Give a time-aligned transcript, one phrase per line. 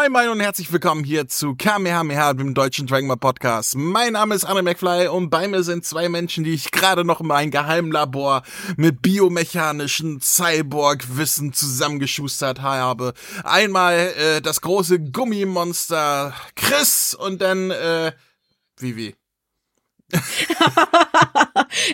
[0.00, 3.74] Moin Moin und herzlich willkommen hier zu Kamehameha, dem deutschen Dragon Ball Podcast.
[3.74, 7.20] Mein Name ist Anne McFly und bei mir sind zwei Menschen, die ich gerade noch
[7.20, 8.44] in meinem Geheimlabor
[8.76, 13.12] mit biomechanischen Cyborg-Wissen zusammengeschustert habe.
[13.42, 18.12] Einmal äh, das große Gummimonster Chris und dann äh,
[18.78, 19.16] Vivi.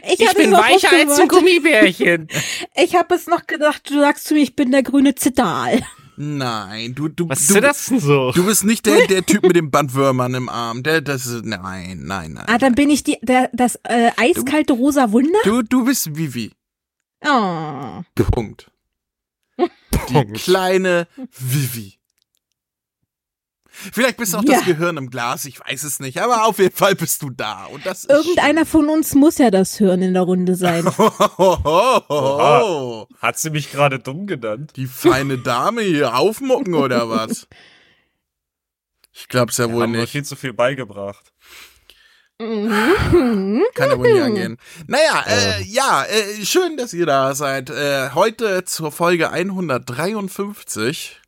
[0.06, 2.28] ich Ich bin weicher als ein Gummibärchen.
[2.76, 5.80] Ich habe es noch gedacht, du sagst zu mir, ich bin der grüne Zital.
[6.16, 8.32] Nein, du, du, Was du, ist das denn so?
[8.32, 10.82] du bist nicht der, der Typ mit den Bandwürmern im Arm.
[10.82, 12.44] Der, das ist, nein, nein, nein.
[12.46, 15.38] Ah, dann bin ich die, der, das äh, eiskalte rosa Wunder.
[15.44, 16.52] Du, du bist Vivi.
[17.26, 18.02] Oh.
[18.32, 18.70] Punkt.
[19.58, 20.34] Die Punkt.
[20.34, 21.98] kleine Vivi.
[23.92, 24.58] Vielleicht bist du auch Ja.
[24.58, 27.64] das Gehirn im Glas, ich weiß es nicht, aber auf jeden Fall bist du da.
[27.66, 30.84] Und das Irgendeiner von uns muss ja das Hirn in der Runde sein.
[30.98, 33.08] Hohoho.
[33.20, 34.72] Hat sie mich gerade dumm genannt?
[34.76, 37.48] Die feine Dame hier aufmucken oder was?
[39.12, 40.10] Ich glaub's ja wohl Haben mir nicht.
[40.12, 41.32] viel zu viel beigebracht.
[42.40, 43.62] Mhm.
[43.74, 44.58] Kann ja wohl nicht angehen.
[44.88, 47.70] Naja, äh, ja, äh, schön, dass ihr da seid.
[47.70, 51.20] Äh, heute zur Folge 153.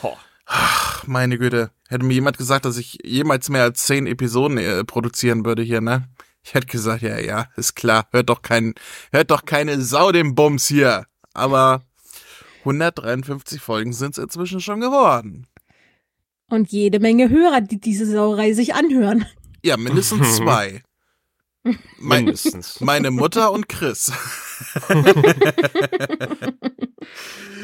[0.00, 0.16] Boah.
[0.46, 1.70] Ach, meine Güte.
[1.88, 5.80] Hätte mir jemand gesagt, dass ich jemals mehr als zehn Episoden äh, produzieren würde hier,
[5.80, 6.08] ne?
[6.42, 8.06] Ich hätte gesagt, ja, ja, ist klar.
[8.10, 8.74] Hört doch kein,
[9.12, 11.06] hört doch keine Sau den Bums hier.
[11.32, 11.82] Aber
[12.60, 15.46] 153 Folgen sind es inzwischen schon geworden.
[16.50, 19.24] Und jede Menge Hörer, die diese Sauerei sich anhören.
[19.62, 20.82] Ja, mindestens zwei.
[21.98, 22.80] Mein, Mindestens.
[22.82, 24.12] meine Mutter und Chris.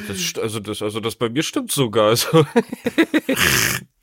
[0.09, 2.09] Das, also, das, also das bei mir stimmt sogar.
[2.09, 2.45] Also,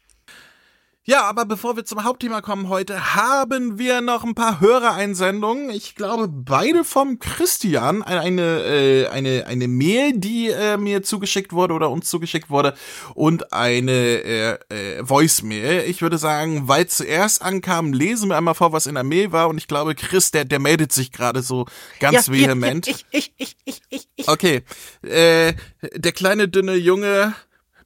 [1.10, 5.70] Ja, aber bevor wir zum Hauptthema kommen heute, haben wir noch ein paar Hörereinsendungen.
[5.70, 8.04] Ich glaube, beide vom Christian.
[8.04, 12.74] Eine, äh, eine, eine Mail, die äh, mir zugeschickt wurde oder uns zugeschickt wurde
[13.14, 15.86] und eine äh, äh, Voicemail.
[15.88, 19.48] Ich würde sagen, weil zuerst ankam, lesen wir einmal vor, was in der Mail war.
[19.48, 21.68] Und ich glaube, Chris, der, der meldet sich gerade so
[22.02, 22.86] ganz vehement.
[22.86, 24.28] ich, ich, ich, ich, ich, ich.
[24.28, 24.62] Okay,
[25.04, 25.54] äh,
[25.96, 27.34] der kleine dünne Junge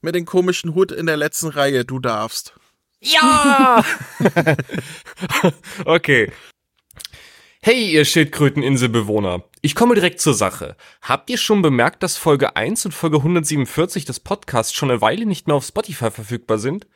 [0.01, 2.55] mit dem komischen Hut in der letzten Reihe, du darfst.
[3.01, 3.83] Ja!
[5.85, 6.31] okay.
[7.63, 9.43] Hey, ihr Schildkröteninselbewohner.
[9.61, 10.75] Ich komme direkt zur Sache.
[11.01, 15.25] Habt ihr schon bemerkt, dass Folge 1 und Folge 147 des Podcasts schon eine Weile
[15.25, 16.87] nicht mehr auf Spotify verfügbar sind?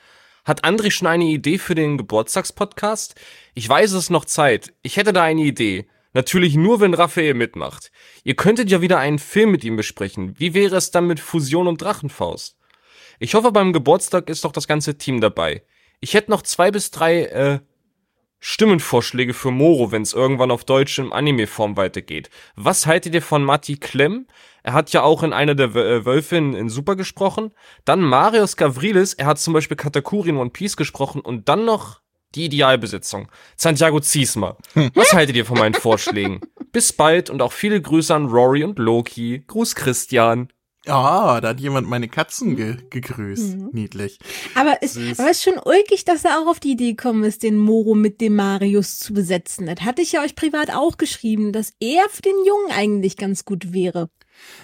[0.43, 3.15] Hat André schon eine Idee für den Geburtstagspodcast?
[3.55, 4.73] Ich weiß es ist noch Zeit.
[4.83, 5.87] Ich hätte da eine Idee.
[6.13, 7.91] Natürlich nur, wenn Raphael mitmacht.
[8.23, 10.35] Ihr könntet ja wieder einen Film mit ihm besprechen.
[10.39, 12.57] Wie wäre es dann mit Fusion und Drachenfaust?
[13.17, 15.63] Ich hoffe, beim Geburtstag ist doch das ganze Team dabei.
[16.05, 17.59] Ich hätte noch zwei bis drei äh,
[18.39, 22.29] Stimmenvorschläge für Moro, wenn es irgendwann auf Deutsch im Anime-Form weitergeht.
[22.55, 24.27] Was haltet ihr von Matti Klemm?
[24.61, 27.53] Er hat ja auch in einer der äh, Wölfe in, in Super gesprochen.
[27.85, 31.21] Dann Marius Gavrilis, er hat zum Beispiel Katakuri in One Piece gesprochen.
[31.21, 32.01] Und dann noch
[32.35, 33.31] die Idealbesetzung.
[33.55, 34.57] Santiago Ziesma.
[34.93, 36.39] Was haltet ihr von meinen Vorschlägen?
[36.71, 39.43] Bis bald und auch viele Grüße an Rory und Loki.
[39.47, 40.49] Gruß Christian.
[40.87, 43.57] Ah, da hat jemand meine Katzen ge gegrüßt.
[43.57, 43.69] Mhm.
[43.73, 44.19] Niedlich.
[44.53, 45.19] Aber es Süß.
[45.19, 47.95] aber es ist schon ulkig, dass er auch auf die Idee gekommen ist, den Moro
[47.95, 49.65] mit dem Marius zu besetzen.
[49.65, 53.45] Das hatte ich ja euch privat auch geschrieben, dass er für den Jungen eigentlich ganz
[53.45, 54.09] gut wäre.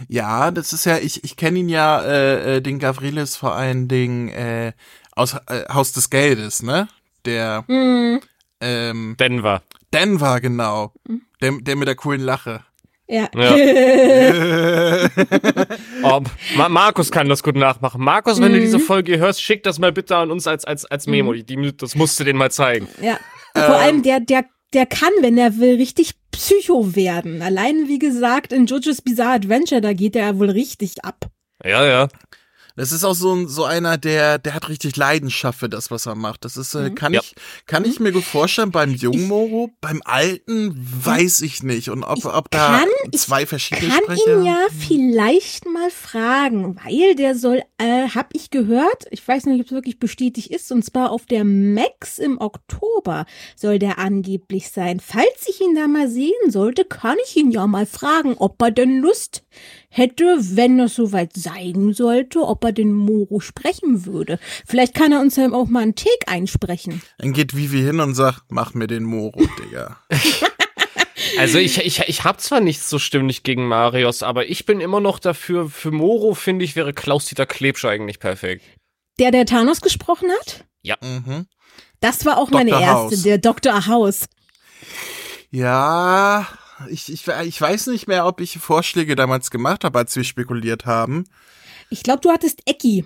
[0.09, 3.87] Ja, das ist ja, ich, ich kenne ihn ja, äh, äh, den Gavrilis vor allen
[3.87, 4.73] Dingen äh,
[5.15, 6.87] aus äh, Haus des Geldes, ne?
[7.25, 8.19] Der Hm,
[8.59, 9.61] ähm, Denver.
[9.93, 10.93] Denver, genau.
[11.07, 11.21] Mhm.
[11.41, 12.63] Der, der mit der coolen Lache.
[13.11, 13.27] Ja.
[16.03, 16.21] Oh,
[16.55, 18.01] Ma Markus kann das gut nachmachen.
[18.03, 18.61] Markus, wenn du Mhm.
[18.61, 21.33] diese Folge hörst, schick das mal bitte an uns als, als, als Memo.
[21.33, 22.87] Die, das musst du denen mal zeigen.
[23.01, 23.17] ja.
[23.53, 27.41] Vor allem der, der, der kann, wenn er will, richtig Psycho werden.
[27.41, 31.25] Allein, wie gesagt, in JoJo's Bizarre Adventure, da geht er ja wohl richtig ab.
[31.65, 32.07] Ja, ja.
[32.81, 36.07] Das ist auch so, ein, so einer, der, der hat richtig Leidenschaft für das, was
[36.07, 36.45] er macht.
[36.45, 36.95] Das ist, äh, Mhm.
[36.95, 37.21] kann Ja.
[37.21, 37.35] ich,
[37.67, 40.73] kann ich mir gut vorstellen, beim jungen Moro, beim alten
[41.05, 41.89] weiß ich nicht.
[41.89, 44.39] Und ob, Ich ob da kann- ich zwei verschiedene kann Sprecher.
[44.39, 49.59] ihn ja vielleicht mal fragen, weil der soll, äh, hab ich gehört, ich weiß nicht,
[49.59, 54.69] ob es wirklich bestätigt ist, und zwar auf der Max im Oktober soll der angeblich
[54.71, 54.99] sein.
[54.99, 58.71] Falls ich ihn da mal sehen sollte, kann ich ihn ja mal fragen, ob er
[58.71, 59.43] denn Lust
[59.89, 64.39] hätte, wenn es soweit sein sollte, ob er den Moro sprechen würde.
[64.65, 67.01] Vielleicht kann er uns ja auch mal einen Take einsprechen.
[67.17, 69.97] Dann geht Vivi hin und sagt, mach mir den Moro, Digga.
[71.37, 74.99] Also ich, ich, ich hab zwar nichts so stimmlich gegen Marius, aber ich bin immer
[74.99, 78.63] noch dafür, für Moro finde ich, wäre Klaus-Dieter Klebsch eigentlich perfekt.
[79.19, 80.65] Der, der Thanos gesprochen hat?
[81.01, 81.47] mhm.
[81.99, 82.81] Das war auch meine Dr.
[82.81, 83.23] erste, House.
[83.23, 83.87] der Dr.
[83.87, 84.25] House.
[85.51, 86.47] Ja,
[86.89, 90.85] ich, ich, ich weiß nicht mehr, ob ich Vorschläge damals gemacht habe, als wir spekuliert
[90.85, 91.25] haben.
[91.89, 93.05] Ich glaube, du hattest Ecki.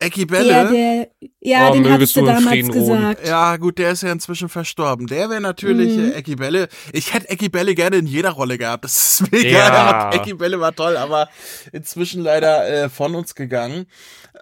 [0.00, 0.70] Ecki Ja, Belle.
[0.72, 1.10] der,
[1.40, 2.98] ja Oh, den hattest du damals Frieden ruhen.
[3.02, 3.24] gesagt.
[3.28, 5.06] Ja, gut, der ist ja inzwischen verstorben.
[5.06, 6.10] Der wäre natürlich Mhm.
[6.10, 6.68] äh, Ecki Belle.
[6.92, 8.84] Ich hätte Ecki Belle gerne in jeder Rolle gehabt.
[8.84, 9.48] Das ist mega.
[9.48, 10.10] Ja.
[10.12, 11.28] Ecki Belle war toll, aber
[11.72, 13.86] inzwischen leider äh, von uns gegangen.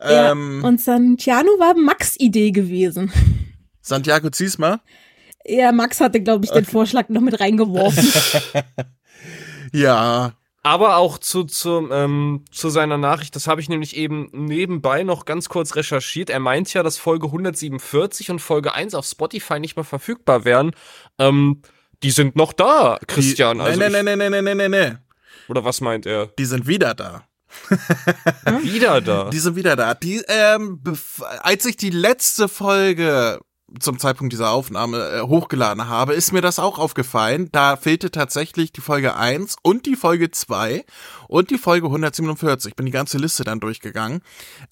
[0.00, 3.12] Ja, Ähm, und Santiano war Max' Idee gewesen.
[3.82, 4.80] Santiago Ziesma.
[5.44, 8.12] Ja, Max hatte, glaube ich, den Vorschlag noch mit reingeworfen.
[9.72, 10.32] Ja,
[10.62, 15.24] Aber auch zu, zu, ähm, zu seiner Nachricht, das habe ich nämlich eben nebenbei noch
[15.24, 16.28] ganz kurz recherchiert.
[16.28, 20.72] Er meint ja, dass Folge 147 und Folge 1 auf Spotify nicht mehr verfügbar wären.
[21.18, 21.62] Ähm,
[22.02, 23.58] die sind noch da, Christian.
[23.58, 24.98] Die, also nein, ich, nein, nein, nein, nein, nein, nein.
[25.48, 26.26] Oder was meint er?
[26.26, 27.24] Die sind wieder da.
[28.62, 29.30] Wieder da.
[29.30, 29.94] Die sind wieder da.
[29.94, 30.82] Die, ähm,
[31.40, 33.40] als ich die letzte Folge
[33.78, 37.48] zum Zeitpunkt dieser Aufnahme äh, hochgeladen habe, ist mir das auch aufgefallen.
[37.52, 40.84] Da fehlte tatsächlich die Folge 1 und die Folge 2
[41.28, 42.70] und die Folge 147.
[42.70, 44.22] Ich bin die ganze Liste dann durchgegangen.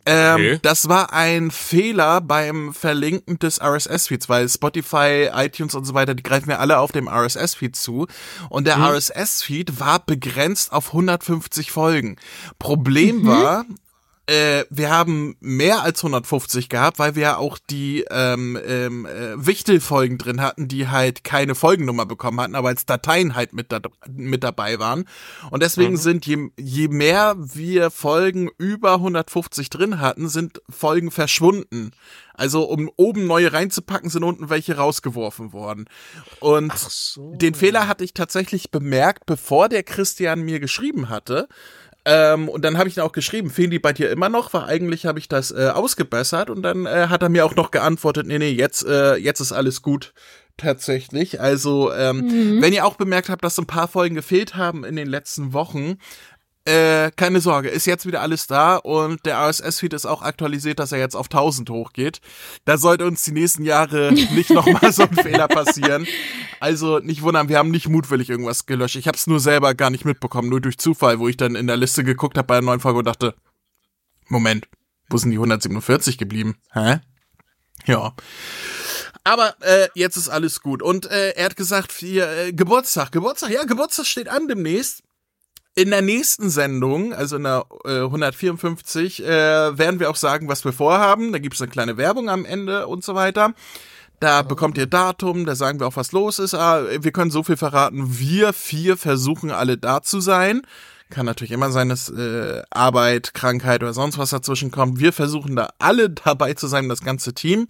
[0.06, 0.58] Ähm, Okay.
[0.62, 6.22] Das war ein Fehler beim Verlinken des RSS-Feeds, weil Spotify, iTunes und so weiter, die
[6.22, 8.06] greifen ja alle auf dem RSS-Feed zu.
[8.48, 12.16] Und der RSS-Feed war begrenzt auf 150 Folgen.
[12.58, 13.64] Problem war,
[14.28, 19.34] äh, wir haben mehr als 150 gehabt, weil wir ja auch die ähm, ähm, äh,
[19.34, 23.80] Wichtelfolgen drin hatten, die halt keine Folgennummer bekommen hatten, aber als Dateien halt mit, da,
[24.06, 25.06] mit dabei waren.
[25.50, 31.92] Und deswegen sind je, je mehr wir Folgen über 150 drin hatten, sind Folgen verschwunden.
[32.34, 35.86] Also um oben neue reinzupacken, sind unten welche rausgeworfen worden.
[36.38, 37.32] Und so.
[37.34, 41.48] den Fehler hatte ich tatsächlich bemerkt, bevor der Christian mir geschrieben hatte.
[42.10, 44.54] Ähm, und dann habe ich ihn auch geschrieben, fehlen die bei dir immer noch?
[44.54, 47.70] Weil eigentlich habe ich das äh, ausgebessert und dann äh, hat er mir auch noch
[47.70, 50.14] geantwortet, nee, nee, jetzt, äh, jetzt ist alles gut.
[50.56, 51.40] Tatsächlich.
[51.40, 55.06] Also, ähm, wenn ihr auch bemerkt habt, dass ein paar Folgen gefehlt haben in den
[55.06, 55.98] letzten Wochen,
[56.64, 60.92] äh, keine Sorge, ist jetzt wieder alles da und der RSS-Feed ist auch aktualisiert, dass
[60.92, 62.20] er jetzt auf 1000 hochgeht.
[62.64, 66.06] Da sollte uns die nächsten Jahre nicht nochmal so ein Fehler passieren.
[66.60, 68.96] Also nicht wundern, wir haben nicht mutwillig irgendwas gelöscht.
[68.96, 71.66] Ich habe es nur selber gar nicht mitbekommen, nur durch Zufall, wo ich dann in
[71.66, 73.34] der Liste geguckt habe bei der neuen Folge und dachte,
[74.28, 74.68] Moment,
[75.08, 76.56] wo sind die 147 geblieben?
[76.72, 77.00] Hä?
[77.86, 78.14] Ja.
[79.24, 80.82] Aber äh, jetzt ist alles gut.
[80.82, 85.02] Und äh, er hat gesagt, hier, äh, Geburtstag, Geburtstag, ja, Geburtstag steht an demnächst.
[85.78, 90.64] In der nächsten Sendung, also in der äh, 154, äh, werden wir auch sagen, was
[90.64, 91.30] wir vorhaben.
[91.30, 93.54] Da gibt es eine kleine Werbung am Ende und so weiter.
[94.18, 96.54] Da bekommt ihr Datum, da sagen wir auch, was los ist.
[96.54, 98.18] Ah, wir können so viel verraten.
[98.18, 100.62] Wir vier versuchen alle da zu sein.
[101.10, 104.98] Kann natürlich immer sein, dass äh, Arbeit, Krankheit oder sonst was dazwischen kommt.
[104.98, 107.68] Wir versuchen da alle dabei zu sein, das ganze Team.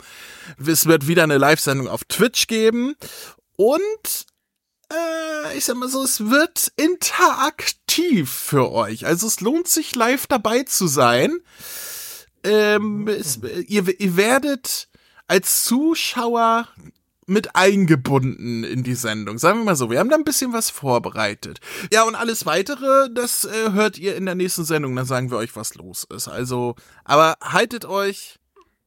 [0.66, 2.94] Es wird wieder eine Live-Sendung auf Twitch geben.
[3.56, 4.26] Und
[4.90, 7.87] äh, ich sag mal so, es wird interaktiv
[8.24, 9.06] für euch.
[9.06, 11.38] Also es lohnt sich live dabei zu sein.
[12.44, 14.88] Ähm, es, ihr, ihr werdet
[15.26, 16.68] als Zuschauer
[17.26, 19.38] mit eingebunden in die Sendung.
[19.38, 21.60] Sagen wir mal so, wir haben da ein bisschen was vorbereitet.
[21.92, 25.36] Ja, und alles weitere, das äh, hört ihr in der nächsten Sendung, dann sagen wir
[25.36, 26.28] euch, was los ist.
[26.28, 26.74] Also,
[27.04, 28.37] aber haltet euch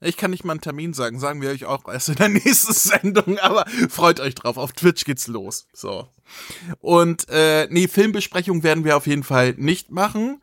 [0.01, 2.74] ich kann nicht mal einen Termin sagen, sagen wir euch auch erst in der nächsten
[2.74, 4.58] Sendung, aber freut euch drauf.
[4.58, 5.67] Auf Twitch geht's los.
[5.74, 6.08] So.
[6.79, 10.41] Und äh, nee, Filmbesprechung werden wir auf jeden Fall nicht machen.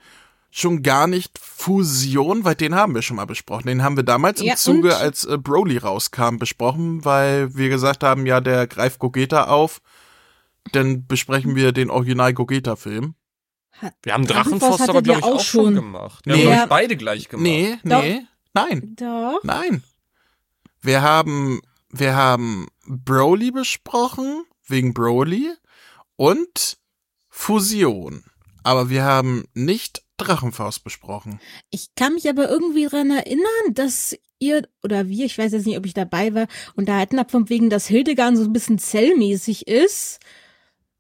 [0.51, 3.67] Schon gar nicht Fusion, weil den haben wir schon mal besprochen.
[3.67, 8.03] Den haben wir damals Ja, im Zuge, als äh, Broly rauskam, besprochen, weil wir gesagt
[8.03, 9.81] haben, ja, der greift Gogeta auf.
[10.73, 13.15] Dann besprechen wir den Original Gogeta-Film.
[14.03, 16.25] Wir haben Drachenforce aber, glaube ich, auch schon gemacht.
[16.27, 16.41] Wir Nee.
[16.41, 16.63] haben, glaub Ja.
[16.65, 17.43] ich, beide gleich gemacht.
[17.45, 18.03] Nee, Doch.
[18.55, 18.95] Nein.
[18.97, 19.41] Doch.
[19.43, 19.83] Nein.
[20.81, 25.53] Wir haben, wir haben Broly besprochen, wegen Broly,
[26.17, 26.79] und
[27.29, 28.25] Fusion.
[28.63, 31.41] Aber wir haben nicht Drachenfaust besprochen.
[31.71, 35.79] Ich kann mich aber irgendwie dran erinnern, dass ihr oder wir, ich weiß jetzt nicht,
[35.79, 40.21] ob ich dabei war, unterhalten habt von wegen, dass Hildegard so ein bisschen zellmäßig ist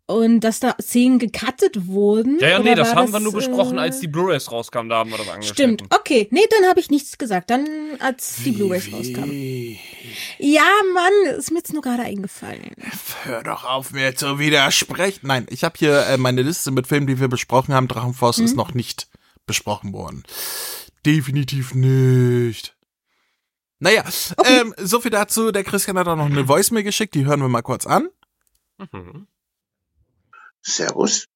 [0.09, 2.39] und dass da Szenen gecuttet wurden.
[2.41, 5.11] Ja, ja, nee, das haben wir nur besprochen, äh, als die Blu-rays rauskamen, da haben
[5.11, 5.79] wir das angeschnitten.
[5.79, 6.29] Stimmt, okay.
[6.31, 7.51] Nee, dann habe ich nichts gesagt.
[7.51, 7.67] Dann,
[8.01, 9.77] als die Blu-rays rauskamen.
[10.39, 12.75] Ja, Mann, ist mir jetzt nur gerade eingefallen.
[13.25, 15.27] Hör doch auf, mir zu widersprechen.
[15.27, 17.87] Nein, ich habe hier äh, meine Liste mit Filmen, die wir besprochen haben.
[17.87, 19.09] Drachenfaust ist noch nicht
[19.47, 20.23] besprochen worden.
[21.05, 22.75] Definitiv nicht.
[23.79, 24.05] Naja,
[24.47, 25.53] ähm, so viel dazu.
[25.53, 28.09] Der Christian hat auch noch eine Voicemail geschickt, die hören wir mal kurz an.
[28.93, 29.27] Mhm.
[30.69, 31.27] Servus.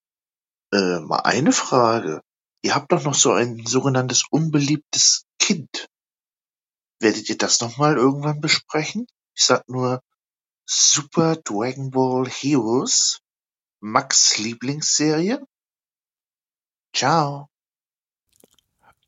[0.71, 2.21] Äh, mal eine Frage.
[2.61, 5.87] Ihr habt doch noch so ein sogenanntes unbeliebtes Kind.
[6.99, 9.07] Werdet ihr das nochmal irgendwann besprechen?
[9.35, 10.01] Ich sag nur
[10.65, 13.19] Super Dragon Ball Heroes,
[13.81, 15.45] Max Lieblingsserie.
[16.95, 17.49] Ciao.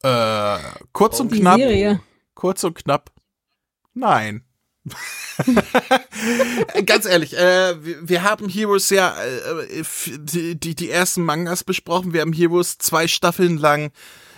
[0.03, 0.60] Äh,
[0.91, 1.58] kurz und knapp.
[1.58, 2.01] Serie.
[2.34, 3.12] kurz und knapp,
[3.94, 4.46] nein.
[6.85, 7.75] Ganz ehrlich, äh,
[8.07, 9.83] wir, haben Heroes ja äh,
[10.17, 12.13] die, die, die ersten Mangas besprochen.
[12.13, 13.91] Wir haben Heroes zwei Staffeln lang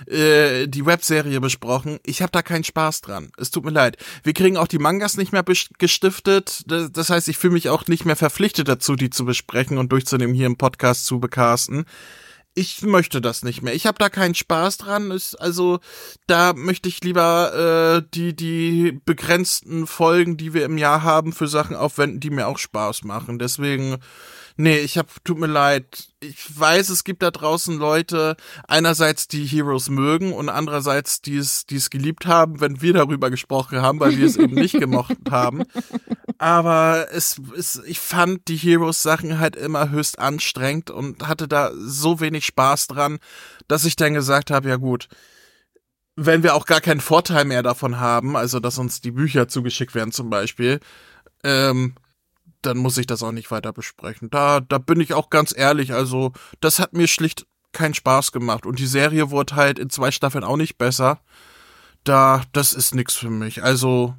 [0.08, 2.00] äh, die Webserie besprochen.
[2.06, 3.32] Ich habe da keinen Spaß dran.
[3.38, 3.98] Es tut mir leid.
[4.24, 5.44] Wir kriegen auch die Mangas nicht mehr
[5.78, 6.64] gestiftet.
[6.68, 9.92] Das, das heißt, ich fühle mich auch nicht mehr verpflichtet dazu, die zu besprechen und
[9.92, 11.86] durchzunehmen, hier im Podcast zu bekasten
[12.58, 13.76] ich möchte das nicht mehr.
[13.76, 15.12] Ich habe da keinen Spaß dran.
[15.12, 15.80] Ist, also
[16.26, 21.48] da möchte ich lieber äh, die die begrenzten Folgen, die wir im Jahr haben, für
[21.48, 23.38] Sachen aufwenden, die mir auch Spaß machen.
[23.38, 23.98] Deswegen
[24.60, 26.08] Nee, ich hab, tut mir leid.
[26.20, 28.36] Ich weiß, es gibt da draußen Leute,
[28.68, 33.30] einerseits die Heroes mögen und andererseits die es, die es geliebt haben, wenn wir darüber
[33.30, 35.64] gesprochen haben, weil wir es eben nicht gemocht haben.
[36.40, 41.72] Aber es, es, ich fand die Heroes Sachen halt immer höchst anstrengend und hatte da
[41.76, 43.20] so wenig Spaß dran,
[43.68, 45.08] dass ich dann gesagt habe, ja gut,
[46.16, 49.94] wenn wir auch gar keinen Vorteil mehr davon haben, also dass uns die Bücher zugeschickt
[49.94, 50.80] werden zum Beispiel,
[51.44, 51.94] ähm,
[52.68, 54.30] dann muss ich das auch nicht weiter besprechen.
[54.30, 55.94] Da, da bin ich auch ganz ehrlich.
[55.94, 58.66] Also, das hat mir schlicht keinen Spaß gemacht.
[58.66, 61.22] Und die Serie wurde halt in zwei Staffeln auch nicht besser.
[62.04, 63.64] Da, das ist nix für mich.
[63.64, 64.16] Also,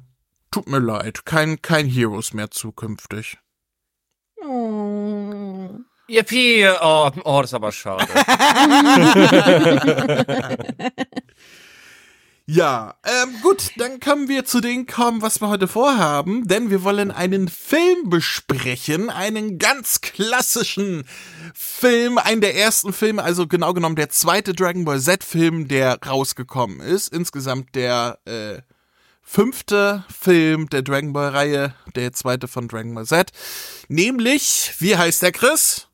[0.51, 1.25] tut mir leid.
[1.25, 3.37] Kein, kein Heroes mehr zukünftig.
[4.43, 5.69] Oh.
[6.07, 6.67] Yippie!
[6.81, 8.07] Oh, oh, das ist aber schade.
[12.51, 16.83] Ja, ähm, gut, dann können wir zu dem kommen, was wir heute vorhaben, denn wir
[16.83, 21.05] wollen einen Film besprechen, einen ganz klassischen
[21.53, 26.79] Film, einen der ersten Filme, also genau genommen der zweite Dragon Ball Z-Film, der rausgekommen
[26.79, 27.13] ist.
[27.13, 28.63] Insgesamt der äh,
[29.21, 33.29] fünfte Film der Dragon Ball-Reihe, der zweite von Dragon Ball Z.
[33.89, 35.87] Nämlich, wie heißt der Chris?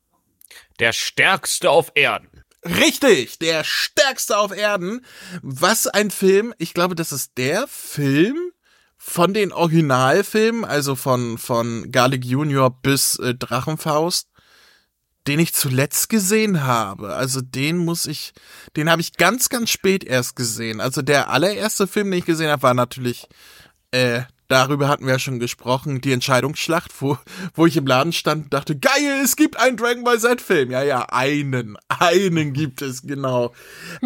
[0.78, 2.35] Der stärkste auf Erden.
[2.66, 5.04] Richtig, der stärkste auf Erden.
[5.42, 6.54] Was ein Film.
[6.58, 8.36] Ich glaube, das ist der Film
[8.96, 14.28] von den Originalfilmen, also von, von Garlic Junior bis äh, Drachenfaust,
[15.26, 17.14] den ich zuletzt gesehen habe.
[17.14, 18.32] Also den muss ich,
[18.76, 20.80] den habe ich ganz, ganz spät erst gesehen.
[20.80, 23.28] Also der allererste Film, den ich gesehen habe, war natürlich
[23.92, 27.18] äh, darüber hatten wir ja schon gesprochen, die Entscheidungsschlacht, wo,
[27.54, 30.70] wo ich im Laden stand und dachte, geil, es gibt einen Dragon Ball Z-Film.
[30.70, 33.52] Ja, ja, einen, einen gibt es, genau.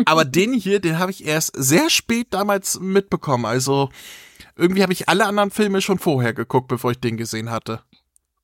[0.05, 3.45] Aber den hier, den habe ich erst sehr spät damals mitbekommen.
[3.45, 3.91] Also
[4.57, 7.81] irgendwie habe ich alle anderen Filme schon vorher geguckt, bevor ich den gesehen hatte.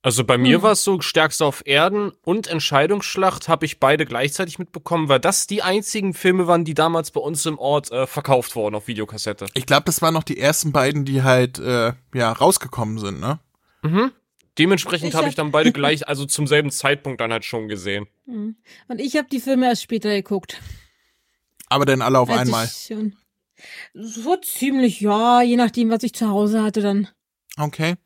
[0.06, 0.62] Also bei mir hm.
[0.62, 5.48] war es so, Stärkste auf Erden und Entscheidungsschlacht habe ich beide gleichzeitig mitbekommen, weil das
[5.48, 9.46] die einzigen Filme waren, die damals bei uns im Ort äh, verkauft wurden auf Videokassette.
[9.54, 13.40] Ich glaube, das waren noch die ersten beiden, die halt äh, ja rausgekommen sind, ne?
[13.82, 14.12] Mhm.
[14.60, 18.06] Dementsprechend habe hab ich dann beide gleich, also zum selben Zeitpunkt dann halt schon gesehen.
[18.26, 18.54] Mhm.
[18.86, 20.60] Und ich habe die Filme erst später geguckt.
[21.68, 22.70] Aber dann alle auf Als einmal?
[23.92, 27.08] So ziemlich, ja, je nachdem, was ich zu Hause hatte dann.
[27.58, 27.96] Okay.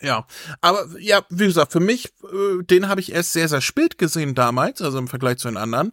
[0.00, 0.26] Ja,
[0.60, 4.34] aber ja, wie gesagt, für mich, äh, den habe ich erst sehr, sehr spät gesehen
[4.34, 5.92] damals, also im Vergleich zu den anderen.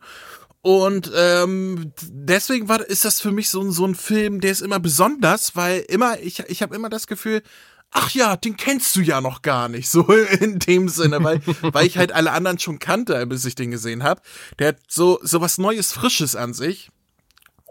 [0.61, 4.79] Und ähm, deswegen war, ist das für mich so, so ein Film, der ist immer
[4.79, 7.43] besonders, weil immer, ich, ich habe immer das Gefühl,
[7.91, 10.07] ach ja, den kennst du ja noch gar nicht, so
[10.39, 14.03] in dem Sinne, weil, weil ich halt alle anderen schon kannte, bis ich den gesehen
[14.03, 14.21] habe.
[14.59, 16.89] Der hat so, so was Neues, Frisches an sich.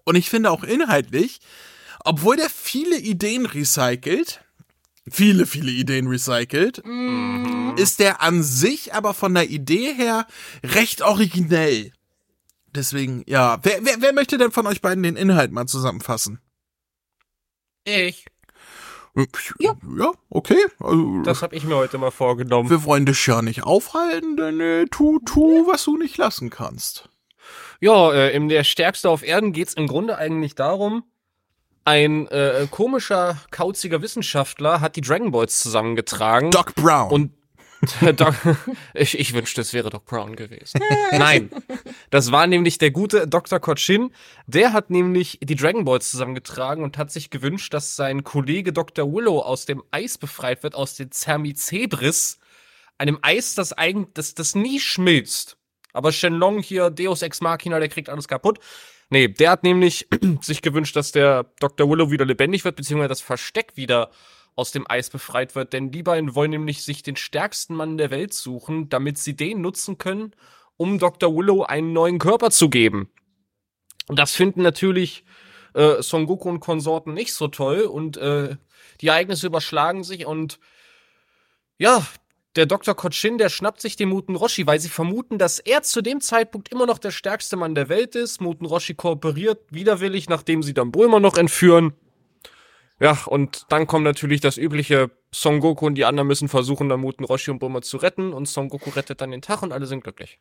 [0.04, 1.40] Und ich finde auch inhaltlich,
[2.04, 4.42] obwohl der viele Ideen recycelt,
[5.08, 7.74] viele, viele Ideen recycelt, mhm.
[7.76, 10.26] ist der an sich aber von der Idee her
[10.62, 11.92] recht originell.
[12.74, 13.58] Deswegen, ja.
[13.62, 16.40] Wer, wer, wer möchte denn von euch beiden den Inhalt mal zusammenfassen?
[17.84, 18.26] Ich.
[19.58, 19.76] Ja.
[19.98, 20.64] Ja, okay.
[20.80, 22.70] Also, das habe ich mir heute mal vorgenommen.
[22.70, 27.10] Wir wollen dich ja nicht aufhalten, denn äh, tu, tu, was du nicht lassen kannst.
[27.80, 31.04] Ja, äh, im Der Stärkste auf Erden geht's im Grunde eigentlich darum,
[31.84, 36.50] ein äh, komischer, kauziger Wissenschaftler hat die Dragon Balls zusammengetragen.
[36.50, 37.10] Doc Brown.
[37.10, 37.32] Und
[38.16, 38.34] Doc,
[38.94, 40.80] ich, ich wünschte, es wäre Doc Brown gewesen.
[41.10, 41.50] Nein,
[42.10, 43.58] das war nämlich der gute Dr.
[43.58, 44.12] Kochin.
[44.46, 49.12] Der hat nämlich die Dragon Balls zusammengetragen und hat sich gewünscht, dass sein Kollege Dr.
[49.12, 52.38] Willow aus dem Eis befreit wird, aus den Zermizebris,
[52.98, 55.56] einem Eis, das, eigentlich, das, das nie schmilzt.
[55.92, 58.60] Aber Shenlong hier, Deus Ex Machina, der kriegt alles kaputt.
[59.12, 60.08] Nee, der hat nämlich
[60.40, 61.86] sich gewünscht, dass der Dr.
[61.86, 64.10] Willow wieder lebendig wird, beziehungsweise das Versteck wieder
[64.56, 68.10] aus dem Eis befreit wird, denn die beiden wollen nämlich sich den stärksten Mann der
[68.10, 70.34] Welt suchen, damit sie den nutzen können,
[70.78, 71.36] um Dr.
[71.36, 73.10] Willow einen neuen Körper zu geben.
[74.08, 75.26] Und das finden natürlich
[75.74, 78.56] äh, Son Goku und Konsorten nicht so toll und äh,
[79.02, 80.58] die Ereignisse überschlagen sich und
[81.76, 82.06] ja,
[82.56, 82.94] der Dr.
[82.94, 86.70] Kochin, der schnappt sich den Muten Roshi, weil sie vermuten, dass er zu dem Zeitpunkt
[86.70, 88.40] immer noch der stärkste Mann der Welt ist.
[88.40, 91.94] Muten Roshi kooperiert widerwillig, nachdem sie dann Bulma noch entführen.
[93.00, 97.00] Ja, und dann kommt natürlich das übliche Son Goku und die anderen müssen versuchen, dann
[97.00, 99.86] Muten Roshi und Bulma zu retten und Son Goku rettet dann den Tag und alle
[99.86, 100.38] sind glücklich.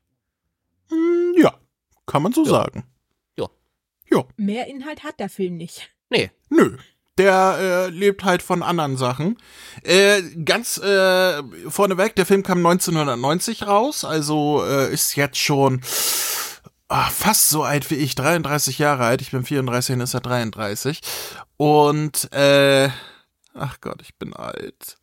[0.89, 1.58] Hm, ja,
[2.06, 2.50] kann man so Ja.
[2.50, 2.86] sagen.
[4.36, 5.89] Mehr Inhalt hat der Film nicht.
[6.10, 6.77] Nee, Nö.
[7.22, 9.38] Der äh, lebt halt von anderen Sachen.
[9.84, 15.82] Äh, ganz äh, vorneweg, der Film kam 1990 raus, also äh, ist jetzt schon
[16.88, 19.22] ah, fast so alt wie ich, 33 Jahre alt.
[19.22, 21.01] Ich bin 34 und ist er 33.
[21.58, 22.90] Und äh,
[23.53, 24.98] ach Gott, ich bin alt.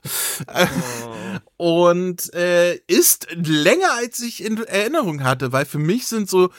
[1.57, 6.51] und äh, ist länger als ich in Erinnerung hatte, weil für mich sind so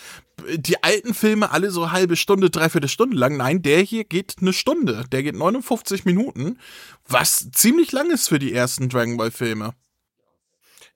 [0.56, 3.38] die alten Filme alle so halbe Stunde, dreiviertel Stunde lang.
[3.38, 5.06] Nein, der hier geht eine Stunde.
[5.12, 6.60] Der geht 59 Minuten,
[7.08, 9.74] was ziemlich lang ist für die ersten Dragon Ball Filme.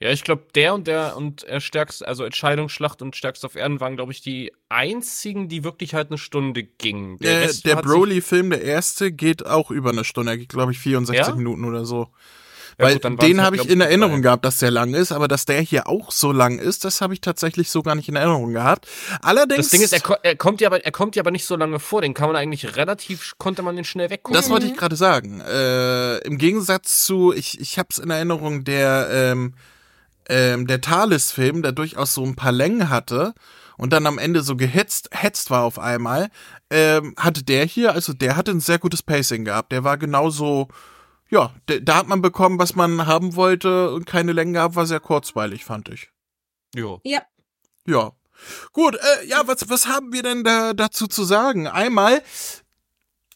[0.03, 3.79] Ja, ich glaube, der und der und er stärkst, also Entscheidungsschlacht und stärkst auf Erden
[3.79, 7.17] waren, glaube ich, die einzigen, die wirklich halt eine Stunde gingen.
[7.19, 10.33] Der, Rest der sich- Broly-Film, der erste, geht auch über eine Stunde.
[10.33, 11.33] Er geht, glaube ich, 64 Ja?
[11.36, 12.10] Minuten oder so.
[12.77, 15.29] Ja, Weil gut, den halt, habe ich in Erinnerung gehabt, dass der lang ist, aber
[15.29, 18.17] dass der hier auch so lang ist, das habe ich tatsächlich so gar nicht in
[18.17, 18.88] Erinnerung gehabt.
[19.22, 19.69] Allerdings.
[19.69, 21.55] Das Ding ist, er, ko- er kommt ja aber, er kommt ja aber nicht so
[21.55, 22.01] lange vor.
[22.01, 24.33] Den kann man eigentlich relativ, konnte man den schnell weggucken.
[24.35, 25.39] Das wollte ich gerade sagen.
[25.42, 29.53] Äh, Im Gegensatz zu, ich, ich habe es in Erinnerung, der, ähm,
[30.29, 33.33] ähm, der Thales-Film, der durchaus so ein paar Längen hatte
[33.77, 36.29] und dann am Ende so gehetzt hetzt war auf einmal,
[36.70, 39.72] ähm, hatte der hier, also der hatte ein sehr gutes Pacing gehabt.
[39.72, 40.68] Der war genauso,
[41.29, 45.00] ja, da hat man bekommen, was man haben wollte und keine Längen gehabt, war sehr
[45.00, 46.09] kurzweilig, fand ich.
[46.75, 47.01] Jo.
[47.03, 47.22] Ja.
[47.86, 48.12] Ja.
[48.72, 51.68] Gut, äh, ja, was, was haben wir denn da dazu zu sagen?
[51.68, 52.22] Einmal,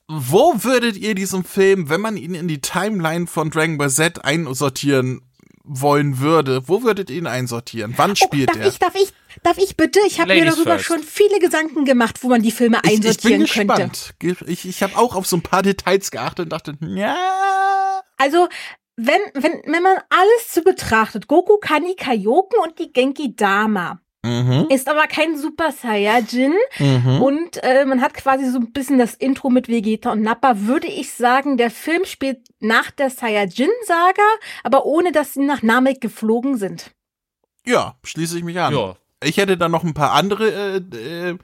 [0.08, 4.24] wo würdet ihr diesen Film, wenn man ihn in die Timeline von Dragon Ball Z
[4.24, 5.22] einsortieren
[5.68, 7.94] wollen würde, wo würdet ihr ihn einsortieren?
[7.98, 8.68] Wann Oh, spielt darf er?
[8.68, 10.00] ich, darf ich, darf ich bitte?
[10.08, 10.86] Ich habe mir darüber first.
[10.86, 14.14] schon viele Gedanken gemacht, wo man die Filme Ich, ich bin einsortieren könnte.
[14.20, 14.46] gespannt.
[14.50, 18.02] Ich, ich habe auch auf so ein paar Details geachtet und dachte, ja.
[18.18, 18.48] Also,
[18.96, 24.00] wenn, wenn, wenn man alles zu betrachtet, Goku kann die Kaioken und die Genki Dama,
[24.28, 27.22] Mhm, ist aber kein Super Saiyajin mhm.
[27.22, 30.88] und äh, man hat quasi so ein bisschen das Intro mit Vegeta und Nappa, würde
[30.88, 34.28] ich sagen, der Film spielt nach der Saiyajin-Saga,
[34.64, 36.92] aber ohne, dass sie nach Namek geflogen sind.
[37.66, 38.74] Ja, schließe ich mich an.
[38.74, 38.96] Ja.
[39.24, 41.38] Ich hätte da noch ein paar andere äh, äh,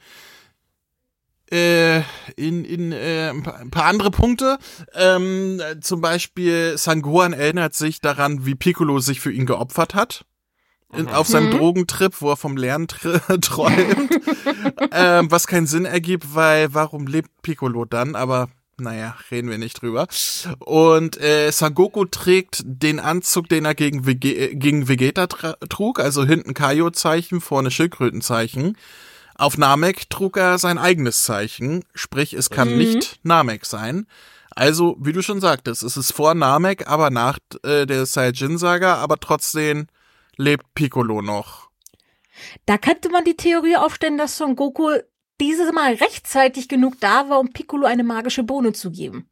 [1.53, 2.03] äh,
[2.35, 4.57] in, in äh, ein, paar, andere Punkte.
[4.93, 10.25] Ähm, äh, zum Beispiel Sangohan erinnert sich daran, wie Piccolo sich für ihn geopfert hat.
[10.95, 11.57] In, auf seinem Mhm.
[11.57, 14.11] Drogentrip, wo er vom Lernen tr- träumt.
[14.91, 18.15] ähm, was keinen Sinn ergibt, weil warum lebt Piccolo dann?
[18.15, 20.07] Aber naja, reden wir nicht drüber.
[20.59, 26.53] Und äh, Sangoku trägt den Anzug, den er gegen, Vege gegen Vegeta trug, also hinten
[26.53, 28.77] Kaio-Zeichen, vorne Schildkrötenzeichen.
[29.35, 32.77] Auf Namek trug er sein eigenes Zeichen, sprich es kann Mhm.
[32.77, 34.05] nicht Namek sein.
[34.55, 39.17] Also, wie du schon sagtest, es ist vor Namek, aber nach äh, der Saiyajin-Saga, aber
[39.19, 39.87] trotzdem
[40.37, 41.69] lebt Piccolo noch.
[42.65, 44.89] Da könnte man die Theorie aufstellen, dass Son Goku
[45.39, 49.29] dieses Mal rechtzeitig genug da war, um Piccolo eine magische Bohne zu geben.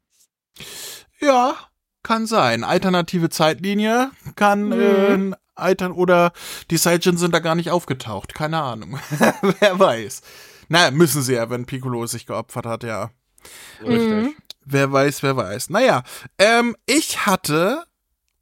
[1.19, 1.55] Ja,
[2.03, 2.63] kann sein.
[2.63, 5.33] Alternative Zeitlinie kann Mhm.
[5.33, 6.31] äh, altern oder
[6.71, 8.33] die Saiyajin sind da gar nicht aufgetaucht.
[8.33, 8.99] Keine Ahnung.
[9.59, 10.21] Wer weiß.
[10.69, 13.11] Na, müssen sie ja, wenn Piccolo sich geopfert hat, ja.
[13.81, 14.09] Richtig.
[14.09, 14.35] Mhm.
[14.63, 15.69] Wer weiß, wer weiß.
[15.71, 16.03] Naja,
[16.37, 17.83] ähm, ich hatte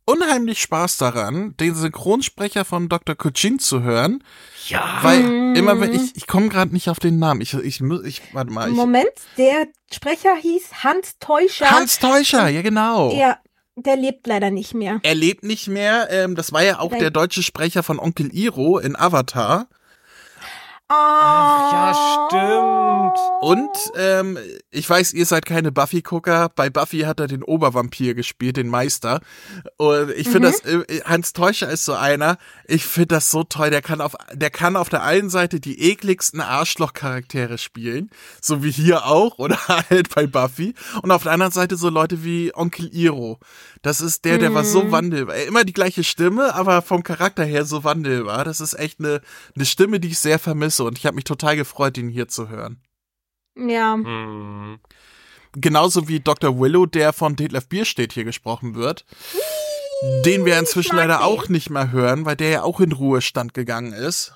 [0.09, 3.15] unheimlich Spaß daran, den Synchronsprecher von Dr.
[3.15, 4.23] Kuchin zu hören,
[4.67, 4.99] Ja.
[5.01, 7.41] weil immer wenn ich ich komme gerade nicht auf den Namen.
[7.41, 11.69] Ich ich muss ich warte mal, ich, Moment, der Sprecher hieß Hans Teuscher.
[11.71, 13.11] Hans Teuscher, ja genau.
[13.13, 13.37] Ja,
[13.75, 14.99] der lebt leider nicht mehr.
[15.03, 16.07] Er lebt nicht mehr.
[16.11, 16.99] Ähm, das war ja auch Nein.
[16.99, 19.67] der deutsche Sprecher von Onkel Iro in Avatar.
[20.91, 21.93] Ach, ja,
[22.27, 23.19] stimmt.
[23.41, 24.37] Und ähm,
[24.71, 26.49] ich weiß, ihr seid keine Buffy-Gucker.
[26.55, 29.21] Bei Buffy hat er den Obervampir gespielt, den Meister.
[29.77, 30.51] Und ich finde Mhm.
[30.51, 32.37] das, äh, Hans Teuscher ist so einer.
[32.65, 33.69] Ich finde das so toll.
[33.69, 38.09] Der kann auf, der kann auf der einen Seite die ekligsten Arschloch-Charaktere spielen,
[38.41, 39.57] so wie hier auch oder
[39.89, 40.73] halt bei Buffy.
[41.03, 43.39] Und auf der anderen Seite so Leute wie Onkel Iro.
[43.83, 44.91] Das ist der, der war so Mhm.
[44.91, 45.35] wandelbar.
[45.37, 48.43] Immer die gleiche Stimme, aber vom Charakter her so wandelbar.
[48.43, 49.21] Das ist echt eine,
[49.55, 50.78] eine Stimme, die ich sehr vermisse.
[50.85, 52.81] Und ich habe mich total gefreut, ihn hier zu hören.
[53.55, 53.93] Ja.
[53.93, 54.79] Hm.
[55.53, 56.59] Genauso wie Dr.
[56.59, 59.05] Willow, der von Detlef Bierstedt hier gesprochen wird.
[60.23, 61.23] Den wir inzwischen leider den.
[61.23, 64.33] auch nicht mehr hören, weil der ja auch in Ruhestand gegangen ist.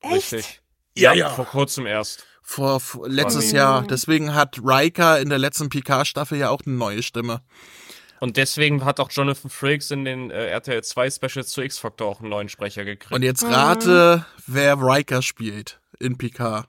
[0.00, 0.32] Echt?
[0.32, 0.60] Richtig.
[0.96, 1.30] Ja, Ja, ja.
[1.30, 2.24] Vor kurzem erst.
[2.42, 3.52] Vor, vor letztes.
[3.52, 3.86] Jahr.
[3.86, 7.40] Deswegen hat Riker in der letzten Picard-Staffel ja auch eine neue Stimme.
[8.24, 12.20] Und deswegen hat auch Jonathan Frakes in den äh, RTL 2 Specials zu X-Factor auch
[12.20, 13.12] einen neuen Sprecher gekriegt.
[13.12, 13.52] Und jetzt Mhm.
[13.52, 16.66] rate, wer Riker spielt in Picard.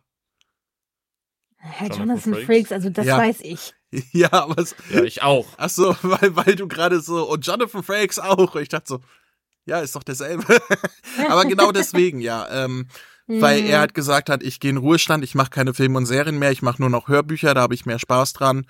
[1.56, 2.46] Herr Jonathan Jonathan Frakes?
[2.46, 3.18] Frakes, also das Ja.
[3.18, 3.74] weiß ich.
[4.12, 5.48] Ja, aber es, Ja, ich auch.
[5.56, 8.58] ach so, weil, weil du gerade so, und Jonathan Frakes auch.
[8.58, 9.00] Ich dachte so,
[9.66, 10.44] ja, ist doch derselbe.
[11.30, 12.50] aber genau deswegen, ja.
[12.52, 12.90] Ähm,
[13.28, 13.68] weil Mhm.
[13.68, 16.52] er halt gesagt hat, ich gehe in Ruhestand, ich mache keine Filme und Serien mehr,
[16.52, 18.66] ich mache nur noch Hörbücher, da habe ich mehr Spaß dran.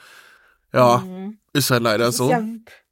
[0.75, 1.37] Ja, Mhm.
[1.53, 2.25] ist halt leider Das so.
[2.25, 2.43] Ist ja,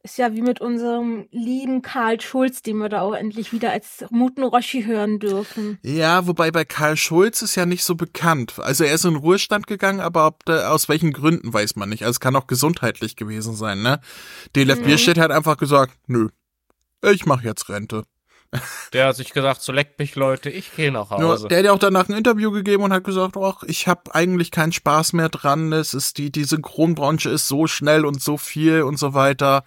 [0.03, 4.03] ist ja wie mit unserem lieben Karl Schulz, den wir da auch endlich wieder als
[4.09, 5.79] Muten Roshi hören dürfen.
[5.83, 8.55] Ja, wobei bei Karl Schulz ist ja nicht so bekannt.
[8.59, 12.03] Also er ist in Ruhestand gegangen, aber ob da, aus welchen Gründen weiß man nicht.
[12.03, 13.99] Also es kann auch gesundheitlich gewesen sein, ne?
[14.55, 14.83] DLF Mhm.
[14.83, 16.29] Bierstedt hat einfach gesagt, nö,
[17.01, 18.03] ich mache jetzt Rente.
[18.93, 21.47] Der hat sich gesagt, so leckt mich Leute, ich gehe nach Nur, Hause.
[21.47, 24.51] der hat ja auch danach ein Interview gegeben und hat gesagt, ach, ich habe eigentlich
[24.51, 25.71] keinen Spaß mehr dran.
[25.73, 29.63] Es ist die, die Synchronbranche ist so schnell und so viel und so weiter.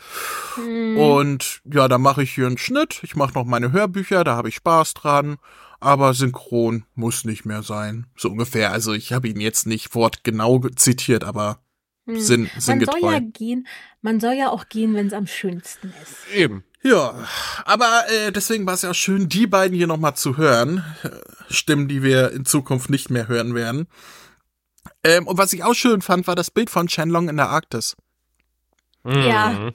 [0.57, 0.97] Mhm.
[0.99, 3.01] Und ja, da mache ich hier einen Schnitt.
[3.03, 5.37] Ich mache noch meine Hörbücher, da habe ich Spaß dran.
[5.79, 8.07] Aber synchron muss nicht mehr sein.
[8.17, 8.73] So ungefähr.
[8.73, 11.59] Also ich habe ihn jetzt nicht wortgenau ge- zitiert, aber
[12.07, 12.21] Mhm.
[12.21, 13.13] sinn, Man soll sinngetreu.
[13.13, 13.67] ja gehen,
[14.01, 16.33] man soll ja auch gehen, wenn es am schönsten ist.
[16.35, 16.63] Eben.
[16.87, 17.15] Ja,
[17.65, 20.85] aber äh, deswegen war es ja auch schön, die beiden hier nochmal zu hören.
[21.03, 21.11] Äh,
[21.53, 23.89] Stimmen, die wir in Zukunft nicht mehr hören werden.
[25.03, 27.97] Ähm, und was ich auch schön fand, war das Bild von Shenlong in der Arktis.
[29.05, 29.73] Ja.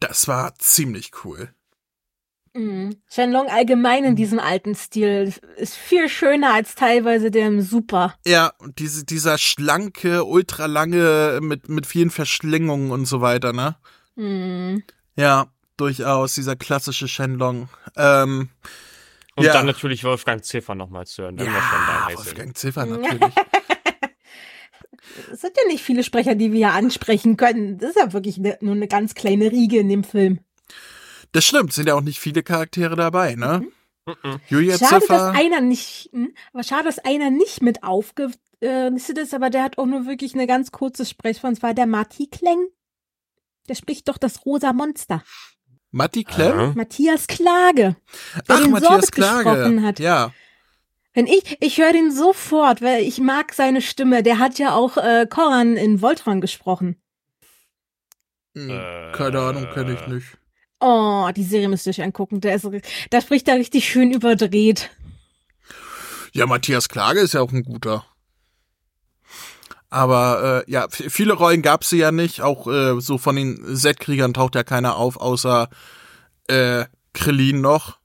[0.00, 1.54] Das war ziemlich cool.
[2.52, 2.96] Mhm.
[3.08, 8.16] Shenlong allgemein in diesem alten Stil ist viel schöner als teilweise der im Super.
[8.26, 13.76] Ja, und diese, dieser schlanke, ultralange, mit, mit vielen Verschlingungen und so weiter, ne?
[14.16, 14.82] Mhm.
[15.14, 15.46] Ja,
[15.80, 17.68] durchaus, dieser klassische Shenlong.
[17.96, 18.50] Ähm,
[19.36, 19.52] Und Ja.
[19.54, 21.38] dann natürlich Wolfgang Ziffer nochmal zu hören.
[21.38, 22.08] ja.
[22.14, 23.22] Wolfgang Ziffer natürlich.
[25.32, 27.78] Es sind ja nicht viele Sprecher, die wir hier ansprechen können.
[27.78, 30.40] Das ist ja wirklich ne, nur eine ganz kleine Riege in dem Film.
[31.32, 33.66] Das stimmt, sind ja auch nicht viele Charaktere dabei, ne?
[34.06, 34.40] Mhm.
[34.48, 35.14] Julia Schade, Ziffer.
[35.14, 39.78] dass einer nicht, hm, aber schade, dass einer nicht mit aufgelistet ist, aber der hat
[39.78, 41.50] auch nur wirklich eine ganz kurze Sprechform.
[41.50, 42.68] Und zwar der Marty Kleng.
[43.68, 45.22] Der spricht doch das rosa Monster.
[45.92, 46.58] Matti Klemm?
[46.58, 46.72] Aha.
[46.76, 47.96] Matthias Klage.
[48.48, 49.44] Der Ach, den Matthias Sorbet Klage.
[49.50, 49.98] gesprochen hat.
[49.98, 50.32] Ja.
[51.14, 54.22] Wenn ich, ich höre den sofort, weil ich mag seine Stimme.
[54.22, 56.96] Der hat ja auch äh, Koran in Voltron gesprochen.
[58.56, 59.12] Hm, Äh.
[59.12, 60.26] Keine Ahnung, kenne ich nicht.
[60.78, 62.40] Oh, die Serie müsst ihr euch angucken.
[62.40, 62.66] Der ist,
[63.10, 64.90] da spricht er richtig schön überdreht.
[66.32, 68.06] Ja, Matthias Klage ist ja auch ein guter.
[69.90, 72.42] Aber äh, ja, viele Rollen gab's sie ja nicht.
[72.42, 75.68] Auch äh, so von den Z-Kriegern taucht ja keiner auf, außer
[76.46, 77.98] äh, Krillin noch.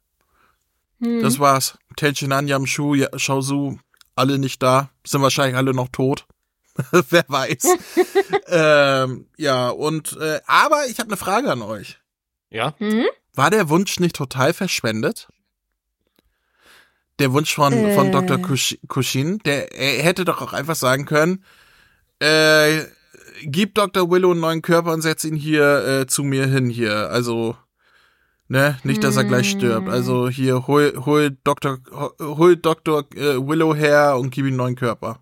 [1.00, 1.22] Hm.
[1.22, 1.78] Das war's.
[1.96, 3.80] Tenchinan, Yamshu, ja, Shaozu,
[4.16, 4.90] alle nicht da.
[5.06, 6.26] Sind wahrscheinlich alle noch tot.
[7.10, 7.68] Wer weiß.
[8.48, 12.00] ähm, ja, und äh, aber ich habe eine Frage an euch.
[12.50, 12.74] Ja?
[12.80, 13.06] Hm?
[13.34, 15.28] War der Wunsch nicht total verschwendet?
[17.20, 18.12] Der Wunsch von, von Äh.
[18.12, 18.38] Dr.
[18.40, 21.46] Kush- Kushin, der er hätte doch auch einfach sagen können,
[22.20, 22.84] äh,
[23.44, 24.10] gib Dr.
[24.10, 27.10] Willow einen neuen Körper und setz ihn hier äh, zu mir hin hier.
[27.10, 27.56] Also,
[28.48, 29.90] ne, nicht, dass er gleich stirbt.
[29.90, 31.80] Also hier hol, hol Dr.
[32.20, 33.06] hol Dr.
[33.16, 35.20] Äh, Willow her und gib ihm einen neuen Körper.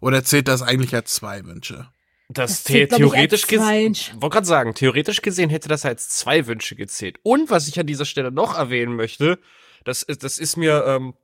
[0.00, 1.88] Oder zählt das eigentlich als zwei Wünsche?
[2.28, 6.76] Das, Das zählt, theoretisch gesehen, wollte gerade sagen, theoretisch gesehen hätte das als zwei Wünsche
[6.76, 7.18] gezählt.
[7.22, 9.38] Und was ich an dieser Stelle noch erwähnen möchte,
[9.84, 11.14] das ist, das ist mir ähm,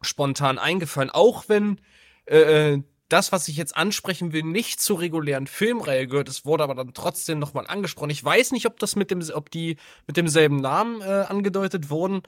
[0.00, 1.80] spontan eingefallen, auch wenn
[2.24, 6.64] äh, äh, das, was ich jetzt ansprechen will, nicht zur regulären Filmreihe gehört, es wurde
[6.64, 8.10] aber dann trotzdem nochmal angesprochen.
[8.10, 12.22] Ich weiß nicht, ob das mit dem, ob die mit demselben Namen äh, angedeutet wurden,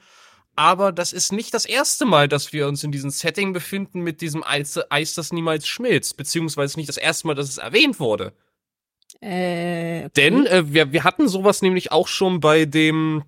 [0.55, 4.21] aber das ist nicht das erste Mal, dass wir uns in diesem Setting befinden mit
[4.21, 8.33] diesem Eis, Eis das niemals schmilzt, beziehungsweise nicht das erste Mal, dass es erwähnt wurde.
[9.21, 10.09] Äh, okay.
[10.15, 13.23] Denn äh, wir, wir hatten sowas nämlich auch schon bei dem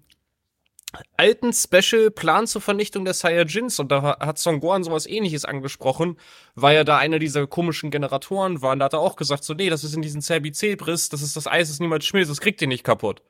[1.18, 5.46] alten Special Plan zur Vernichtung der Saiyajins und da ha- hat Son Gohan sowas ähnliches
[5.46, 6.18] angesprochen,
[6.56, 9.54] weil er da einer dieser komischen Generatoren war und da hat er auch gesagt, so
[9.54, 12.62] nee, das ist in diesem Cerbizebris, das ist das Eis, das niemals schmilzt, das kriegt
[12.62, 13.22] ihr nicht kaputt.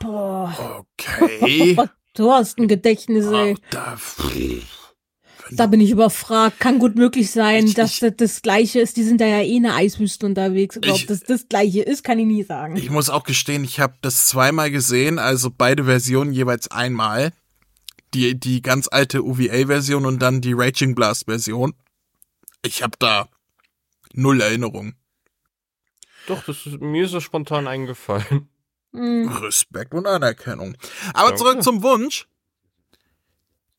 [0.00, 1.76] Boah, Okay.
[2.14, 3.56] du hast ein Gedächtnis, ey.
[3.58, 3.96] Ach, da,
[5.52, 6.58] Da bin ich überfragt.
[6.60, 8.96] Kann gut möglich sein, Ich- dass ich- das das Gleiche ist.
[8.96, 10.76] Die sind da ja eh in der Eiswüste unterwegs.
[10.76, 12.76] Ob Ich- das das Gleiche ist, kann ich nie sagen.
[12.76, 17.32] Ich muss auch gestehen, ich habe das zweimal gesehen, also beide Versionen jeweils einmal.
[18.14, 21.74] Die, die ganz alte UVA-Version und dann die Raging Blast-Version.
[22.64, 23.28] Ich habe da
[24.14, 24.94] null Erinnerung.
[26.26, 28.48] Doch, das ist, mir ist das spontan eingefallen.
[28.92, 29.28] Hm.
[29.28, 30.76] Respekt und Anerkennung.
[31.12, 31.36] Aber Danke.
[31.38, 32.26] zurück zum Wunsch.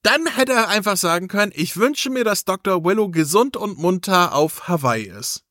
[0.08, 2.86] Dann hätte er einfach sagen können, ich wünsche mir, dass Dr.
[2.86, 5.44] Willow gesund und munter auf Hawaii ist.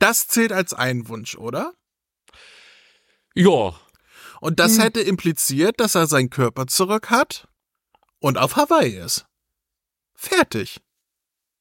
[0.00, 1.74] Das zählt als ein Wunsch, oder?
[3.34, 3.78] Ja,
[4.40, 4.82] Und das Hm.
[4.82, 7.46] hätte impliziert, dass er seinen Körper zurück hat
[8.18, 9.26] und auf Hawaii ist.
[10.14, 10.80] Fertig.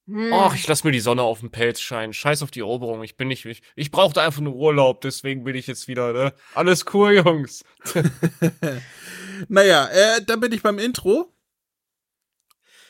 [0.08, 0.32] Hm.
[0.34, 2.14] Och, ich lass mir die Sonne auf den Pelz scheinen.
[2.14, 3.04] Scheiß auf die Eroberung.
[3.04, 6.34] Ich bin nicht, ich, ich brauchte einfach nur Urlaub, deswegen bin ich jetzt wieder, ne?
[6.54, 7.64] Alles cool, Jungs.
[9.48, 11.32] Naja, äh, dann bin ich beim Intro.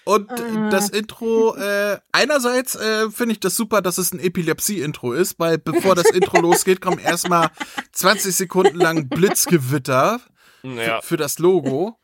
[0.08, 0.70] Und Ah.
[0.70, 5.58] das Intro, äh, einerseits äh, finde ich das super, dass es ein Epilepsie-Intro ist, weil
[5.58, 7.50] bevor das Intro losgeht, kommen erstmal
[7.92, 10.20] 20 Sekunden lang Blitzgewitter
[10.64, 11.02] Ja.
[11.02, 11.98] für das Logo.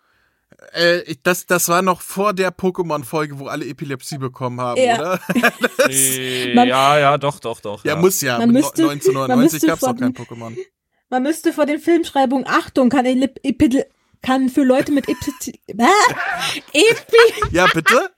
[0.74, 4.96] Äh, das, das war noch vor der Pokémon-Folge, wo alle Epilepsie bekommen haben, Ja.
[5.00, 5.20] oder?
[5.90, 7.84] Äh, Man- ja, ja, doch, doch, doch.
[7.86, 8.40] Ja, muss ja.
[8.40, 10.58] Man müsste- man 1999 müsste gab's noch kein Pokémon.
[11.10, 13.86] Man müsste vor den Filmschreibungen Achtung, kann, Epidel-
[14.22, 15.32] kann für Leute mit Epi
[16.74, 18.12] Epi Ja, bitte?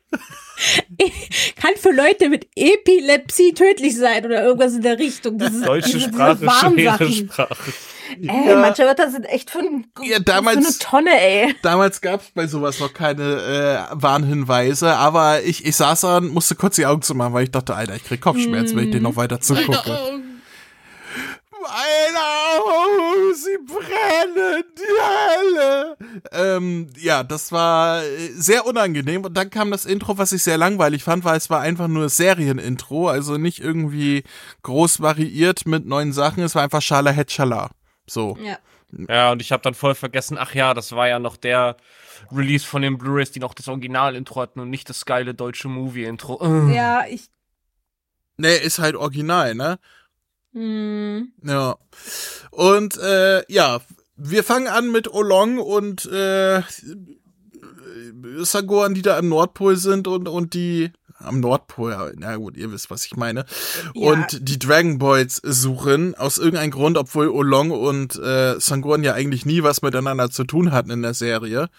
[1.60, 5.38] kann für Leute mit Epilepsie tödlich sein oder irgendwas in der Richtung.
[5.40, 6.38] Diese, Deutsche diese, Sprache,
[6.72, 7.12] schwere.
[7.12, 7.74] Sprache.
[8.22, 8.56] Ey, Ja.
[8.58, 11.56] manche Wörter sind echt von Ja, für damals- eine Tonne, ey.
[11.64, 16.54] Damals gab's bei sowas noch keine äh, Warnhinweise, aber ich, ich saß da und musste
[16.56, 19.16] kurz die Augen zumachen, weil ich dachte, Alter, ich krieg Kopfschmerzen, wenn ich den noch
[19.16, 20.22] weiter zugucke.
[21.50, 25.98] Meine Augen, sie brennen, die Hölle.
[26.32, 29.24] Ähm, ja, das war äh, sehr unangenehm.
[29.24, 32.10] Und dann kam das Intro, was ich sehr langweilig fand, weil es war einfach nur
[32.10, 34.24] Serienintro, also nicht irgendwie
[34.64, 36.44] groß variiert mit neuen Sachen.
[36.44, 37.72] Es war einfach Schala Hetschala.
[38.08, 38.38] So.
[38.42, 38.58] Ja.
[39.10, 41.78] Ja, und ich habe dann voll vergessen, ach ja, das war ja noch der
[42.32, 46.70] Release von den Blu-rays, die noch das Original-Intro hatten und nicht das geile deutsche Movie-Intro.
[46.70, 47.30] Ja, ich.
[48.38, 49.80] Nee, ist halt original, ne?
[50.54, 51.34] Hm.
[51.44, 51.76] Ja.
[52.52, 53.82] Und äh, ja,
[54.16, 56.62] wir fangen an mit Olong und äh,
[58.40, 62.72] Sagoran, die da am Nordpol sind und, und die am Nordpol, ja, na gut, ihr
[62.72, 63.46] wisst, was ich meine.
[63.94, 64.12] Ja.
[64.12, 69.46] Und die Dragon Boys suchen, aus irgendeinem Grund, obwohl Olong und äh, Sangoran ja eigentlich
[69.46, 71.70] nie was miteinander zu tun hatten in der Serie.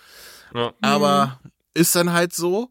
[0.55, 0.73] Ja.
[0.81, 1.41] Aber
[1.75, 2.71] ist dann halt so.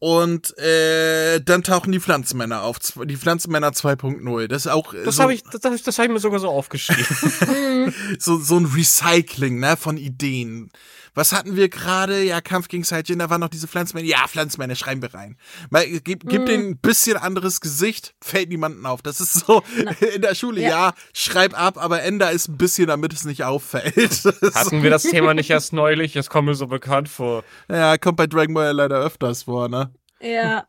[0.00, 2.78] Und äh, dann tauchen die Pflanzenmänner auf.
[3.04, 4.46] Die Pflanzenmänner 2.0.
[4.46, 6.40] Das ist auch äh, Das so, habe ich, das, das, das hab ich mir sogar
[6.40, 7.94] so aufgeschrieben.
[8.18, 10.70] so, so ein Recycling ne, von Ideen.
[11.14, 12.22] Was hatten wir gerade?
[12.22, 14.08] Ja, Kampf gegen Saiyajin, da waren noch diese Pflanzenmänner.
[14.08, 15.36] Ja, Pflanzenmänner, schreiben wir rein.
[15.70, 19.02] Mal, gib, gib denen ein bisschen anderes Gesicht, fällt niemanden auf.
[19.02, 19.62] Das ist so
[20.14, 20.68] in der Schule, ja.
[20.68, 20.94] Ja.
[21.12, 23.94] schreib ab, aber änder ist ein bisschen, damit es nicht auffällt.
[24.54, 26.16] Hatten wir das Thema nicht erst neulich?
[26.16, 27.44] Es kommt mir so bekannt vor.
[27.68, 29.92] ja, kommt bei Dragon Ball ja leider öfters vor, ne?
[30.20, 30.66] Ja.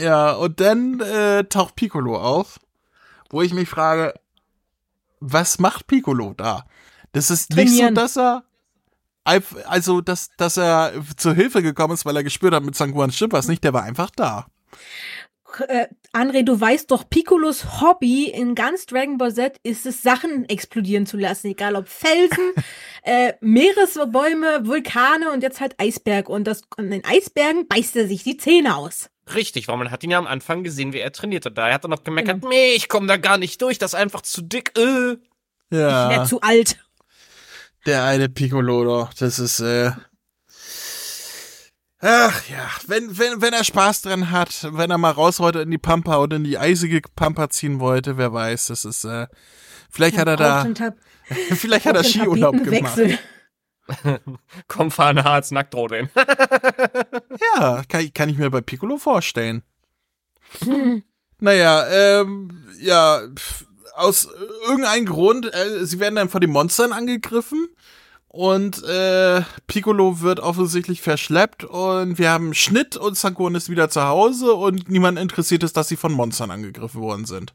[0.00, 2.60] Ja, und dann äh, taucht Piccolo auf,
[3.30, 4.14] wo ich mich frage,
[5.20, 6.66] was macht Piccolo da?
[7.12, 8.44] Das ist nicht so, dass er
[9.26, 13.32] also dass dass er zur Hilfe gekommen ist, weil er gespürt hat, mit Sanguan stimmt
[13.32, 14.46] was nicht, der war einfach da.
[15.68, 20.48] Äh, André, du weißt doch, Piccolos Hobby in ganz Dragon Ball Z ist es, Sachen
[20.48, 21.48] explodieren zu lassen.
[21.48, 22.52] Egal ob Felsen,
[23.02, 26.28] äh, Meeresbäume, Vulkane und jetzt halt Eisberg.
[26.28, 29.10] Und das, an den Eisbergen beißt er sich die Zähne aus.
[29.34, 31.58] Richtig, weil man hat ihn ja am Anfang gesehen, wie er trainiert hat.
[31.58, 34.22] Da hat er noch gemeckert, nee, ich komme da gar nicht durch, das ist einfach
[34.22, 34.72] zu dick.
[34.78, 35.12] Äh.
[35.12, 36.78] Ich Ja, wär zu alt.
[37.86, 39.92] Der eine Piccolo doch, das ist äh
[42.00, 45.70] Ach ja, wenn, wenn, wenn er Spaß dran hat, wenn er mal raus wollte in
[45.70, 49.26] die Pampa oder in die eisige Pampa ziehen wollte, wer weiß, das ist, äh,
[49.90, 50.66] vielleicht hat er da,
[51.54, 52.98] vielleicht hat er Skiurlaub gemacht.
[54.68, 56.10] Komm, fahr nach Harz, nackt rodeln.
[57.56, 59.62] Ja, kann, ich- kann ich mir bei Piccolo vorstellen.
[60.64, 61.02] Hm.
[61.38, 63.64] Naja, ähm, ja, pf,
[63.96, 64.28] aus
[64.68, 67.68] irgendeinem Grund, äh, sie werden dann von den Monstern angegriffen
[68.28, 74.02] und äh, Piccolo wird offensichtlich verschleppt und wir haben Schnitt und Sangon ist wieder zu
[74.02, 77.54] Hause und niemand interessiert ist, dass sie von Monstern angegriffen worden sind.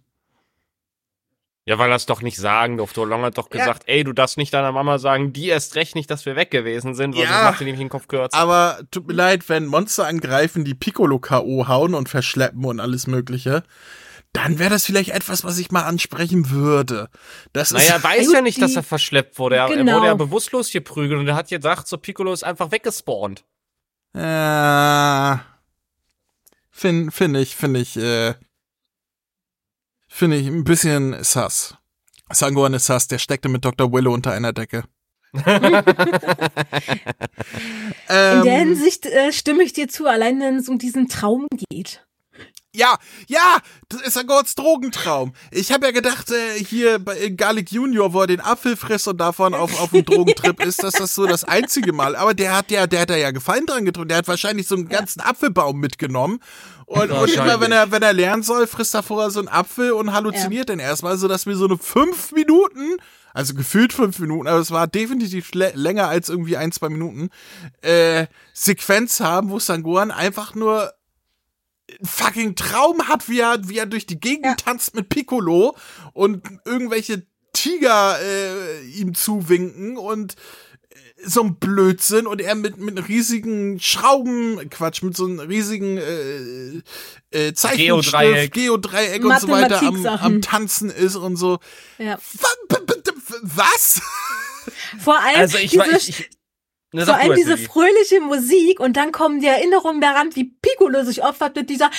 [1.65, 3.04] Ja, weil er es doch nicht sagen durfte.
[3.04, 3.60] Long hat doch Ja.
[3.60, 6.49] gesagt, ey, du darfst nicht deiner Mama sagen, die erst recht nicht, dass wir weg
[6.49, 7.30] gewesen sind, weil Ja.
[7.30, 8.36] sonst macht sie nämlich den Kopf kürzer.
[8.36, 11.67] Aber tut mir leid, wenn Monster angreifen, die Piccolo K.O.
[11.67, 13.62] hauen und verschleppen und alles mögliche,
[14.34, 17.10] dann wäre das vielleicht etwas, was ich mal ansprechen würde.
[17.54, 19.58] Das Naja, er ist, weiß Gut, ja nicht, dass er verschleppt wurde.
[19.58, 19.98] Er, er Genau.
[19.98, 23.44] wurde ja bewusstlos geprügelt und er hat gesagt, so Piccolo ist einfach weggespawnt.
[24.13, 25.38] Äh,
[26.70, 28.34] finde find ich, finde ich, äh,
[30.08, 31.78] finde ich ein bisschen sass.
[32.32, 33.91] Sangoran ist sass, der steckte mit Dr.
[33.91, 34.84] Willow unter einer Decke.
[35.34, 35.44] In
[38.10, 42.06] ähm, der Hinsicht äh, stimme ich dir zu, allein wenn es um diesen Traum geht.
[42.73, 43.57] Ja, ja,
[43.89, 45.34] das ist Sangorans Drogentraum.
[45.51, 49.10] Ich habe ja gedacht, äh, hier bei in Garlic Junior, wo er den Apfel frisst
[49.10, 52.15] und davon auf, auf dem Drogentrip ist, dass das so das einzige Mal.
[52.15, 54.07] Aber der hat ja, der hat da ja Gefallen dran getrunken.
[54.07, 56.39] Der hat wahrscheinlich so einen ganzen Apfelbaum mitgenommen.
[56.86, 59.91] Und, und immer wenn er, wenn er lernen soll, frisst er vorher so einen Apfel
[59.91, 62.97] und halluziniert dann erstmal, so dass wir so eine fünf Minuten,
[63.34, 67.29] also gefühlt fünf Minuten, aber es war definitiv lä- länger als irgendwie ein, zwei Minuten,
[67.81, 70.91] äh, Sequenz haben, wo Sangoran einfach nur
[72.04, 74.56] fucking Traum hat, wie er, wie er durch die Gegend Ja.
[74.56, 75.75] tanzt mit Piccolo
[76.13, 80.36] und irgendwelche Tiger äh, ihm zuwinken und
[80.89, 80.95] äh,
[81.27, 86.82] so ein Blödsinn und er mit, mit riesigen Schrauben, Quatsch, mit so einem riesigen äh,
[87.38, 88.54] äh, Zeichenstift, Geodreieck.
[88.54, 91.60] Geodreieck und so weiter am, am Tanzen ist und so.
[91.97, 92.17] Ja.
[93.41, 94.01] Was?
[95.04, 96.30] Vor allem Also ich diese, ich, ich
[96.99, 101.04] vor sag du allem diese fröhliche Musik und dann kommen die Erinnerungen daran, wie Piccolo
[101.04, 101.89] sich opfert mit dieser.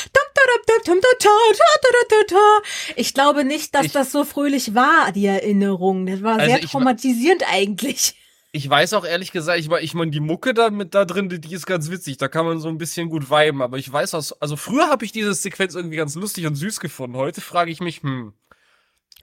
[2.96, 6.06] Ich glaube nicht, dass Ich- das so fröhlich war, die Erinnerung.
[6.06, 8.16] Das war Also sehr ich traumatisierend eigentlich.
[8.54, 11.30] Ich weiß auch ehrlich gesagt, ich meine, ich mein, die Mucke da mit da drin,
[11.30, 12.18] die, ist ganz witzig.
[12.18, 13.62] Da kann man so ein bisschen gut viben.
[13.62, 16.78] Aber ich weiß aus, also früher habe ich diese Sequenz irgendwie ganz lustig und süß
[16.80, 17.16] gefunden.
[17.16, 18.34] Heute frage ich mich, hm,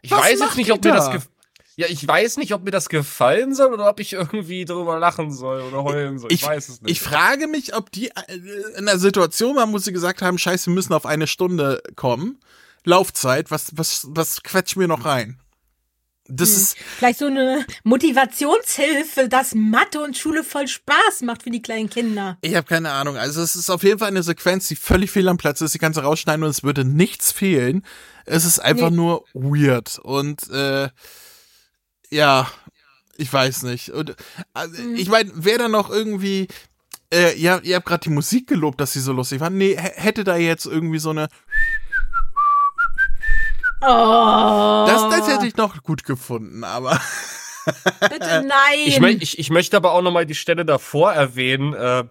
[0.01, 1.12] ich Was weiß jetzt nicht, ob mir das da?
[1.13, 1.29] gef
[1.80, 5.32] ja, ich weiß nicht, ob mir das gefallen soll oder ob ich irgendwie drüber lachen
[5.32, 6.30] soll oder heulen soll.
[6.32, 6.92] Ich, weiß es nicht.
[6.92, 8.38] Ich frage mich, ob die äh,
[8.78, 12.39] in der Situation waren, wo sie gesagt haben, scheiße, wir müssen auf eine Stunde kommen.
[12.84, 15.39] Laufzeit, was, was, was quetscht mir noch rein?
[16.32, 16.58] Das Hm.
[16.58, 21.89] ist, Vielleicht so eine Motivationshilfe, dass Mathe und Schule voll Spaß macht für die kleinen
[21.89, 22.38] Kinder.
[22.42, 23.18] ich habe keine Ahnung.
[23.18, 25.74] Also es ist auf jeden Fall eine Sequenz, die völlig fehl am Platz ist.
[25.74, 27.86] Die kannst du rausschneiden und es würde nichts fehlen.
[28.26, 28.96] Es ist einfach Nee.
[28.98, 29.98] nur weird.
[30.04, 30.89] Und äh,
[32.12, 32.50] ja,
[33.17, 33.89] ich weiß nicht.
[33.89, 34.15] Und,
[34.54, 34.95] also, Hm.
[34.95, 36.48] Ich meine, wer da noch irgendwie
[37.12, 39.50] äh, ja, ihr habt gerade die Musik gelobt, dass sie so lustig war.
[39.50, 41.28] Nee, hätte da jetzt irgendwie so eine.
[43.82, 44.86] Oh.
[44.88, 47.02] Das, das hätte ich noch gut gefunden, aber.
[48.00, 48.80] Bitte nein.
[48.86, 52.04] Ich, mö- ich, ich möchte aber auch nochmal die Stelle davor erwähnen, äh,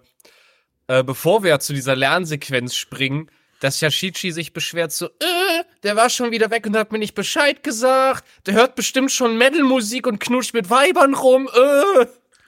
[0.87, 6.09] äh, bevor wir zu dieser Lernsequenz springen, dass Yashichi sich beschwert so, äh, der war
[6.09, 8.25] schon wieder weg und hat mir nicht Bescheid gesagt.
[8.45, 11.47] Der hört bestimmt schon Metal-Musik und knutscht mit Weibern rum.
[11.47, 12.05] Äh.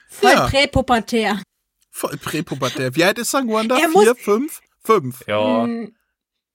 [0.08, 0.46] Voll Ja.
[0.48, 1.40] präpubertär.
[1.90, 2.94] Voll präpubertär.
[2.94, 3.78] Wie alt ist Sangwanda?
[3.78, 4.60] Er Vier, fünf?
[4.84, 5.24] Fünf.
[5.26, 5.64] Ja.
[5.64, 5.94] Hm,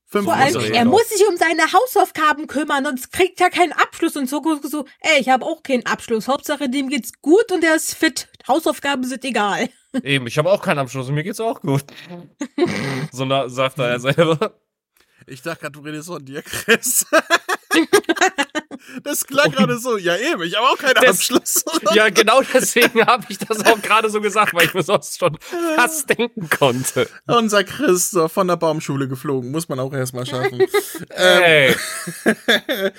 [0.10, 0.92] Fünf Vor allem, er noch.
[0.94, 4.86] muss sich um seine Hausaufgaben kümmern, sonst kriegt er keinen Abschluss und so, so, so
[5.02, 6.30] ey, ich habe auch keinen Abschluss.
[6.30, 8.30] Hauptsache, dem geht's gut und er ist fit.
[8.48, 9.68] Hausaufgaben sind egal.
[10.04, 11.84] Eben, ich habe auch keinen Abschluss und mir geht's auch gut.
[13.12, 14.54] so na, sagt er ja selber.
[15.28, 17.06] Ich dachte gerade, du redest von dir, Chris.
[19.04, 19.98] das klang gerade so.
[19.98, 21.64] Ja, eben, ich habe auch keinen Das- Abschluss.
[21.94, 25.38] Ja, genau deswegen habe ich das auch gerade so gesagt, weil ich mir sonst schon
[25.76, 27.08] fast denken konnte.
[27.28, 29.52] Unser Chris so von der Baumschule geflogen.
[29.52, 30.64] Muss man auch erstmal schaffen.
[31.16, 31.76] ähm,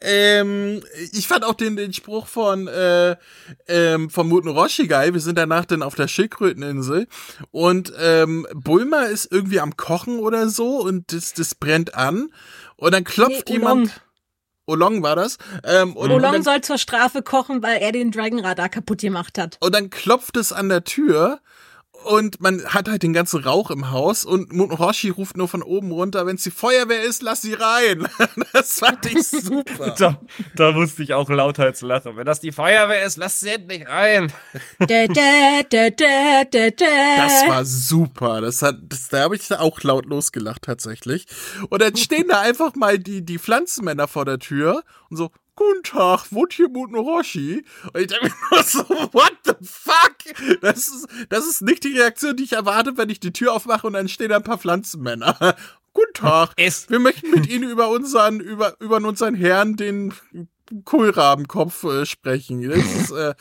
[0.00, 3.16] ähm, ich fand auch den, den Spruch von, äh,
[3.66, 5.14] ähm, von Muten Roshi geil.
[5.14, 7.06] Wir sind danach dann auf der Schildkröteninsel
[7.50, 12.30] und ähm, Bulma ist irgendwie am Kochen oder so und das, das brennt an
[12.76, 14.00] und dann klopft Nee, jemand.
[14.68, 15.38] Olong war das.
[15.64, 19.38] Ähm, und, und, Olong dann, soll zur Strafe kochen, weil er den Dragonradar kaputt gemacht
[19.38, 19.56] hat.
[19.60, 21.40] und dann klopft es an der Tür
[22.04, 25.90] und man hat halt den ganzen Rauch im Haus und Roshi ruft nur von oben
[25.90, 28.08] runter, wenn es die Feuerwehr ist, lass sie rein.
[28.52, 29.94] das fand ich super.
[29.98, 30.20] Da,
[30.54, 32.16] da musste ich auch lauthals lachen.
[32.16, 34.32] Wenn das die Feuerwehr ist, lass sie endlich rein.
[37.16, 38.40] Das war super.
[38.40, 41.26] Das hat, das, da habe ich auch laut losgelacht tatsächlich.
[41.68, 45.82] Und dann stehen da einfach mal die, die Pflanzenmänner vor der Tür und so, Guten
[45.82, 47.64] Tag, wohnt hier Muten Roshi?
[47.92, 50.60] Und ich denke mir nur so, what the fuck?
[50.60, 53.86] Das ist, das ist nicht die Reaktion, die ich erwarte, wenn ich die Tür aufmache
[53.88, 55.56] und dann stehen da ein paar Pflanzenmänner.
[55.92, 56.52] Guten Tag.
[56.56, 60.14] Es- Wir möchten mit Ihnen über unseren, über, über unseren Herrn, den
[60.84, 62.62] Kohlrabenkopf, äh, sprechen.
[62.68, 63.34] Das ist, äh,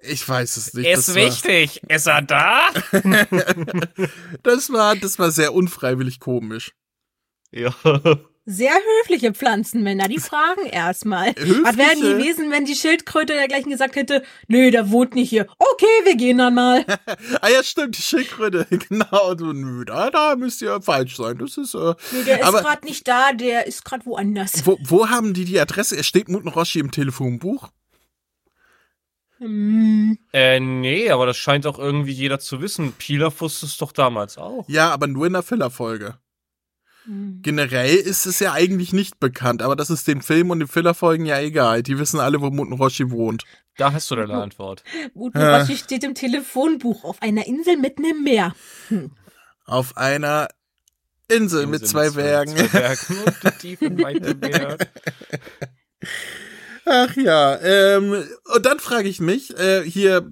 [0.00, 0.86] ich weiß es nicht.
[0.88, 1.82] Ist das war- wichtig.
[1.88, 2.60] Ist er da?
[4.42, 6.72] Das war, das war sehr unfreiwillig komisch.
[7.50, 7.74] Ja.
[8.50, 11.34] Sehr höfliche Pflanzenmänner, die fragen erstmal.
[11.36, 15.46] Was wären die gewesen, wenn die Schildkröte dergleichen gesagt hätte, nee, der wohnt nicht hier.
[15.58, 16.82] Okay, wir gehen dann mal.
[17.42, 18.66] Ah ja, stimmt, die Schildkröte.
[18.88, 21.36] Genau, so, nö, da, da müsst ihr falsch sein.
[21.36, 24.64] Das ist, äh, Nee, der ist aber gerade nicht da, der ist gerade woanders.
[24.64, 25.96] wo, wo haben die die Adresse?
[25.98, 27.68] Er steht Muten Roshi im Telefonbuch.
[29.38, 30.18] Hm.
[30.32, 32.92] Äh, nee, aber das scheint auch irgendwie jeder zu wissen.
[32.94, 34.64] Pilaf wusste es doch damals auch.
[34.68, 36.18] Ja, aber nur in der Filler-Folge.
[37.08, 37.40] Hm.
[37.40, 41.24] Generell ist es ja eigentlich nicht bekannt, aber das ist den Film und den Filler-Folgen
[41.24, 41.82] ja egal.
[41.82, 43.44] Die wissen alle, wo Muten Roshi wohnt.
[43.78, 44.84] Da hast du deine Antwort.
[45.14, 48.54] Utorashi steht im Telefonbuch auf einer Insel mitten im Meer.
[49.64, 50.48] Auf einer
[51.28, 52.54] Insel mit zwei Bergen.
[52.56, 54.76] Zwei Bergen und tief im weiten Meer.
[56.84, 58.22] Ach ja, ähm,
[58.54, 60.28] und dann frage ich mich, äh, hier,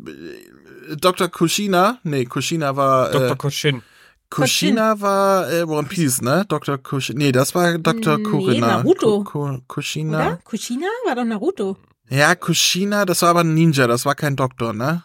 [0.91, 1.29] äh, Dr.
[1.29, 3.33] Kushina, nee, Kushina war, Dr.
[3.33, 3.83] äh, Koshin.
[4.31, 6.45] Kushina war äh, One Piece, ne?
[6.49, 6.79] Dr.
[6.79, 8.19] Kushina, nee, das war Dr.
[8.19, 8.67] Nee, Kurina.
[8.79, 9.25] Naruto.
[9.25, 10.19] Ku- Ku- Kushina?
[10.27, 10.37] Oder?
[10.45, 11.77] Kushina war doch Naruto.
[12.09, 15.05] Ja, Kushina, das war aber ein Ninja, das war kein Doktor, ne?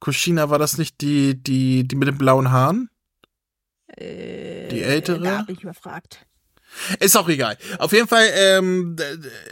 [0.00, 2.88] Kushina war das nicht die, die, die mit den blauen Haaren?
[3.96, 5.20] Äh, Die ältere?
[5.22, 6.24] Da bin ich überfragt.
[7.00, 7.58] Ist auch egal.
[7.78, 8.94] Auf jeden Fall, ähm,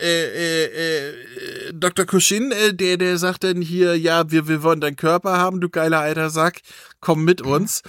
[0.01, 0.65] äh, äh,
[1.09, 2.07] äh, Dr.
[2.07, 5.69] Kushin, äh, der, der sagt dann hier, ja, wir, wir wollen deinen Körper haben, du
[5.69, 6.61] geiler alter Sack,
[7.01, 7.83] komm mit uns.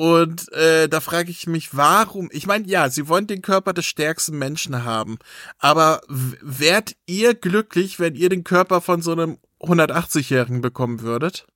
[0.00, 2.30] Und äh, da frage ich mich, warum?
[2.32, 5.18] Ich meine, ja, sie wollen den Körper des stärksten Menschen haben,
[5.58, 11.46] aber wärt ihr glücklich, wenn ihr den Körper von so einem 180-Jährigen bekommen würdet?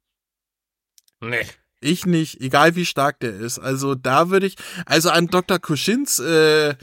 [1.23, 1.47] Nee.
[1.81, 3.59] Ich nicht, egal wie stark der ist.
[3.59, 5.59] Also da würde ich, also an Dr.
[5.59, 6.75] Kuschins äh,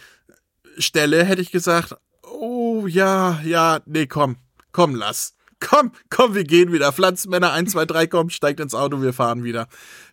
[0.80, 4.38] Stelle hätte ich gesagt, oh ja, ja, nee, komm,
[4.72, 5.36] komm, lass.
[5.62, 6.92] Komm, komm, wir gehen wieder.
[6.92, 9.68] Pflanzenmänner 1, 2, 3, komm, steigt ins Auto, wir fahren wieder.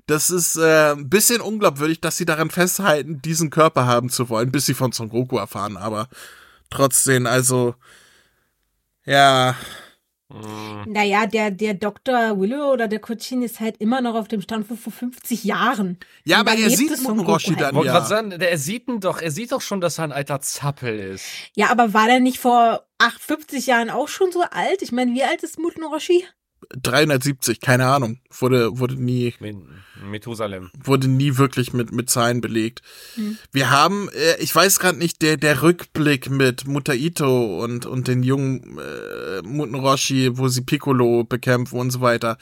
[0.07, 4.53] Das ist äh, ein bisschen unglaubwürdig, dass sie daran festhalten, diesen Körper haben zu wollen,
[4.53, 6.09] bis sie von Son Goku erfahren, aber
[6.70, 7.74] trotzdem, also,
[9.05, 9.57] ja.
[10.31, 12.39] Naja, der, der Dr.
[12.39, 15.99] Willow oder der Kochin ist halt immer noch auf dem Stand von vor 50 Jahren.
[16.24, 18.05] Ja, aber er sieht Roshi halt dann ja.
[18.05, 21.24] sagen, er sieht ihn doch, er sieht doch schon, dass er ein alter Zappel ist.
[21.55, 24.83] Ja, aber war der nicht vor ach, 50 Jahren auch schon so alt?
[24.83, 26.26] Ich meine, wie alt ist Muten Roshi?
[26.71, 29.35] 370, keine Ahnung, wurde, wurde nie
[30.03, 30.71] Methusalem.
[30.85, 32.83] wurde nie wirklich mit, mit Zahlen belegt.
[33.14, 33.39] Hm.
[33.53, 38.07] Wir haben, äh, ich weiß gerade nicht, der, der Rückblick mit Mutter Ito und, und
[38.09, 42.37] den jungen äh, Muten Roshi, wo sie Piccolo bekämpfen und so weiter.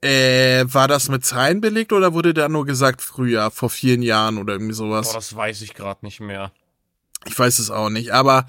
[0.00, 4.38] Äh, war das mit Zahlen belegt oder wurde da nur gesagt früher, vor vielen Jahren
[4.38, 5.06] oder irgendwie sowas?
[5.06, 6.50] Boah, das weiß ich gerade nicht mehr.
[7.26, 8.46] Ich weiß es auch nicht, aber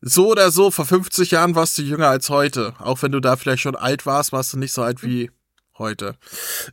[0.00, 2.74] so oder so, vor 50 Jahren warst du jünger als heute.
[2.78, 5.30] Auch wenn du da vielleicht schon alt warst, warst du nicht so alt wie
[5.78, 6.16] heute.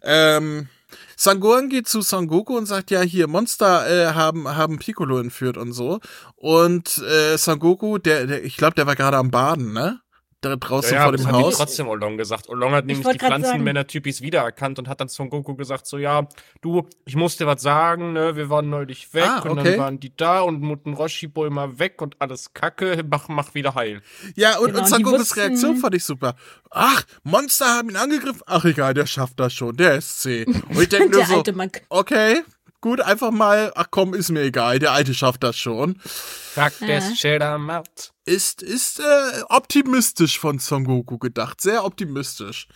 [0.01, 0.69] Ähm,
[1.15, 5.57] Sangohan geht zu Son Goku und sagt, ja, hier, Monster äh, haben, haben Piccolo entführt
[5.57, 5.99] und so.
[6.36, 9.99] Und äh, Son Goku, der, der ich glaube, der war gerade am Baden, ne?
[10.42, 11.58] Da draußen ja, vor das dem hat ihm Haus.
[11.58, 12.48] trotzdem Olong gesagt.
[12.48, 16.28] Olong hat nämlich die Pflanzenmänner-Typis wiedererkannt und hat dann Son Goku gesagt, so, ja,
[16.62, 19.72] du, ich muss dir was sagen, ne, wir waren neulich weg Ah, und okay.
[19.72, 23.56] dann waren die da und Muten Roshi Boy mal weg und alles kacke, mach, mach
[23.56, 24.02] wieder heil.
[24.36, 26.36] Ja, und, Genau, und und Son Gokus Reaktion fand ich super.
[26.70, 28.42] Ach, Monster haben ihn angegriffen.
[28.46, 29.76] Ach egal, der schafft das schon.
[29.76, 30.46] Der ist zäh.
[30.46, 31.72] Und ich denke nur so, alte Mann.
[31.90, 32.44] okay,
[32.82, 35.99] gut, einfach mal, ach komm, ist mir egal, der Alte schafft das schon.
[35.99, 38.13] Fuck this shit, I'm out.
[38.25, 42.67] Ist, ist äh, optimistisch von Son Goku gedacht, sehr optimistisch.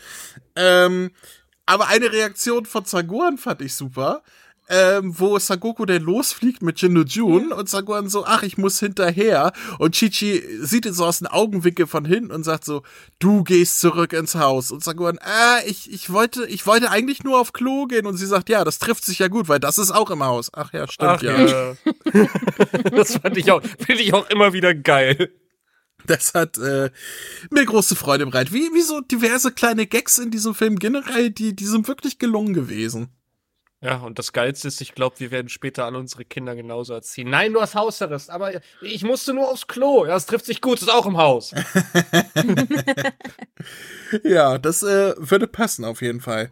[0.55, 1.11] Ähm,
[1.65, 4.23] aber eine Reaktion von Sangohan fand ich super.
[4.73, 9.51] Ähm, wo Sangoku denn losfliegt mit Jinno Jun und Sangohan so, ach, ich muss hinterher.
[9.79, 12.81] Und Chichi sieht ihn so aus dem Augenwinkel von hinten und sagt so,
[13.19, 14.71] du gehst zurück ins Haus.
[14.71, 18.05] Und Sangohan, äh, ich, ich wollte, ich wollte eigentlich nur auf Klo gehen.
[18.05, 20.49] Und sie sagt, ja, das trifft sich ja gut, weil das ist auch im Haus.
[20.53, 21.45] Ach ja, stimmt Ach, ja.
[21.45, 21.75] ja.
[22.91, 25.33] das fand ich auch, finde ich auch immer wieder geil.
[26.07, 26.91] Das hat äh,
[27.49, 28.53] mir große Freude bereitet.
[28.53, 32.53] Wie, wie so diverse kleine Gags in diesem Film generell, die, die sind wirklich gelungen
[32.53, 33.09] gewesen.
[33.83, 37.31] Ja, und das Geilste ist, ich glaube, wir werden später an unsere Kinder genauso erziehen.
[37.31, 40.05] Nein, du hast Hausarrest, aber ich musste nur aufs Klo.
[40.05, 41.53] Ja, es trifft sich gut, ist auch im Haus.
[44.23, 46.51] Ja, das äh, würde passen auf jeden Fall.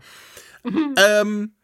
[0.63, 1.55] ähm,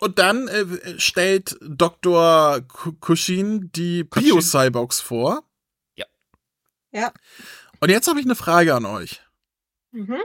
[0.00, 2.60] und dann äh, stellt Dr.
[2.62, 4.04] Ku- Kushin die.
[4.04, 5.42] Bio-Cyborgs vor.
[6.90, 7.12] Ja.
[7.80, 9.20] Und jetzt habe ich eine Frage an euch.
[9.92, 10.16] Mhm.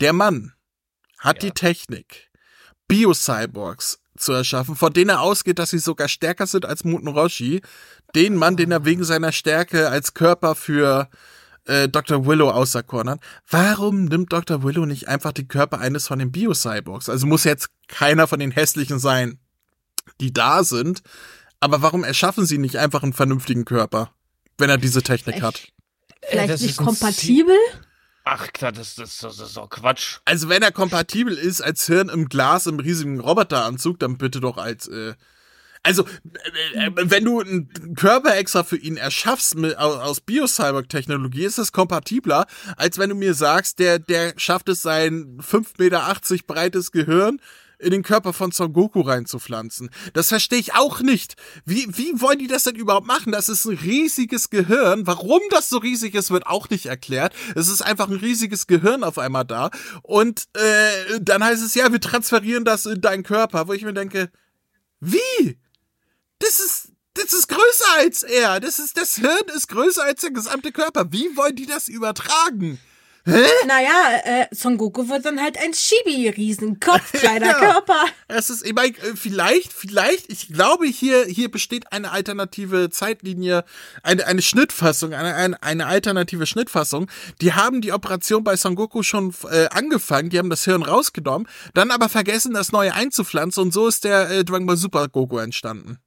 [0.00, 0.54] Der Mann
[1.18, 1.48] hat Ja.
[1.48, 2.30] die Technik,
[2.86, 7.62] Bio-Cyborgs zu erschaffen, von denen er ausgeht, dass sie sogar stärker sind als Muten Roshi.
[8.14, 11.08] Den Mann, den er wegen seiner Stärke als Körper für
[11.66, 12.26] äh, Dr.
[12.26, 13.20] Willow auserkoren hat.
[13.48, 14.62] Warum nimmt Dr.
[14.62, 17.08] Willow nicht einfach den Körper eines von den Bio-Cyborgs?
[17.08, 19.38] Also muss jetzt keiner von den hässlichen sein,
[20.20, 21.02] die da sind.
[21.60, 24.12] Aber warum erschaffen sie nicht einfach einen vernünftigen Körper,
[24.56, 25.60] wenn er diese Technik hat?
[26.26, 27.56] Vielleicht das nicht kompatibel?
[28.30, 30.18] Ach das, das, das, das ist doch Quatsch.
[30.26, 34.58] Also wenn er kompatibel ist als Hirn im Glas im riesigen Roboteranzug, dann bitte doch
[34.58, 35.14] als äh,
[35.82, 36.04] also
[36.74, 41.72] äh, äh, wenn du einen Körper extra für ihn erschaffst mit, aus, Bio-Cyborg-Technologie, ist es
[41.72, 47.40] kompatibler, als wenn du mir sagst, der der schafft es sein 5,80 Meter breites Gehirn
[47.78, 49.90] in den Körper von Son Goku reinzupflanzen.
[50.12, 51.36] Das verstehe ich auch nicht.
[51.64, 53.32] Wie, wie wollen die das denn überhaupt machen?
[53.32, 55.06] Das ist ein riesiges Gehirn.
[55.06, 57.34] Warum das so riesig ist, wird auch nicht erklärt.
[57.54, 59.70] Es ist einfach ein riesiges Gehirn auf einmal da.
[60.02, 63.94] Und äh, dann heißt es, ja, wir transferieren das in deinen Körper, wo ich mir
[63.94, 64.30] denke,
[65.00, 65.58] wie?
[66.40, 68.60] Das ist, das ist größer als er.
[68.60, 71.12] Das ist, das Hirn ist größer als der gesamte Körper.
[71.12, 72.78] Wie wollen die das übertragen?
[73.24, 77.54] Naja, äh, Son Goku wird dann halt ein Chibi-Riesenkopf, kleiner Ja.
[77.58, 78.04] Körper.
[78.28, 83.64] Es ist, ich meine, äh, vielleicht, vielleicht, ich glaube, hier, hier besteht eine alternative Zeitlinie,
[84.02, 87.10] eine, eine Schnittfassung, eine, eine, eine alternative Schnittfassung.
[87.40, 91.48] Die haben die Operation bei Son Goku schon äh, angefangen, die haben das Hirn rausgenommen,
[91.74, 95.38] dann aber vergessen, das neue einzupflanzen und so ist der äh, Dragon Ball Super Goku
[95.38, 95.98] entstanden.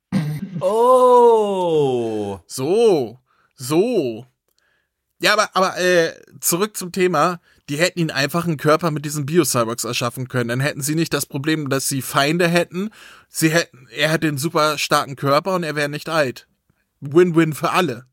[0.59, 2.39] Oh.
[2.47, 3.19] So,
[3.55, 4.25] so.
[5.21, 7.39] Ja, aber, aber äh, zurück zum Thema.
[7.69, 10.49] Die hätten ihn einfach einen Körper mit diesen Bio-Cyborgs erschaffen können.
[10.49, 12.89] Dann hätten sie nicht das Problem, dass sie Feinde hätten.
[13.29, 16.47] Sie hätten, er hätte einen super starken Körper und er wäre nicht alt.
[16.99, 18.05] Win-win für alle.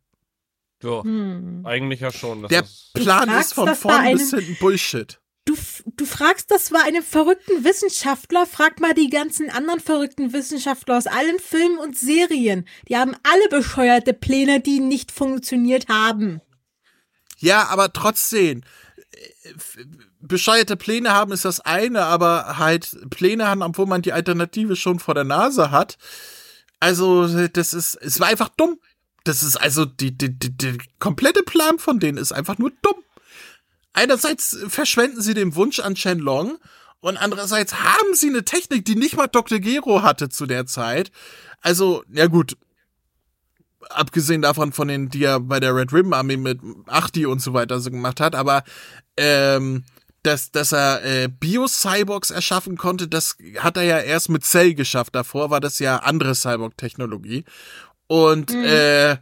[0.83, 1.63] Ja, Hm.
[1.65, 2.43] eigentlich ja schon.
[2.43, 5.19] Das Der ist, Plan ist von vorn bis hinten Bullshit.
[5.45, 5.57] Du,
[5.97, 11.07] du fragst das war einem verrückten Wissenschaftler, frag mal die ganzen anderen verrückten Wissenschaftler aus
[11.07, 12.69] allen Filmen und Serien.
[12.89, 16.43] Die haben alle bescheuerte Pläne, die nicht funktioniert haben.
[17.39, 18.63] Ja, aber trotzdem.
[19.13, 19.55] äh,
[20.21, 24.99] Bescheuerte Pläne haben ist das eine, aber halt Pläne haben, obwohl man die Alternative schon
[24.99, 25.97] vor der Nase hat.
[26.81, 28.79] Also, das ist, es war einfach dumm.
[29.25, 32.97] Das ist also, die, die, die, der komplette Plan von denen ist einfach nur dumm.
[33.93, 36.59] Einerseits verschwenden sie den Wunsch an Shenlong
[37.01, 39.61] und andererseits haben sie eine Technik, die nicht mal Dr.
[39.61, 41.13] Gero hatte zu der Zeit.
[41.61, 42.57] Also, ja gut,
[43.91, 47.53] abgesehen davon von den, die er bei der Red Ribbon Armee mit Achti und so
[47.53, 48.65] weiter so gemacht hat, aber
[49.17, 49.85] ähm,
[50.23, 55.15] dass, dass er äh, Bio-Cyborgs erschaffen konnte, das hat er ja erst mit Cell geschafft.
[55.15, 57.45] Davor war das ja andere Cyborg-Technologie.
[58.09, 59.19] Und äh,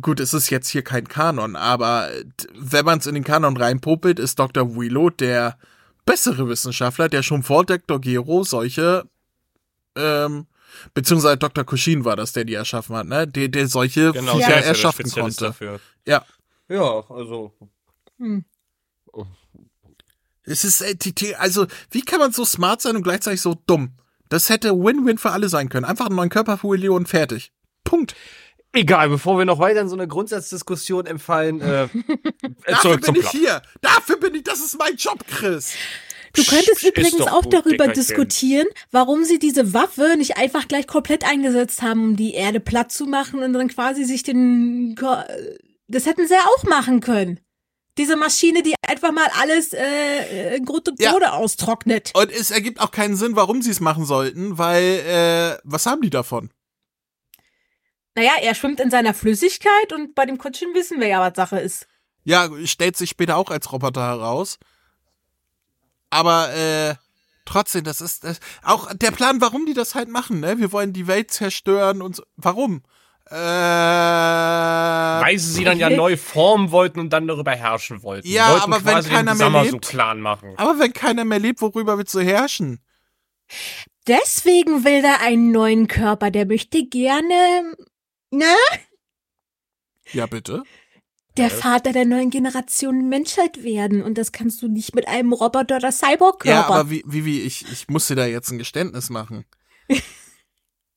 [0.00, 2.10] gut, es ist jetzt hier kein Kanon, aber
[2.54, 4.76] wenn man es in den Kanon reinpopelt, ist Dr.
[4.76, 5.58] Willow der
[6.04, 8.00] bessere Wissenschaftler, der schon vor Dr.
[8.00, 9.04] Gero solche
[9.96, 10.46] ähm,
[10.94, 11.64] beziehungsweise Dr.
[11.64, 13.26] Kushin war das, der die erschaffen hat, ne?
[13.26, 15.44] Der, der solche genau, Viecher ja erschaffen konnte.
[15.46, 15.80] Dafür.
[16.06, 16.24] Ja.
[16.68, 17.52] Ja, also.
[18.18, 18.44] Hm.
[20.44, 23.92] Es ist, äh, also, wie kann man so smart sein und gleichzeitig so dumm?
[24.28, 25.84] Das hätte Win-Win für alle sein können.
[25.84, 27.52] Einfach einen neuen Körper für Willy und fertig.
[27.84, 28.14] Punkt.
[28.72, 31.88] Egal, bevor wir noch weiter in so eine Grundsatzdiskussion empfallen, äh,
[32.66, 33.62] Dafür bin ich hier.
[33.80, 35.74] Dafür bin ich, das ist mein Job, Chris.
[36.34, 37.94] Du könntest Psst, übrigens auch gut, darüber Dickerchen.
[37.94, 42.92] diskutieren, warum sie diese Waffe nicht einfach gleich komplett eingesetzt haben, um die Erde platt
[42.92, 44.94] zu machen und dann quasi sich den.
[45.88, 47.40] Das hätten sie ja auch machen können.
[47.96, 51.12] Diese Maschine, die einfach mal alles äh, in Grund und Ja.
[51.12, 52.12] Boden austrocknet.
[52.14, 56.02] Und es ergibt auch keinen Sinn, warum sie es machen sollten, weil, äh, was haben
[56.02, 56.50] die davon?
[58.14, 61.58] Naja, er schwimmt in seiner Flüssigkeit und bei dem Kutschen wissen wir ja, was Sache
[61.58, 61.86] ist.
[62.24, 64.58] Ja, stellt sich später auch als Roboter heraus.
[66.10, 66.94] Aber äh,
[67.44, 70.58] trotzdem, das ist das, auch der Plan, warum die das halt machen, ne?
[70.58, 72.22] Wir wollen die Welt zerstören und so.
[72.36, 72.82] Warum?
[73.30, 78.26] Äh, Weil sie sie dann ja neu formen wollten und dann darüber herrschen wollten.
[78.26, 79.94] Ja, wollten aber wenn keiner mehr Samasu lebt.
[80.16, 80.54] Machen.
[80.56, 82.80] aber wenn keiner mehr lebt, worüber willst du herrschen?
[84.06, 86.30] Deswegen will er einen neuen Körper.
[86.30, 87.74] Der möchte gerne,
[88.30, 88.54] ne?
[90.12, 90.62] Ja, bitte.
[91.38, 91.50] Der?
[91.50, 94.02] Vater der neuen Generation Menschheit werden.
[94.02, 96.48] Und das kannst du nicht mit einem Roboter oder Cyborg-Körper.
[96.60, 99.44] Ja, aber wie, wie, wie, ich, ich muss dir da jetzt ein Geständnis machen.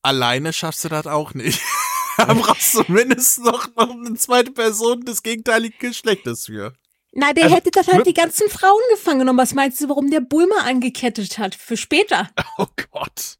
[0.01, 1.61] Alleine schaffst du das auch nicht.
[2.17, 6.73] da brauchst du mindestens noch, noch eine zweite Person des gegenteiligen Geschlechtes für.
[7.13, 9.37] Na, der Also, hätte dann halt mit- die ganzen Frauen gefangen genommen.
[9.39, 11.55] Was meinst du, warum der Bulma angekettet hat?
[11.55, 12.29] Für später.
[12.57, 13.37] Oh Gott.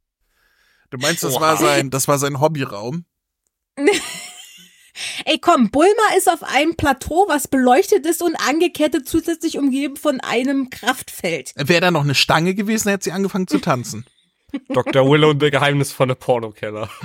[0.90, 1.42] Du meinst, das Oha.
[1.42, 3.06] war sein, das war sein Hobbyraum?
[5.26, 10.20] Ey, komm, Bulma ist auf einem Plateau, was beleuchtet ist und angekettet, zusätzlich umgeben von
[10.20, 11.54] einem Kraftfeld.
[11.56, 14.06] Wäre da noch eine Stange gewesen, hätte sie angefangen zu tanzen.
[14.70, 15.10] Dr.
[15.10, 16.90] Willow und der geheimnisvolle Pornokeller.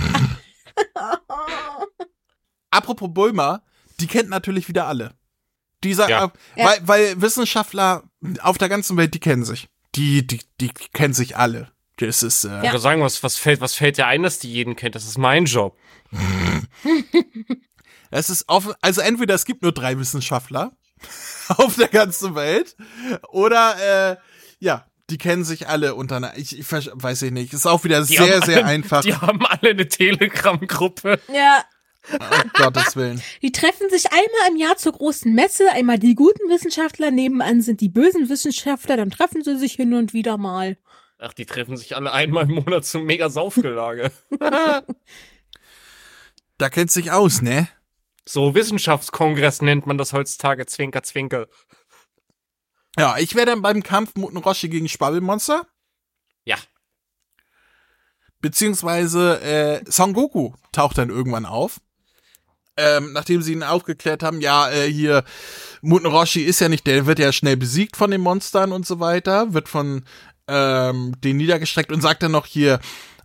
[2.70, 3.62] Apropos Bulma,
[4.00, 5.14] die kennt natürlich wieder alle.
[5.84, 6.32] Dieser, Ja.
[6.56, 8.02] äh, weil, weil Wissenschaftler
[8.42, 9.68] auf der ganzen Welt, die kennen sich.
[9.94, 11.70] Die, die, die kennen sich alle.
[11.98, 12.76] Das ist, äh, Ja.
[12.78, 14.94] Sagen, was, was fällt, was fällt dir ein, dass die jeden kennt?
[14.94, 15.76] Das ist mein Job.
[18.10, 20.72] Es ist offen, also entweder es gibt nur drei Wissenschaftler
[21.56, 22.76] auf der ganzen Welt
[23.28, 24.16] oder äh,
[24.58, 26.36] ja, die kennen sich alle untereinander.
[26.38, 27.52] Ich, ich weiß ich nicht.
[27.52, 29.02] Ist auch wieder Die sehr, sehr alle, einfach.
[29.02, 31.20] Die haben alle eine Telegram-Gruppe.
[31.32, 31.64] Ja,
[32.12, 33.20] Oh, Gottes Willen.
[33.42, 35.70] die treffen sich einmal im Jahr zur großen Messe.
[35.72, 38.96] Einmal die guten Wissenschaftler, nebenan sind die bösen Wissenschaftler.
[38.96, 40.76] Dann treffen sie sich hin und wieder mal.
[41.18, 44.12] Ach, die treffen sich alle einmal im Monat zum Mega-Saufgelage.
[46.58, 47.68] Da kennt sich aus, ne?
[48.28, 50.66] So, Wissenschaftskongress nennt man das heutzutage.
[50.66, 51.46] Zwinker, zwinker.
[52.98, 55.66] Ja, ich wäre dann beim Kampf Muten Roshi gegen Schwabbelmonster.
[56.44, 56.56] Ja.
[58.40, 61.80] Beziehungsweise äh, Son Goku taucht dann irgendwann auf.
[62.76, 65.24] Ähm, nachdem sie ihn aufgeklärt haben, ja, äh, hier,
[65.80, 69.00] Muten Roshi ist ja nicht, der wird ja schnell besiegt von den Monstern und so
[69.00, 70.04] weiter, wird von
[70.46, 72.80] ähm, denen niedergestreckt und sagt dann noch hier,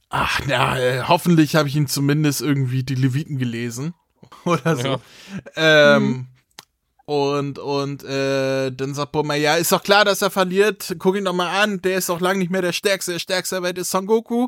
[0.10, 3.94] ach, na, äh, hoffentlich habe ich ihn zumindest irgendwie die Leviten gelesen.
[4.46, 5.02] Oder so.
[5.56, 5.98] Ja.
[5.98, 6.28] Ähm,
[7.06, 10.96] Und, und äh, dann sagt Bulma, ja, ist doch klar, dass er verliert.
[10.98, 13.12] Guck ihn doch mal an, der ist doch lang nicht mehr der Stärkste.
[13.12, 14.48] Der Stärkste der Welt ist Son Goku.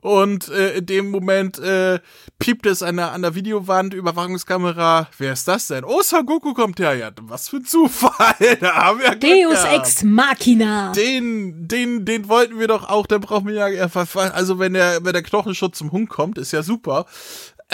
[0.00, 1.98] Und äh, in dem Moment äh,
[2.38, 5.08] piept es an der, an der Videowand, Überwachungskamera.
[5.18, 5.82] Wer ist das denn?
[5.82, 6.94] Oh, Son Goku kommt her.
[6.94, 8.36] Ja, was für ein Zufall.
[8.60, 9.74] da haben wir Deus gehabt.
[9.74, 10.92] Ex Machina.
[10.92, 15.14] Den, den, den wollten wir doch auch, dann brauchen wir ja, also wenn der, wenn
[15.14, 17.06] der Knochenschutz zum Hund kommt, ist ja super.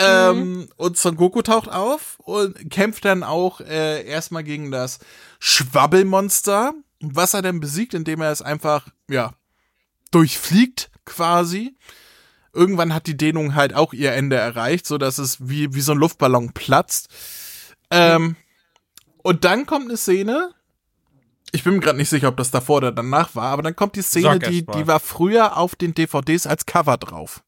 [0.01, 4.99] Ähm, und Son Goku taucht auf und kämpft dann auch äh, erstmal gegen das
[5.39, 9.33] Schwabbelmonster, was er dann besiegt, indem er es einfach, ja,
[10.11, 11.75] durchfliegt quasi.
[12.53, 15.93] Irgendwann hat die Dehnung halt auch ihr Ende erreicht, so dass es wie, wie so
[15.93, 17.09] ein Luftballon platzt.
[17.89, 18.35] Ähm,
[19.23, 20.53] und dann kommt eine Szene,
[21.51, 23.95] ich bin mir gerade nicht sicher, ob das davor oder danach war, aber dann kommt
[23.95, 27.43] die Szene, die, die war früher auf den DVDs als Cover drauf.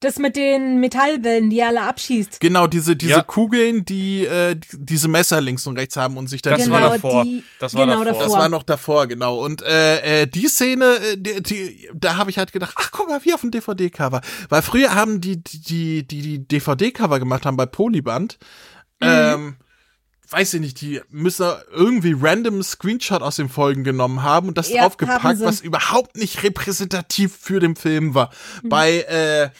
[0.00, 2.40] Das mit den Metallwellen, die er alle abschießt.
[2.40, 3.22] Genau, diese, diese Ja.
[3.22, 6.80] Kugeln, die äh, die- diese Messer links und rechts haben und sich dann Das genau,
[6.80, 7.24] war davor.
[7.24, 8.22] Die, Das war genau davor.
[8.22, 9.44] Das war noch davor, genau.
[9.44, 13.08] Und äh, äh, die Szene, äh, die, die, da habe ich halt gedacht, ach guck
[13.08, 14.20] mal, wie auf dem DVD-Cover.
[14.48, 18.38] Weil früher haben die, die, die, die, DVD-Cover gemacht haben bei Polyband.
[19.00, 19.56] Ähm,
[20.30, 24.68] weiß ich nicht, die müssen irgendwie random Screenshot aus den Folgen genommen haben und das
[24.68, 28.30] Ja, draufgepackt, was überhaupt nicht repräsentativ für den Film war.
[28.62, 29.50] Bei äh,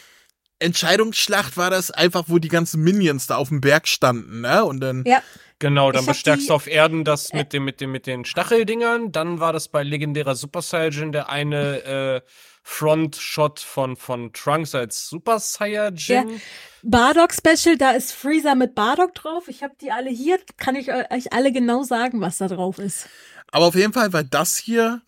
[0.59, 4.63] Entscheidungsschlacht war das einfach, wo die ganzen Minions da auf dem Berg standen, ne?
[4.65, 5.21] Und dann ja,
[5.59, 9.11] Genau, dann bestärkst die- du auf Erden das mit dem, mit dem, mit den Stacheldingern.
[9.11, 12.21] Dann war das bei legendärer Super Saiyajin der eine äh,
[12.63, 16.39] Front-Shot von, von Trunks als Super Saiyajin.
[16.81, 19.49] Bardock Special, da ist Freezer mit Bardock drauf.
[19.49, 23.09] Ich habe die alle hier, kann ich euch alle genau sagen, was da drauf ist.
[23.51, 25.01] Aber auf jeden Fall, weil das hier,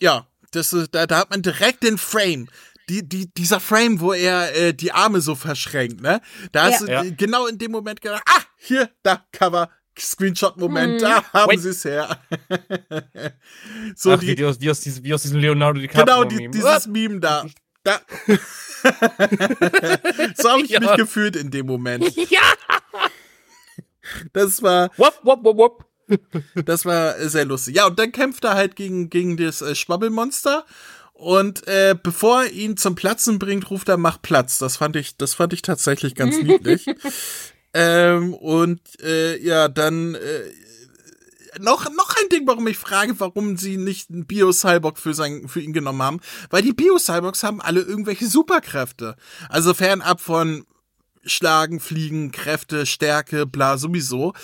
[0.00, 2.48] ja, das ist, da, da hat man direkt den Frame.
[2.88, 6.20] Die, die, dieser Frame, wo er äh, die Arme so verschränkt, ne?
[6.52, 7.02] Da hast Ja.
[7.02, 7.14] du Ja.
[7.16, 12.18] genau in dem Moment gedacht, ah, hier, da, Cover, Screenshot-Moment, da haben sie es her.
[13.96, 16.24] so Ach, wie, die, die aus, wie, aus diesem, wie aus diesem Leonardo DiCaprio genau,
[16.24, 16.50] die, Meme.
[16.50, 17.44] dieses Meme da.
[17.82, 18.00] Da.
[20.36, 20.80] so habe ich Ja.
[20.80, 22.04] mich gefühlt in dem Moment.
[22.30, 22.42] Ja!
[24.32, 25.84] Das war, Wop, wop, wop, wop.
[26.64, 27.74] Das war sehr lustig.
[27.74, 30.64] Ja, und dann kämpft er halt gegen, gegen das äh, Schwabbelmonster.
[31.16, 34.58] Und äh, bevor er ihn zum Platzen bringt, ruft er, mach Platz.
[34.58, 36.86] Das fand ich, das fand ich tatsächlich ganz niedlich.
[37.72, 43.78] ähm, und äh, ja, dann äh, noch, noch ein Ding, warum ich frage, warum sie
[43.78, 46.20] nicht einen Bio-Cyborg für, sein, für ihn genommen haben.
[46.50, 49.16] Weil die Bio-Cyborgs haben alle irgendwelche Superkräfte.
[49.48, 50.66] Also fernab von
[51.24, 54.34] Schlagen, Fliegen, Kräfte, Stärke, bla, sowieso.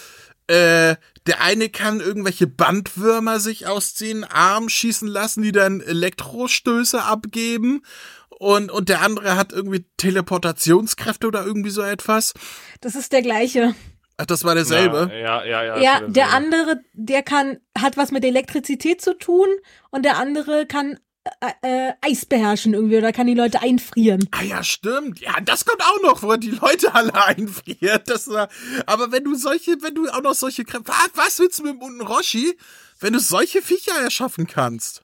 [0.52, 0.96] Äh,
[1.26, 7.82] der eine kann irgendwelche Bandwürmer sich ausziehen, Arm schießen lassen, die dann Elektrostöße abgeben.
[8.28, 12.34] Und, und der andere hat irgendwie Teleportationskräfte oder irgendwie so etwas.
[12.82, 13.74] Das ist der gleiche.
[14.18, 15.10] Ach, das war derselbe.
[15.12, 15.78] Ja, ja, ja.
[15.78, 19.46] Ja, war der andere, der kann, hat was mit Elektrizität zu tun
[19.90, 20.98] und der andere kann
[21.40, 24.28] äh, äh, Eis beherrschen irgendwie oder kann die Leute einfrieren.
[24.32, 25.20] Ah ja, stimmt.
[25.20, 28.08] Ja, das kommt auch noch, wo er die Leute alle einfriert.
[28.08, 28.48] Das war,
[28.86, 31.74] aber wenn du solche, wenn du auch noch solche Kräfte, was, was willst du mit
[31.74, 32.58] dem unten Roshi,
[32.98, 35.02] wenn du solche Viecher erschaffen kannst?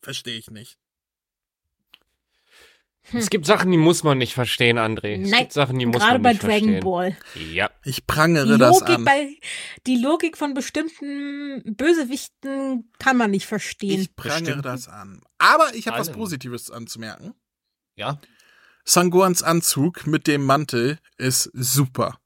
[0.00, 0.78] Verstehe ich nicht.
[3.12, 5.22] Es gibt Sachen, die muss man nicht verstehen, André.
[5.22, 6.80] Es Nein, gibt Sachen, die muss Gerade man bei nicht Dragon verstehen.
[6.84, 7.16] Ball.
[7.52, 7.70] Ja.
[7.84, 9.04] Ich Die prangere das Logik an.
[9.04, 9.28] bei,
[9.86, 14.00] die Logik von bestimmten Bösewichten kann man nicht verstehen.
[14.00, 14.64] Ich prangere Bestimmt.
[14.64, 15.20] das an.
[15.38, 16.10] Aber ich habe was.
[16.10, 17.34] Positives anzumerken.
[17.96, 18.20] Ja.
[18.84, 22.18] Sangoans Anzug mit dem Mantel ist super.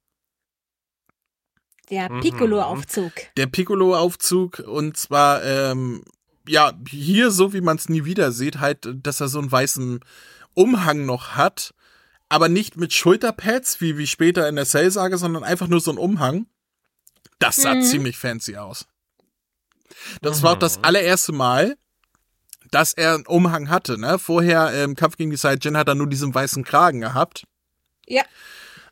[1.91, 2.21] der Mhm.
[2.21, 3.13] Piccolo-Aufzug.
[3.37, 6.05] Der Piccolo-Aufzug und zwar, ähm,
[6.47, 9.99] ja, hier so wie man es nie wieder sieht, halt, dass er so einen weißen
[10.61, 11.73] Umhang noch hat,
[12.29, 15.99] aber nicht mit Schulterpads, wie, wie später in der Cell-Sage, sondern einfach nur so ein
[15.99, 16.47] Umhang.
[17.39, 17.83] Das sah Mhm.
[17.83, 18.87] ziemlich fancy aus.
[20.21, 20.85] Das war auch das Mhm.
[20.85, 21.77] allererste Mal,
[22.71, 24.19] dass er einen Umhang hatte, ne?
[24.19, 27.45] Vorher im Kampf gegen die Saiyajin hat er nur diesen weißen Kragen gehabt.
[28.07, 28.23] Ja.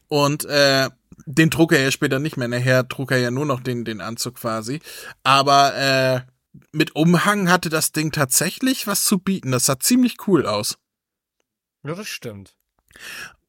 [0.08, 0.88] Und äh,
[1.26, 2.48] den trug er ja später nicht mehr.
[2.48, 4.80] Nachher trug er ja nur noch den, den Anzug quasi.
[5.22, 6.20] Aber äh,
[6.72, 9.52] mit Umhang hatte das Ding tatsächlich was zu bieten.
[9.52, 10.78] Das sah ziemlich cool aus.
[11.82, 12.56] Ja, das stimmt.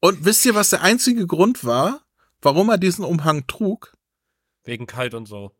[0.00, 2.02] Und wisst ihr, was der einzige Grund war,
[2.40, 3.96] warum er diesen Umhang trug?
[4.64, 5.54] Wegen kalt und so.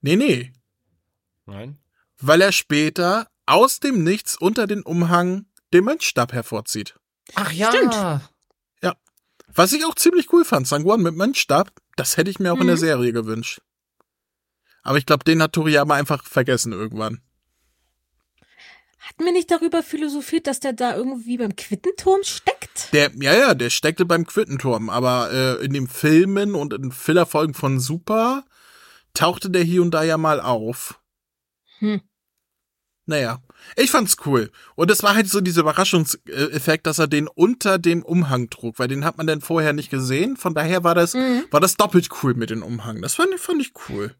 [0.00, 0.52] Nee, nee.
[1.46, 1.78] Nein?
[2.20, 6.98] Weil er später aus dem Nichts unter den Umhang den Mönchstab hervorzieht.
[7.34, 7.70] Ach ja.
[7.70, 7.94] Stimmt.
[9.54, 10.68] Was ich auch ziemlich cool fand.
[10.68, 12.80] Sanguan mit Mönchstab, das hätte ich mir auch in der Mhm.
[12.80, 13.60] Serie gewünscht.
[14.82, 17.22] Aber ich glaube, den hat Toriyama einfach vergessen irgendwann.
[19.00, 22.92] Hatten wir nicht darüber philosophiert, dass der da irgendwie beim Quittenturm steckt?
[22.92, 27.54] Der, ja, ja, der steckte beim Quittenturm, aber äh, in den Filmen und in Fillerfolgen
[27.54, 28.44] von Super
[29.14, 31.00] tauchte der hier und da ja mal auf.
[31.78, 32.00] Hm.
[33.06, 33.40] Naja,
[33.76, 34.50] ich fand's cool.
[34.74, 38.88] Und es war halt so dieser Überraschungseffekt, dass er den unter dem Umhang trug, weil
[38.88, 40.36] den hat man dann vorher nicht gesehen.
[40.36, 41.44] Von daher war das, Mhm.
[41.50, 43.00] war das doppelt cool mit dem Umhang.
[43.00, 44.14] Das fand, ich- fand ich cool.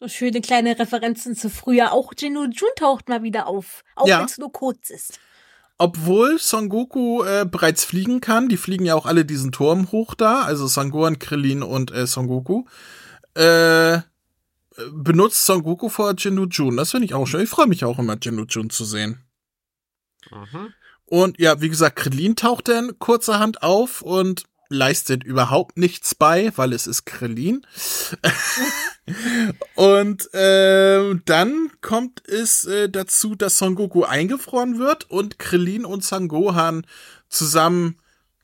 [0.00, 1.92] So schöne kleine Referenzen zu früher.
[1.92, 3.84] Auch Jinno Jun taucht mal wieder auf.
[3.94, 4.18] Auch Ja.
[4.20, 5.20] wenn es nur kurz ist.
[5.76, 10.14] Obwohl Son Goku äh, bereits fliegen kann, die fliegen ja auch alle diesen Turm hoch
[10.14, 12.64] da, also Sangohan, Krillin und äh, Son Goku,
[13.34, 14.00] äh,
[14.92, 16.76] benutzt Son Goku vor Jindu Jun.
[16.76, 17.42] Das finde ich auch schön.
[17.42, 19.22] Ich freue mich auch immer, Jindu Jun zu sehen.
[20.30, 20.72] Mhm.
[21.06, 26.72] Und ja, wie gesagt, Krillin taucht dann kurzerhand auf und leistet überhaupt nichts bei, weil
[26.72, 27.66] es ist Krillin.
[29.74, 36.04] und ähm, dann kommt es äh, dazu, dass Son Goku eingefroren wird und Krillin und
[36.04, 36.86] Son Gohan
[37.28, 37.96] zusammen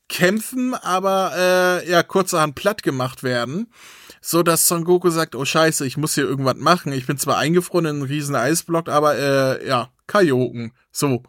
[0.09, 3.73] kämpfen, aber äh, ja kurzerhand platt gemacht werden,
[4.21, 6.93] so dass Son Goku sagt, oh Scheiße, ich muss hier irgendwas machen.
[6.93, 10.73] Ich bin zwar eingefroren in einem riesen Eisblock, aber äh, ja Kajoken.
[10.91, 11.23] So,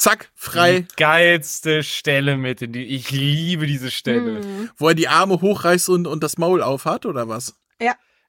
[0.00, 0.80] zack, frei.
[0.80, 2.84] Die geilste Stelle mit in die.
[2.84, 4.42] Ich liebe diese Stelle.
[4.42, 4.70] Hm.
[4.76, 7.54] wo er die Arme hochreißt und, und das Maul aufhat, oder was?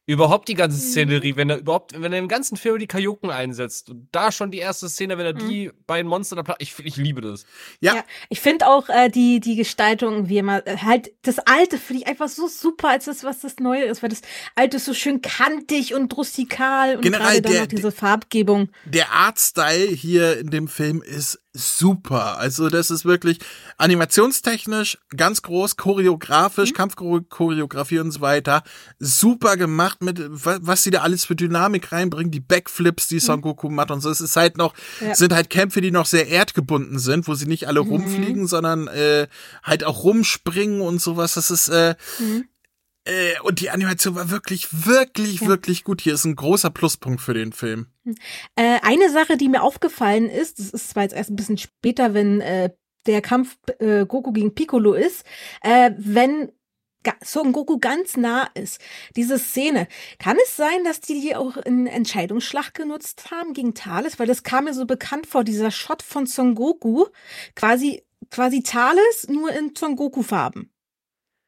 [0.08, 3.90] Überhaupt die ganze Szenerie, wenn er überhaupt, wenn er im ganzen Film die Kajoken einsetzt.
[3.92, 6.58] Und da schon die erste Szene, wenn er die beiden Monster da platt.
[6.60, 7.46] Ich, ich liebe das.
[7.80, 7.96] Ja.
[7.96, 12.02] Ja, ich finde auch äh, die die Gestaltung, wie immer äh, halt das Alte finde
[12.02, 14.22] ich einfach so super, als das was das Neue ist, weil das
[14.56, 18.70] Alte ist so schön kantig und rustikal und Generell gerade dann der- noch diese Farbgebung.
[18.86, 22.38] Der Artstyle hier in dem Film ist super.
[22.38, 23.38] Also das ist wirklich
[23.78, 28.64] animationstechnisch ganz groß, choreografisch, Kampfchoreografie und so weiter.
[29.00, 33.42] Super gemacht mit, wa- was sie da alles für Dynamik reinbringen, die Backflips, die Son
[33.42, 34.10] Goku macht und so.
[34.10, 35.16] Es ist halt noch, Ja.
[35.16, 39.28] sind halt Kämpfe, die noch sehr erdgebunden sind, wo sie nicht alle rumfliegen, sondern äh,
[39.64, 41.34] halt auch rumspringen und sowas.
[41.34, 42.46] Das ist, äh, Mhm.
[43.06, 45.48] äh, und die Animation war wirklich, wirklich, Ja.
[45.48, 46.02] wirklich gut.
[46.02, 47.88] Hier ist ein großer Pluspunkt für den Film.
[48.56, 52.14] Äh, eine Sache, die mir aufgefallen ist, das ist zwar jetzt erst ein bisschen später,
[52.14, 52.70] wenn äh,
[53.08, 55.24] der Kampf äh, Goku gegen Piccolo ist,
[55.62, 56.52] äh, wenn
[57.24, 58.80] Son Goku ganz nah ist,
[59.16, 59.88] diese Szene,
[60.20, 64.20] kann es sein, dass die die auch in Entscheidungsschlacht genutzt haben gegen Thales?
[64.20, 67.06] Weil das kam mir so bekannt vor, dieser Shot von Son Goku,
[67.56, 70.72] quasi, quasi Thales, nur in Son Goku-Farben.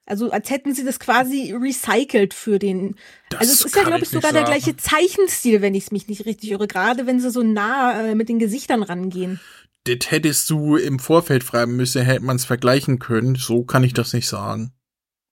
[0.05, 2.95] Also als hätten sie das quasi recycelt für den.
[3.29, 4.59] Das also es ist ja, glaube ich, sogar der sagen.
[4.59, 8.15] gleiche Zeichenstil, wenn ich es mich nicht richtig irre, gerade wenn sie so nah äh,
[8.15, 9.39] mit den Gesichtern rangehen.
[9.85, 13.35] Das hättest du im Vorfeld schreiben müssen, hätte man es vergleichen können.
[13.35, 14.73] So kann ich das nicht sagen.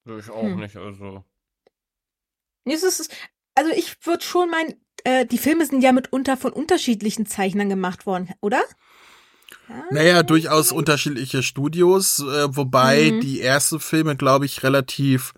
[0.05, 0.59] Ich auch Hm.
[0.59, 1.23] nicht, also.
[2.65, 3.13] Es ist,
[3.55, 8.05] also ich würde schon meinen, äh, die Filme sind ja mitunter von unterschiedlichen Zeichnern gemacht
[8.05, 8.63] worden, oder?
[9.67, 9.83] Ja?
[9.91, 13.21] Naja, durchaus unterschiedliche Studios, äh, wobei Mhm.
[13.21, 15.33] die ersten Filme, glaube ich, relativ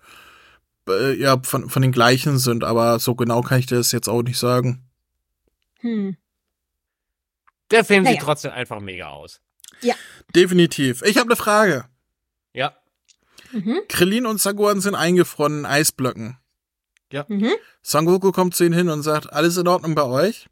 [0.88, 4.22] äh, ja, von, von den gleichen sind, aber so genau kann ich das jetzt auch
[4.22, 4.86] nicht sagen.
[5.80, 6.16] Hm.
[7.70, 8.24] Der Film sieht Naja.
[8.24, 9.40] trotzdem einfach mega aus.
[10.34, 11.00] Definitiv.
[11.02, 11.86] Ich habe eine Frage.
[12.52, 12.76] Ja.
[13.54, 13.80] Mhm.
[13.88, 16.38] Krillin und Sangohan sind eingefroren in Eisblöcken.
[17.28, 17.52] Mhm.
[17.82, 20.48] Son Goku kommt zu ihnen hin und sagt, alles in Ordnung bei euch?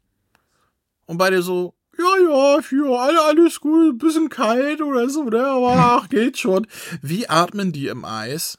[1.05, 5.45] Und beide so, ja, ja, ja, alle, alles gut, ein bisschen kalt oder so, ne,
[5.45, 6.65] aber ach, geht schon.
[7.01, 8.57] Wie atmen die im Eis?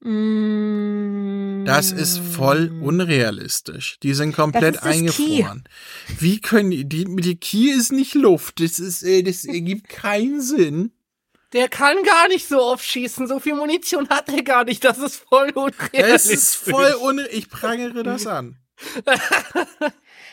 [0.00, 1.64] Mm.
[1.64, 3.98] Das ist voll unrealistisch.
[4.02, 5.64] Die sind komplett Das ist das eingefroren.
[6.18, 8.60] Wie können die, die, die Ki ist nicht Luft.
[8.60, 10.92] Das ist, äh, das ergibt keinen Sinn.
[11.54, 13.28] Der kann gar nicht so oft schießen.
[13.28, 14.84] So viel Munition hat er gar nicht.
[14.84, 16.32] Das ist voll unrealistisch.
[16.32, 18.58] ist voll un, ich prangere das an.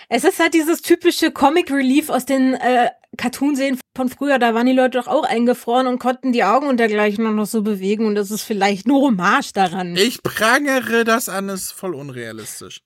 [0.09, 4.39] Es ist halt dieses typische Comic Relief aus den äh, Cartoonserien von früher.
[4.39, 7.61] Da waren die Leute doch auch eingefroren und konnten die Augen und dergleichen noch so
[7.61, 8.05] bewegen.
[8.07, 9.95] Und das ist vielleicht nur Hommage daran.
[9.95, 12.81] Ich prangere das an, das ist voll unrealistisch.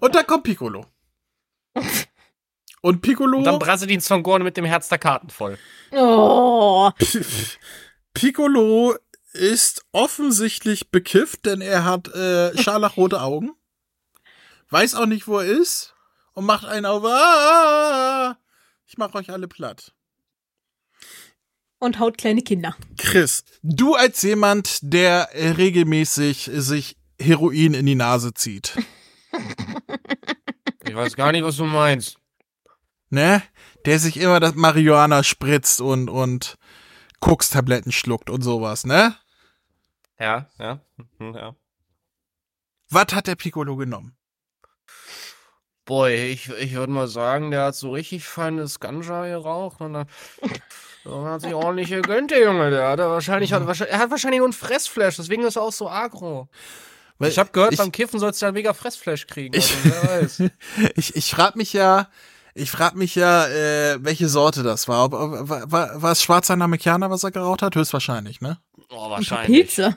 [0.00, 0.84] Und da kommt Piccolo.
[2.82, 5.58] Und Piccolo, Und dann brasselt ihn Son Gohan mit dem Herz der Karten voll.
[5.92, 6.90] Oh.
[8.14, 8.96] Piccolo
[9.32, 13.50] ist offensichtlich bekifft, denn er hat äh, scharlachrote Augen.
[14.70, 15.94] Weiß auch nicht, wo er ist.
[16.32, 17.04] Und macht einen auf.
[17.04, 18.38] Ah,
[18.86, 19.92] ich mach euch alle platt.
[21.78, 22.76] Und haut kleine Kinder.
[22.98, 28.76] Chris, du als jemand, der äh, regelmäßig sich Heroin in die Nase zieht,
[30.84, 32.19] Ich weiß gar nicht, was du meinst.
[33.10, 33.42] Ne?
[33.84, 36.56] Der sich immer das Marihuana spritzt und, und
[37.20, 39.14] Kokstabletten schluckt und sowas, ne?
[40.18, 40.80] Ja, ja,
[41.18, 41.54] mhm, ja.
[42.90, 44.16] Was hat der Piccolo genommen?
[45.86, 50.06] Boy, ich, ich würde mal sagen, der hat so richtig feines Ganja geraucht und dann,
[51.24, 52.70] hat sich ordentlich gegönnt, der Junge.
[52.70, 55.62] Der hat er wahrscheinlich, hat, wahrscheinlich, er hat wahrscheinlich nur ein Fressflash, deswegen ist er
[55.62, 56.48] auch so agro.
[57.18, 59.54] Weil Ich habe gehört, ich, beim Kiffen sollst du ja mega Fressflash kriegen.
[59.56, 59.90] Ich- Also,
[60.44, 60.50] weiß.
[60.96, 62.08] ich, ich frag mich ja,
[62.54, 65.04] ich frag mich ja, äh, welche Sorte das war.
[65.04, 67.74] Ob, ob, war, war war es schwarzer Namekianer, was er geraucht hat?
[67.74, 68.58] Höchstwahrscheinlich, ne?
[68.90, 69.66] Oh, wahrscheinlich.
[69.66, 69.96] Pilze.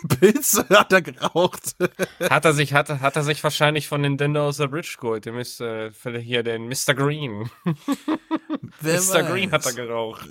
[0.20, 1.74] Pilze hat er geraucht.
[2.30, 5.38] Hat er sich, hat, hat er sich wahrscheinlich von Dender aus der Bridge geholt, dem
[5.38, 6.94] ist äh, hier den Mr.
[6.94, 7.50] Green.
[8.80, 9.22] Wer Mr.
[9.24, 10.28] Green hat er geraucht.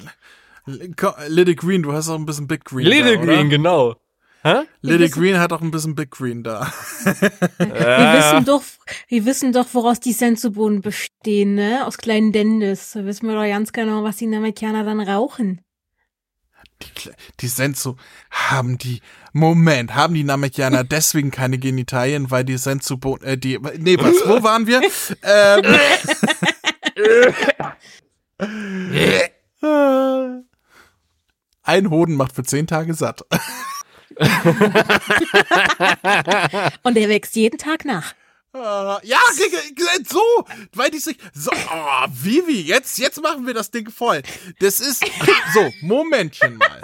[0.66, 2.86] Little Green, du hast auch ein bisschen Big Green.
[2.86, 3.49] Little da, Green, Oder?
[3.49, 3.95] genau.
[4.48, 4.64] Hä?
[4.82, 6.72] Wissen- Green hat auch ein bisschen Big Green da.
[7.58, 8.64] Wir wissen doch,
[9.10, 11.86] wir wissen doch, woraus die Sensobohnen bestehen, ne?
[11.86, 12.91] Aus kleinen Dendes.
[12.93, 15.62] Da wissen wir doch ganz genau, was die Namekianer dann rauchen.
[16.82, 16.88] Die,
[17.39, 17.95] die Sensu
[18.30, 19.02] haben die,
[19.34, 24.43] Moment, haben die Namekianer deswegen keine Genitalien, weil die Sensu, äh, die, nee, was, wo
[24.43, 24.82] waren wir?
[25.24, 25.76] ähm,
[28.39, 29.30] äh,
[31.64, 33.26] ein Hoden macht für zehn Tage satt.
[36.84, 38.13] Und der wächst jeden Tag nach.
[38.53, 39.20] Äh, ja,
[40.07, 40.22] so,
[40.74, 44.22] weil die sich, so, oh, Vivi, jetzt, jetzt machen wir das Ding voll.
[44.59, 45.03] Das ist,
[45.53, 46.82] so, Momentchen mal.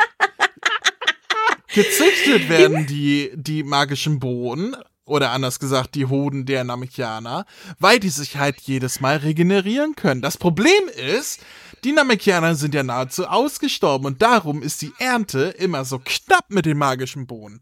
[1.73, 4.75] Gezüchtet werden die, die magischen Bohnen,
[5.05, 7.45] oder anders gesagt, die Hoden der Namekianer,
[7.79, 10.21] weil die sich halt jedes Mal regenerieren können.
[10.21, 11.41] Das Problem ist,
[11.83, 16.65] die Namekianer sind ja nahezu ausgestorben und darum ist die Ernte immer so knapp mit
[16.65, 17.61] den magischen Bohnen.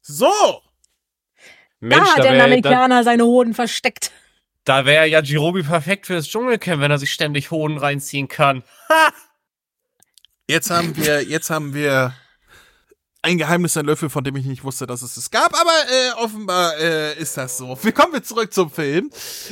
[0.00, 0.62] So!
[1.80, 4.10] Mensch, da hat da der wäre Namekianer seine Hoden versteckt.
[4.64, 8.62] da wär ja Jirobi perfekt für das Dschungelcamp, wenn er sich ständig Hoden reinziehen kann.
[10.46, 12.14] Jetzt haben wir, jetzt haben wir
[13.22, 16.22] ein Geheimnis ein Löffel, von dem ich nicht wusste, dass es es gab, aber äh,
[16.24, 17.76] offenbar äh, ist das so.
[17.82, 19.10] Wir kommen jetzt zurück zum Film.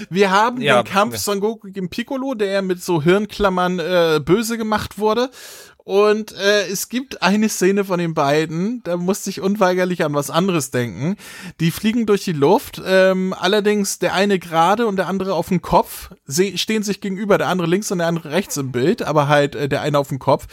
[0.08, 1.18] Wir haben Ja, den Kampf ja.
[1.20, 5.30] Son Goku gegen Piccolo, der mit so Hirnklammern äh, böse gemacht wurde.
[5.78, 10.30] Und äh, es gibt eine Szene von den beiden, da musste ich unweigerlich an was
[10.30, 11.16] anderes denken.
[11.60, 15.62] Die fliegen durch die Luft, ähm, allerdings der eine gerade und der andere auf dem
[15.62, 19.28] Kopf, se- stehen sich gegenüber, der andere links und der andere rechts im Bild, aber
[19.28, 20.46] halt äh, der eine auf dem Kopf.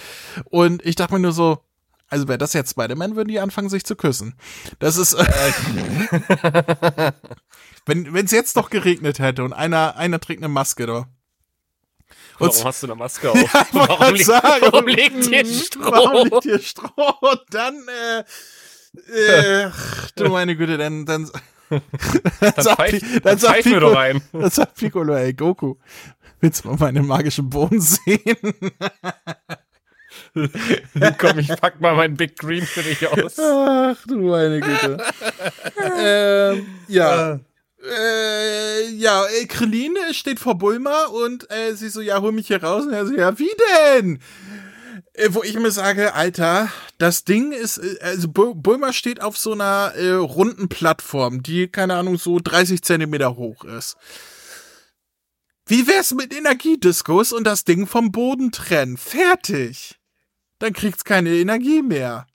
[0.46, 1.58] Und ich dachte mir nur so,
[2.14, 4.36] also wäre das jetzt Spider-Man, würden die anfangen, sich zu küssen.
[4.78, 5.26] Das ist, äh,
[7.88, 11.08] wenn es jetzt doch geregnet hätte und einer, einer trägt eine Maske, doch.
[12.38, 13.36] Und Warum hast du eine Maske auf?
[13.36, 14.62] Ja, warum, liegt, sagen.
[14.62, 15.92] warum liegt hier Stroh?
[15.92, 17.14] Warum liegt hier Stroh?
[17.22, 19.72] Und dann, äh, äh,
[20.16, 21.32] du meine Güte, dann, dann,
[21.70, 21.82] dann,
[22.40, 24.22] Dann sagt, dann dann sagt Piccolo, doch rein.
[24.32, 25.76] dann sagt Piccolo, ey, Goku,
[26.42, 28.54] willst du mal meine magischen Bohnen sehen?
[31.18, 33.38] Komm, ich pack mal meinen Big Green für dich aus.
[33.40, 34.98] Ach, du meine Güte.
[36.00, 37.40] ähm, ja.
[37.86, 42.64] Äh, ja, äh, Krillin steht vor Bulma und äh, sie so, ja, hol mich hier
[42.64, 42.86] raus.
[42.86, 43.52] Und er so, ja, wie
[44.00, 44.20] denn?
[45.14, 49.38] Äh, wo ich mir sage, Alter, das Ding ist, äh, also Bu- Bulma steht auf
[49.38, 53.98] so einer äh, runden Plattform, die, keine Ahnung, so 30 Zentimeter hoch ist.
[55.68, 58.98] Wie wär's mit Energiediskus und das Ding vom Boden trennen?
[58.98, 60.00] Fertig.
[60.64, 62.26] Dann kriegt's keine Energie mehr.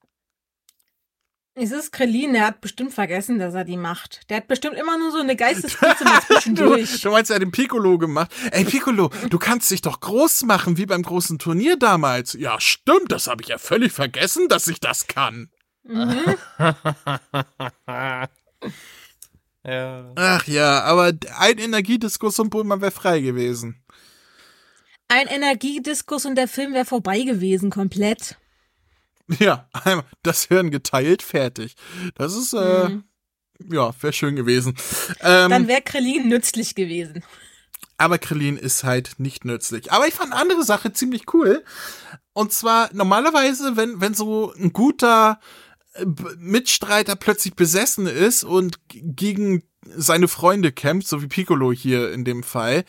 [1.55, 4.29] Es ist Krillin, der hat bestimmt vergessen, dass er die macht.
[4.29, 7.01] Der hat bestimmt immer nur so eine Geistesspitze mal Du, zwischendurch.
[7.01, 8.31] du meinst, er hat den Piccolo gemacht.
[8.51, 12.35] Ey, Piccolo, du kannst dich doch groß machen, wie beim großen Turnier damals.
[12.35, 15.49] Ja, stimmt, das habe ich ja völlig vergessen, dass ich das kann.
[15.85, 16.37] Mhm.
[19.65, 20.13] ja.
[20.17, 23.83] Ach ja, aber ein Energiediskus und Bulma wäre frei gewesen.
[25.09, 28.37] Ein Energiediskus und der Film wäre vorbei gewesen, komplett.
[29.39, 31.75] Ja, einmal das Hirn geteilt, fertig.
[32.15, 33.05] Das ist, äh, Mhm.
[33.71, 34.75] ja, wäre schön gewesen.
[35.21, 37.23] Ähm, Dann wäre Krillin nützlich gewesen.
[37.99, 39.93] aber Krillin ist halt nicht nützlich.
[39.93, 41.65] Aber ich fand eine andere Sache ziemlich cool.
[42.33, 45.41] Und zwar, normalerweise, wenn, wenn so ein guter
[45.95, 46.05] äh,
[46.39, 52.43] Mitstreiter plötzlich besessen ist und gegen seine Freunde kämpft, so wie Piccolo hier in dem
[52.43, 52.85] Fall,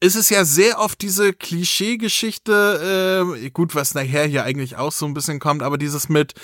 [0.00, 5.06] ist es ja sehr oft diese Klischee-Geschichte, äh, gut, was nachher hier eigentlich auch so
[5.06, 6.34] ein bisschen kommt, aber dieses mit,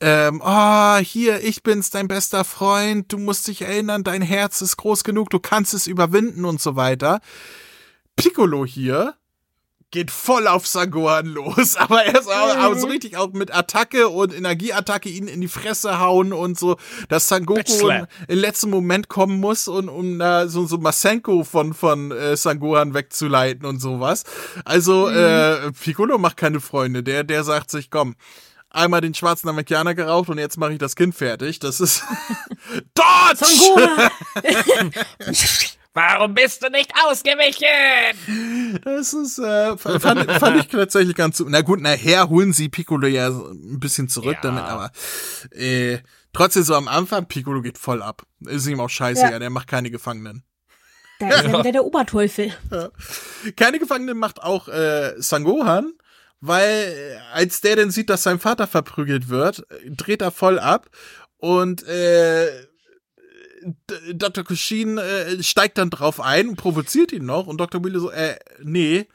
[0.00, 4.78] ähm, oh, hier, ich bin's, dein bester Freund, du musst dich erinnern, dein Herz ist
[4.78, 7.20] groß genug, du kannst es überwinden und so weiter.
[8.16, 9.14] Piccolo hier
[9.92, 14.08] geht voll auf Sangohan los, aber er ist auch, aber so richtig auch mit Attacke
[14.08, 16.76] und Energieattacke ihn in die Fresse hauen und so,
[17.08, 21.74] dass Sangoku im, im letzten Moment kommen muss und um da so so Masenko von
[21.74, 24.24] von äh, Sangohan wegzuleiten und sowas.
[24.64, 28.16] Also äh, Piccolo macht keine Freunde, der der sagt sich, komm,
[28.70, 31.58] einmal den schwarzen Amerikaner geraucht und jetzt mache ich das Kind fertig.
[31.60, 32.02] Das ist
[32.94, 33.44] Dodge!
[35.94, 38.80] Warum bist du nicht ausgewichen?
[38.82, 43.28] Das ist, äh, fand, fand ich tatsächlich ganz, na gut, nachher holen sie Piccolo ja
[43.28, 44.40] ein bisschen zurück Ja.
[44.42, 44.90] damit, aber,
[45.50, 45.98] äh,
[46.32, 48.22] trotzdem so am Anfang, Piccolo geht voll ab.
[48.40, 49.30] Ist ihm auch scheiße, Ja.
[49.32, 50.44] ja, der macht keine Gefangenen.
[51.20, 52.52] Da ist ja wieder der Oberteufel.
[53.56, 55.92] Keine Gefangenen macht auch, äh, Sangohan,
[56.40, 60.58] weil, äh, als der dann sieht, dass sein Vater verprügelt wird, äh, dreht er voll
[60.58, 60.88] ab
[61.36, 62.66] und, äh,
[64.14, 64.44] Dr.
[64.44, 67.82] Kushin äh, steigt dann drauf ein und provoziert ihn noch und Dr.
[67.84, 69.06] Wille so, äh, nee,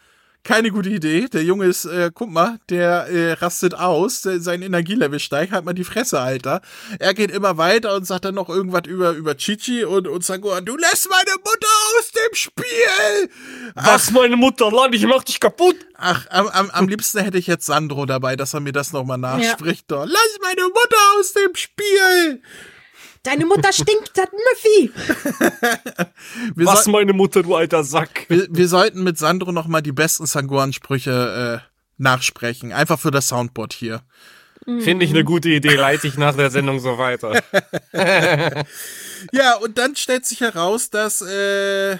[0.47, 1.27] keine gute Idee.
[1.27, 5.65] Der Junge ist, äh, guck mal, der äh, rastet aus, der, sein Energielevel steigt, halt
[5.65, 6.61] mal die Fresse, Alter.
[6.99, 10.65] Er geht immer weiter und sagt dann noch irgendwas über, über Chichi und, und Sangohan,
[10.65, 11.67] du lässt meine Mutter
[11.97, 13.29] aus dem Spiel!
[13.75, 15.75] Was, meine Mutter, Land, ich mach dich kaputt.
[15.95, 19.17] Ach, am, am, am liebsten hätte ich jetzt Sandro dabei, dass er mir das nochmal
[19.17, 19.91] nachspricht.
[19.91, 20.05] Doch.
[20.05, 22.41] Lass meine Mutter aus dem Spiel!
[23.27, 24.91] Deine Mutter stinkt, das Müffi.
[26.55, 28.25] Wir, Was, soll, meine Mutter, du alter Sack.
[28.29, 31.67] wir, wir sollten mit Sandro nochmal die besten Sangohan-Sprüche äh,
[31.97, 32.71] nachsprechen.
[32.71, 34.01] Einfach für das Soundboard hier.
[34.65, 37.41] Finde ich eine gute Idee, leite ich nach der Sendung so weiter.
[39.31, 41.97] Ja, und dann stellt sich heraus, dass, äh,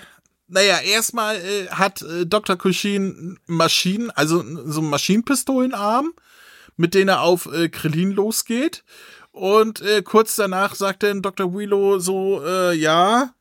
[0.48, 2.56] naja, erstmal äh, hat äh, Dr.
[2.56, 6.14] Kushin Maschinen, also so einen Maschinenpistolenarm,
[6.78, 8.84] mit denen er auf äh, Krillin losgeht.
[9.38, 11.54] Und äh, kurz danach sagt dann Dr.
[11.54, 13.34] Willow so, äh, ja,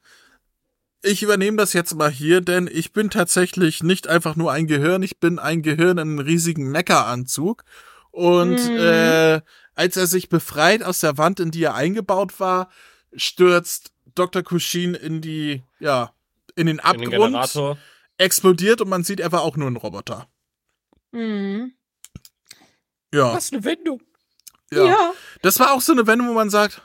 [1.03, 5.03] ich übernehme das jetzt mal hier, denn ich bin tatsächlich nicht einfach nur ein Gehirn,
[5.03, 7.65] ich bin ein Gehirn in einem riesigen Mecha-Anzug.
[8.11, 8.77] Und Mhm.
[8.77, 9.41] äh,
[9.75, 12.69] als er sich befreit aus der Wand, in die er eingebaut war,
[13.15, 14.43] stürzt Dr.
[14.43, 16.13] Kushin in die, ja,
[16.57, 17.79] in den In den Abgrund, Generator.
[18.19, 20.29] explodiert und man sieht einfach auch nur einen Roboter.
[21.13, 21.73] Mhm.
[23.15, 24.03] Ja, Was eine Wendung.
[24.73, 24.85] Ja.
[24.85, 25.13] ja.
[25.43, 26.83] Das war auch so eine Wendung, wo man sagt,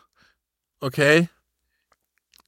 [0.79, 1.29] okay,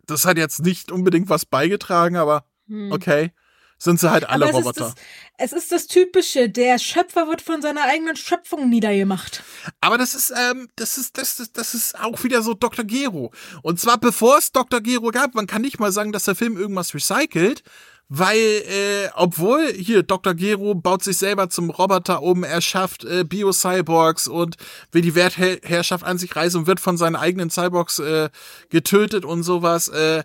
[0.05, 2.91] das hat jetzt nicht unbedingt was beigetragen, aber Hm.
[2.93, 3.31] okay,
[3.77, 4.87] sind sie halt alle Aber es Roboter.
[4.87, 4.95] ist,
[5.37, 9.43] das, es ist das Typische, der Schöpfer wird von seiner eigenen Schöpfung niedergemacht.
[9.81, 12.85] Aber das ist, ähm, das ist, das ist, das ist auch wieder so Dr.
[12.85, 13.33] Gero.
[13.61, 14.79] Und zwar bevor es Dr.
[14.79, 17.63] Gero gab, man kann nicht mal sagen, dass der Film irgendwas recycelt,
[18.09, 20.33] weil, äh, obwohl hier Dr.
[20.35, 24.57] Gero baut sich selber zum Roboter um, er schafft äh, Bio-Cyborgs und
[24.91, 28.29] will die Wertherrschaft an sich reißen und wird von seinen eigenen Cyborgs äh,
[28.69, 30.23] getötet und sowas, äh,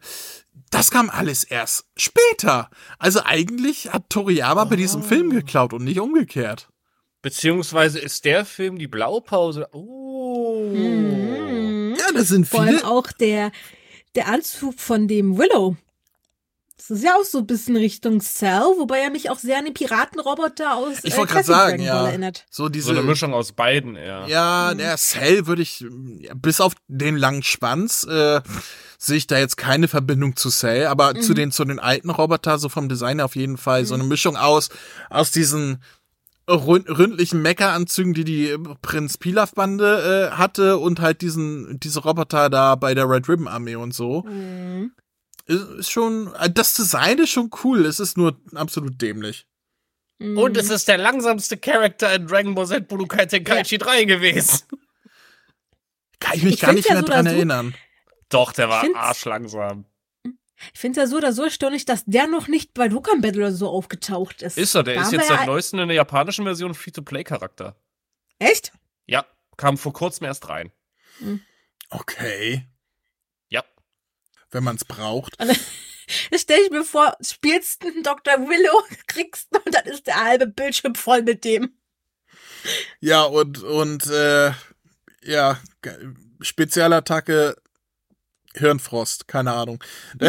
[0.71, 2.69] das kam alles erst später.
[2.99, 6.69] Also eigentlich hat Toriyama bei diesem Film geklaut und nicht umgekehrt.
[7.23, 9.69] Beziehungsweise ist der Film die Blaupause.
[9.73, 10.71] Oh.
[10.73, 11.97] Mhm.
[11.99, 12.87] Ja, das sind Vor allem viele.
[12.87, 13.51] auch der,
[14.15, 15.77] der Anzug von dem Willow.
[16.79, 19.65] Das ist ja auch so ein bisschen Richtung Cell, wobei er mich auch sehr an
[19.65, 22.07] den Piratenroboter aus Ich äh, wollte gerade sagen, ja.
[22.07, 22.47] Erinnert.
[22.51, 24.27] So diese So eine Mischung aus beiden, ja.
[24.29, 25.85] Ja, der Cell würde ich,
[26.37, 28.41] bis auf den langen Schwanz, äh,
[28.97, 32.59] sehe ich da jetzt keine Verbindung zu Cell, aber zu den, zu den alten Roboter,
[32.59, 34.69] so vom Design her auf jeden Fall, so eine Mischung aus,
[35.11, 35.83] aus diesen
[36.49, 42.77] rund, ründlichen Mecha-Anzügen, die die Prinz Pilaf-Bande äh, hatte und halt diesen, diese Roboter da
[42.77, 44.23] bei der Red Ribbon Armee und so.
[44.23, 44.93] Mhm.
[45.49, 49.47] Ist, schon, äh, das Design ist schon cool, es ist nur absolut dämlich.
[50.19, 50.37] Mhm.
[50.39, 54.61] Und es ist der langsamste Charakter in Dragon Ball Z Budokai Tenkaichi 3 gewesen.
[56.21, 57.75] Kann ich mich Ich gar nicht ja mehr so dran so- erinnern.
[58.29, 59.87] Doch, der war arschlangsam.
[60.75, 63.43] Ich finde es ja so oder so erstaunlich, dass der noch nicht bei Dokkan Battle
[63.47, 64.59] oder so aufgetaucht ist.
[64.59, 67.77] Ist er, der Da ist jetzt seit ja- neuestem in der japanischen Version Free-to-Play-Charakter.
[68.41, 68.73] Echt?
[69.07, 69.25] Ja,
[69.57, 70.73] kam vor kurzem erst rein.
[71.91, 72.67] Okay.
[74.51, 75.37] Wenn man es braucht.
[76.31, 78.39] Das stelle ich mir vor, spielst einen Dr.
[78.49, 81.77] Willow, kriegst und dann ist der halbe Bildschirm voll mit dem.
[82.99, 84.53] Ja, und, und, äh,
[85.23, 85.61] ja,
[86.41, 87.57] Spezialattacke
[88.55, 89.85] Hirnfrost, keine Ahnung.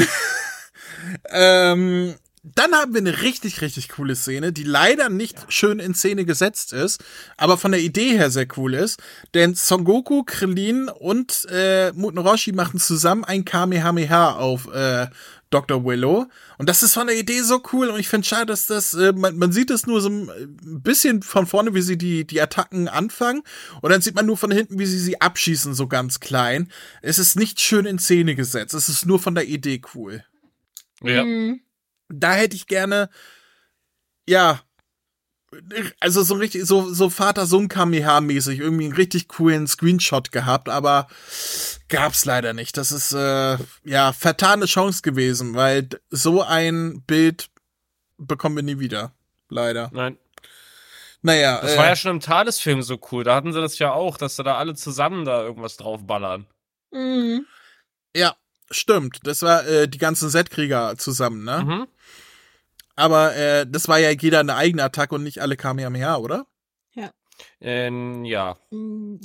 [1.29, 6.25] ähm, dann haben wir eine richtig, richtig coole Szene, die leider nicht schön in Szene
[6.25, 7.03] gesetzt ist,
[7.37, 9.01] aber von der Idee her sehr cool ist.
[9.33, 15.07] Denn Son Goku, Krillin und äh, Muten Roshi machen zusammen ein Kamehameha auf äh,
[15.49, 15.83] Dr.
[15.83, 16.27] Willow.
[16.57, 17.89] Und das ist von der Idee so cool.
[17.89, 20.29] Und ich finde schade, dass das, äh, man, man sieht es nur so ein
[20.81, 23.41] bisschen von vorne, wie sie die, die Attacken anfangen.
[23.81, 26.71] Und dann sieht man nur von hinten, wie sie sie abschießen, so ganz klein.
[27.01, 28.73] Es ist nicht schön in Szene gesetzt.
[28.73, 30.23] Es ist nur von der Idee cool
[31.01, 31.23] Ja.
[31.25, 31.61] Mhm.
[32.09, 33.09] Da hätte ich gerne,
[34.27, 34.61] ja,
[35.99, 41.07] also so richtig, so, so Vater-Sohn-Kamehameha-mäßig irgendwie einen richtig coolen Screenshot gehabt, aber
[41.87, 42.77] gab's leider nicht.
[42.77, 47.49] Das ist, äh, ja, vertane Chance gewesen, weil so ein Bild
[48.17, 49.13] bekommen wir nie wieder.
[49.49, 49.89] Leider.
[49.93, 50.17] Nein.
[51.21, 53.23] Naja, Das äh, war ja schon im Thales-Film so cool.
[53.23, 56.45] Da hatten sie das ja auch, dass sie da alle zusammen da irgendwas draufballern.
[56.91, 57.45] Mhm.
[58.15, 58.35] ja,
[58.71, 59.19] stimmt.
[59.23, 61.63] Das war äh, die ganzen Z-Krieger zusammen, ne?
[61.63, 61.87] Mhm.
[62.95, 66.45] Aber äh, das war ja jeder eine eigene Attacke und nicht alle Kamehameha, oder?
[67.61, 69.15] Ähm, ja, Mm,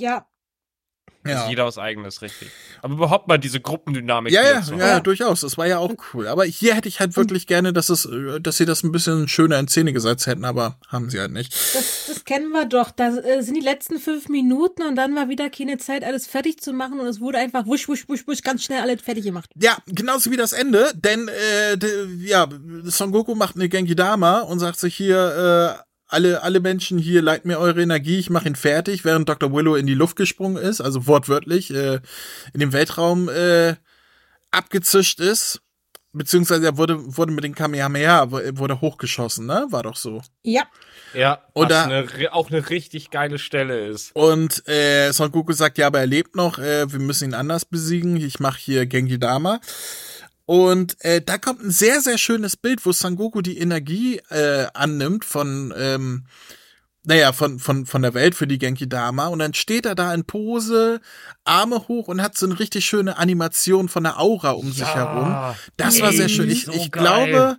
[1.25, 2.49] Ja, also jeder aus eigenes, richtig.
[2.81, 4.31] Aber überhaupt mal diese Gruppendynamik.
[4.31, 5.41] Ja, ja, zu ja, durchaus.
[5.41, 6.27] Das war ja auch cool.
[6.27, 9.27] Aber hier hätte ich halt wirklich gerne, dass es, äh, dass sie das ein bisschen
[9.27, 11.53] schöner in Szene gesetzt hätten, aber haben sie halt nicht.
[11.73, 12.91] das, das kennen wir doch.
[12.91, 16.61] Da äh, sind die letzten fünf Minuten und dann war wieder keine Zeit, alles fertig
[16.61, 19.49] zu machen und es wurde einfach wusch, wusch, wusch, wusch, ganz schnell alles fertig gemacht.
[19.55, 22.47] Ja, genauso wie das Ende, denn äh, de, ja,
[22.83, 27.21] Son Goku macht eine Genki Dama und sagt sich hier, äh, alle, alle Menschen hier,
[27.21, 29.51] leiht mir eure Energie, ich mache ihn fertig, während Dr.
[29.51, 31.99] Willow in die Luft gesprungen ist, also wortwörtlich, äh,
[32.53, 33.75] in den Weltraum äh,
[34.51, 35.61] abgezischt ist.
[36.13, 39.67] Beziehungsweise er wurde, wurde mit den Kamehameha, wurde hochgeschossen, ne?
[39.69, 40.21] War doch so.
[40.43, 40.63] Ja.
[41.13, 44.15] Ja, Und was eine, auch eine richtig geile Stelle ist.
[44.15, 47.65] Und äh, Son Goku sagt, ja, aber er lebt noch, äh, wir müssen ihn anders
[47.65, 48.15] besiegen.
[48.15, 49.59] Ich mache hier Genki Dama.
[50.45, 54.67] Und äh, da kommt ein sehr, sehr schönes Bild, wo Son Goku die Energie äh,
[54.73, 56.25] annimmt von, ähm,
[57.03, 59.27] naja, von, von, von der Welt für die Genki Dama.
[59.27, 61.01] Und dann steht er da in Pose,
[61.43, 65.55] Arme hoch und hat so eine richtig schöne Animation von der Aura um sich herum.
[65.77, 66.49] Das war sehr ey, schön.
[66.49, 67.01] Ich, so ich geil.
[67.03, 67.57] glaube,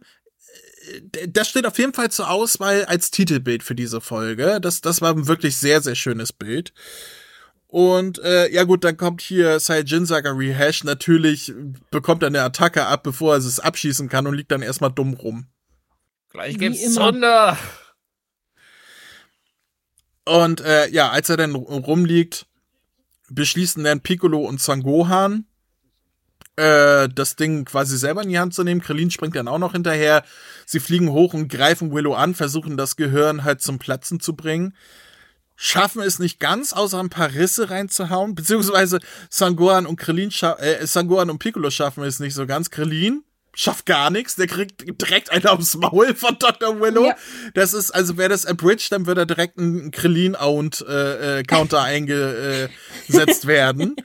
[1.12, 4.60] äh, das steht auf jeden Fall zur Auswahl als Titelbild für diese Folge.
[4.60, 6.72] Das, das war ein wirklich sehr, sehr schönes Bild.
[7.76, 10.82] Und äh, ja gut, dann kommt hier Saiyajin Saga Rehash.
[10.84, 11.52] Natürlich
[11.90, 15.12] bekommt er eine Attacke ab, bevor er es abschießen kann und liegt dann erstmal dumm
[15.12, 15.48] rum.
[16.30, 16.94] Gleich gibt's.
[16.94, 17.58] Zunder.
[20.24, 22.46] Und äh, ja, als er dann rumliegt,
[23.28, 25.44] beschließen dann Piccolo und Sangohan,
[26.56, 28.80] äh, das Ding quasi selber in die Hand zu nehmen.
[28.80, 30.24] Krillin springt dann auch noch hinterher.
[30.64, 34.74] Sie fliegen hoch und greifen Willow an, versuchen das Gehirn halt zum Platzen zu bringen.
[35.56, 39.00] Schaffen es nicht ganz, außer ein paar Risse reinzuhauen, beziehungsweise
[39.30, 42.70] Sangohan und Krillin, äh, Sangohan und Piccolo schaffen es nicht so ganz.
[42.70, 46.78] Krillin schafft gar nichts, der kriegt direkt einen aufs Maul von Dr.
[46.78, 47.06] Willow.
[47.06, 47.16] Ja.
[47.54, 51.82] Das ist, also wäre das abridged, dann würde da direkt ein Krillin-Owned äh, äh, Counter
[51.82, 53.96] eingesetzt werden.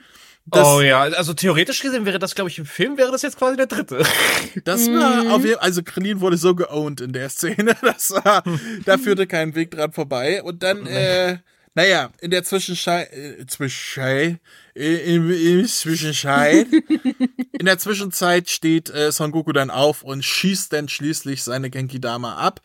[0.46, 3.38] Das, oh ja, also theoretisch gesehen wäre das, glaube ich, im Film wäre das jetzt
[3.38, 4.02] quasi der dritte.
[4.64, 8.42] Das war auf jeden also Krillin wurde so geowned in der Szene, das war,
[8.84, 10.42] da führte kein Weg dran vorbei.
[10.42, 11.38] Und dann, äh,
[11.74, 14.40] naja, in der Zwischenschei, äh, Zwischenschei,
[14.74, 16.66] äh, im, im Zwischenschei,
[17.58, 22.00] in der Zwischenzeit steht äh, Son Goku dann auf und schießt dann schließlich seine Genki
[22.00, 22.60] Dama ab,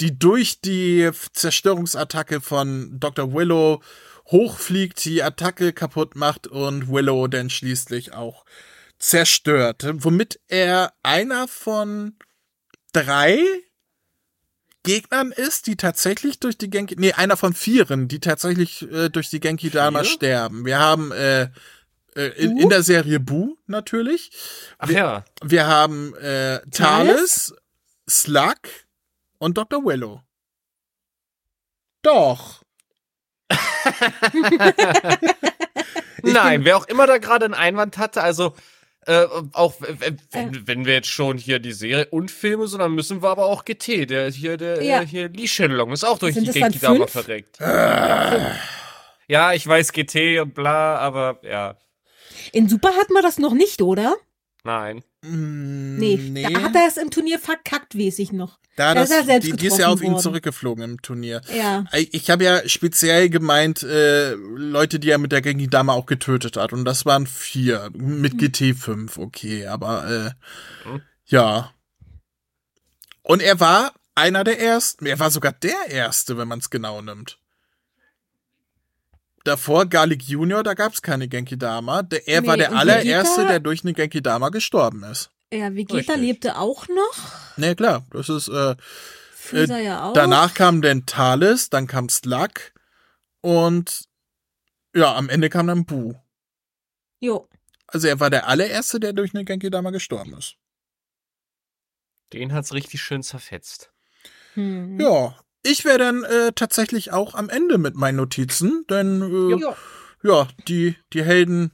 [0.00, 3.32] die durch die Zerstörungsattacke von Dr.
[3.32, 3.80] Willow
[4.30, 8.44] hochfliegt, die Attacke kaputt macht und Willow dann schließlich auch
[8.98, 12.16] zerstört, womit er einer von
[12.92, 13.40] drei
[14.82, 19.28] Gegnern ist, die tatsächlich durch die Genki, nee, einer von vieren, die tatsächlich äh, durch
[19.28, 20.10] die Genki Dama Vier?
[20.10, 20.64] sterben.
[20.64, 21.50] Wir haben äh,
[22.14, 24.30] äh, in, in der Serie Boo natürlich.
[24.78, 25.24] Ach ja.
[25.42, 27.54] Wir haben äh, Thales,
[28.08, 28.60] Slug
[29.38, 29.84] und Dr.
[29.84, 30.22] Willow.
[32.02, 32.62] Doch.
[36.22, 38.54] Nein, wer auch immer da gerade einen Einwand hatte, also
[39.06, 42.92] äh, auch w- wenn, wenn wir jetzt schon hier die Serie und Filme, so dann
[42.94, 45.00] müssen wir aber auch GT, der hier der Ja.
[45.02, 47.10] äh, hier Lee Shenlong ist auch durch Sind die es dann Genki Dama fünf?
[47.12, 47.58] verreckt.
[49.28, 51.76] Ja, ich weiß GT und bla, aber ja,
[52.52, 54.16] In Super hatten wir das noch nicht, oder?
[54.64, 55.02] nein.
[55.22, 58.58] Mm, Nee, da hat er es im Turnier verkackt, weiß ich noch.
[58.76, 60.22] Da da das, ist er selbst die, die ist ja auf ihn worden.
[60.22, 61.42] zurückgeflogen im Turnier.
[61.54, 61.84] Ja.
[61.92, 66.56] Ich habe ja speziell gemeint, äh, Leute, die er mit der Genki Dama auch getötet
[66.56, 66.72] hat.
[66.72, 67.90] Und das waren vier.
[67.92, 70.34] Mit GT 5, okay, aber
[70.88, 71.74] äh, ja.
[73.22, 75.04] Und er war einer der ersten.
[75.04, 77.39] Er war sogar der erste, wenn man es genau nimmt.
[79.44, 82.02] Davor Garlic Junior, da gab es keine Genki Dama.
[82.02, 85.30] Der, er war Nee, der und allererste, Vegeta- der durch eine Genki Dama gestorben ist.
[85.52, 86.16] Ja, Vegeta Richtig.
[86.16, 87.32] lebte auch noch.
[87.56, 88.76] Nee, klar, das ist äh,
[89.32, 90.12] Freezer ja auch.
[90.12, 92.50] Danach kam dann Thales, dann kam Slug
[93.40, 94.04] und
[94.94, 96.14] ja, am Ende kam dann Boo.
[97.18, 97.48] Jo.
[97.86, 100.56] Also er war der allererste, der durch eine Genki Dama gestorben ist.
[102.32, 103.90] Den hat's richtig schön zerfetzt.
[104.54, 105.00] Hm.
[105.00, 110.48] Ja, ich wäre dann äh, tatsächlich auch am Ende mit meinen Notizen, denn äh, ja,
[110.68, 111.70] die die Helden,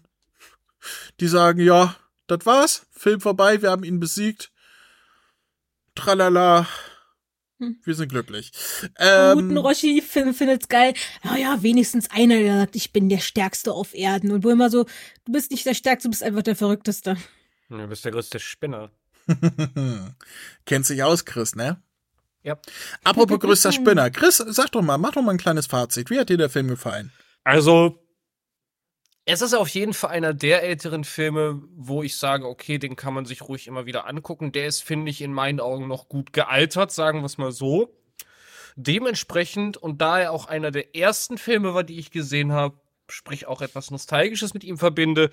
[1.21, 1.97] die sagen ja,
[2.27, 4.51] das war's, Film vorbei, wir haben ihn besiegt.
[5.95, 6.67] Tralala.
[7.59, 7.81] Hm.
[7.85, 8.53] Wir sind glücklich.
[8.83, 10.93] Guten Ähm, Roshi fin- findet's geil.
[11.25, 14.31] Naja, wenigstens einer, der sagt, ich bin der Stärkste auf Erden.
[14.31, 14.85] Und wo immer so,
[15.25, 17.17] du bist nicht der Stärkste, du bist einfach der Verrückteste.
[17.71, 18.91] Du bist der größte Spinner.
[20.67, 21.81] Kennt sich aus, Chris, ne?
[22.47, 22.57] Ja.
[23.03, 24.09] Apropos größter Spinner.
[24.09, 26.11] Chris, sag doch mal, mach doch mal ein kleines Fazit.
[26.11, 27.13] Wie hat dir der Film gefallen?
[27.43, 27.99] Also,
[29.25, 33.15] es ist auf jeden Fall einer der älteren Filme, wo ich sage, okay, den kann
[33.15, 34.53] man sich ruhig immer wieder angucken.
[34.53, 37.93] Der ist, finde ich, in meinen Augen noch gut gealtert, sagen wir es mal so.
[38.77, 42.79] Dementsprechend, und da er auch einer der ersten Filme war, die ich gesehen habe,
[43.09, 45.31] sprich auch etwas Nostalgisches mit ihm verbinde,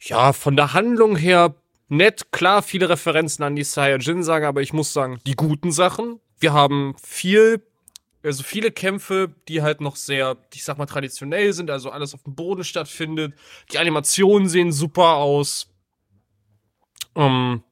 [0.00, 1.54] ja, von der Handlung her
[1.88, 6.20] nett, klar, viele Referenzen an die Saiyajin-Saga, aber ich muss sagen, die guten Sachen.
[6.38, 7.64] Wir haben viel,
[8.22, 12.22] also viele Kämpfe, die halt noch sehr, ich sag mal, traditionell sind, also alles auf
[12.24, 13.34] dem Boden stattfindet.
[13.72, 15.68] Die Animationen sehen super aus.
[17.14, 17.62] Ähm,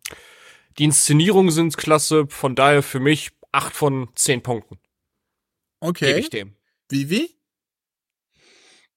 [0.79, 4.77] die Inszenierungen sind klasse, von daher für mich acht von zehn Punkten.
[5.81, 6.19] Gebe Okay.
[6.19, 6.55] ich dem.
[6.89, 7.35] Vivi?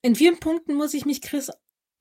[0.02, 1.50] In vielen Punkten muss ich mich Chris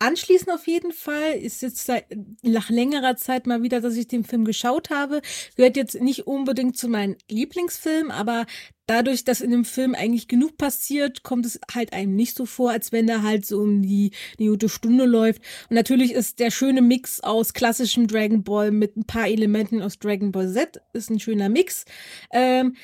[0.02, 1.34] anschließen auf jeden Fall.
[1.34, 2.06] Ist jetzt seit,
[2.42, 5.22] nach längerer Zeit mal wieder, dass ich den Film geschaut habe.
[5.56, 8.46] Gehört jetzt nicht unbedingt zu meinem Lieblingsfilm, aber
[8.86, 12.70] dadurch, dass in dem Film eigentlich genug passiert, kommt es halt einem nicht so vor,
[12.70, 15.40] als wenn er halt so um die, die gute Stunde läuft.
[15.70, 19.98] Und natürlich ist der schöne Mix aus klassischem Dragon Ball mit ein paar Elementen aus
[19.98, 21.84] Dragon Ball Z ist ein schöner Mix.
[22.32, 22.76] Ähm,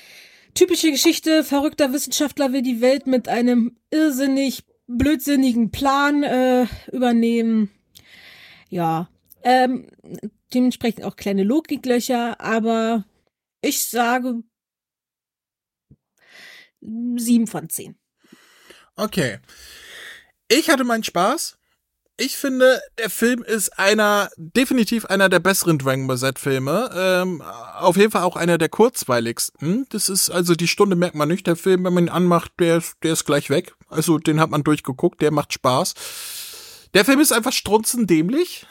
[0.54, 7.70] typische Geschichte, verrückter Wissenschaftler will die Welt mit einem irrsinnig blödsinnigen Plan äh, übernehmen.
[8.68, 9.08] Ja,
[9.42, 9.88] ähm,
[10.52, 13.04] dementsprechend auch kleine Logiklöcher, aber
[13.60, 14.42] ich sage
[16.80, 17.98] sieben von zehn.
[18.96, 19.38] Okay.
[20.48, 21.57] Ich hatte meinen Spaß.
[22.20, 26.90] Ich finde, der Film ist einer, definitiv einer der besseren Dragon Ball Z-Filme.
[26.92, 29.86] Ähm, auf jeden Fall auch einer der kurzweiligsten.
[29.90, 31.46] Das ist, also die Stunde merkt man nicht.
[31.46, 33.74] Der Film, wenn man ihn anmacht, der, ist- der ist gleich weg.
[33.88, 35.94] Also den hat man durchgeguckt, der macht Spaß.
[36.92, 38.66] Der Film ist einfach strunzendämlich.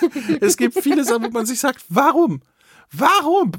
[0.42, 2.42] es gibt viele Sachen, wo man sich sagt, warum?
[2.92, 3.52] Warum?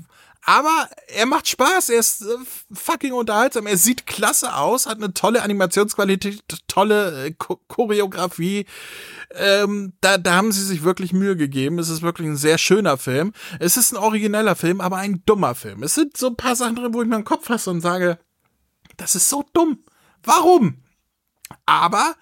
[0.48, 2.38] Aber er macht Spaß, er ist äh,
[2.72, 8.68] fucking unterhaltsam, er sieht klasse aus, hat eine tolle Animationsqualität, tolle äh, Cho Choreografie.
[9.32, 11.80] Ähm, da, da haben sie sich wirklich Mühe gegeben.
[11.80, 13.34] Es ist wirklich ein sehr schöner Film.
[13.60, 15.82] Es ist ein origineller Film, aber ein dummer Film.
[15.82, 18.20] Es sind so ein paar Sachen drin, wo ich meinen Kopf fasse und sage,
[18.98, 19.84] das ist so dumm.
[20.24, 20.84] Warum?
[21.66, 22.14] Aber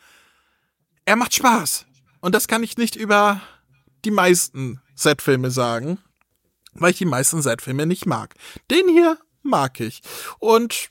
[1.04, 1.86] er macht Spaß.
[2.22, 3.42] Und das kann ich nicht über
[4.06, 5.98] die meisten Z-Filme sagen,
[6.74, 8.34] weil ich die meisten Z-Filme nicht mag.
[8.72, 10.02] Den hier mag ich.
[10.40, 10.90] Und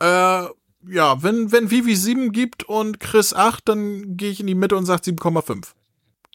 [0.00, 0.46] äh,
[0.88, 4.76] ja, wenn, wenn Vivi 7 gibt und Chris 8, dann gehe ich in die Mitte
[4.76, 5.68] und sage 7,5.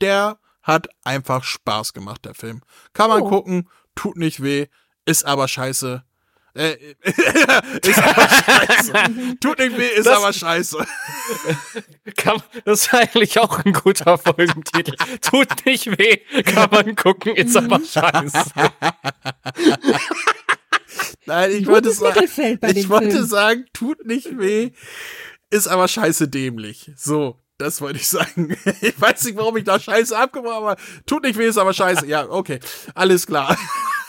[0.01, 2.61] Der hat einfach Spaß gemacht, der Film.
[2.93, 3.29] Kann man Oh.
[3.29, 4.67] gucken, tut nicht weh,
[5.05, 6.03] ist aber scheiße.
[6.57, 6.95] Äh,
[7.83, 8.93] ist aber scheiße.
[9.39, 10.77] Tut nicht weh, ist Das- aber scheiße.
[12.17, 14.95] Kann, das ist eigentlich auch ein guter Folgentitel.
[15.21, 18.51] Tut nicht weh, kann man gucken, ist aber scheiße.
[21.25, 22.23] Nein, ich wollte sagen,
[22.75, 23.25] ich wollte Film.
[23.25, 24.71] sagen, tut nicht weh,
[25.49, 26.91] ist aber scheiße dämlich.
[26.95, 28.57] So, das wollte ich sagen.
[28.81, 31.73] Ich weiß nicht, warum ich da scheiße abgemacht habe, aber tut nicht weh, ist aber
[31.73, 32.07] scheiße.
[32.07, 32.59] Ja, okay,
[32.95, 33.57] alles klar.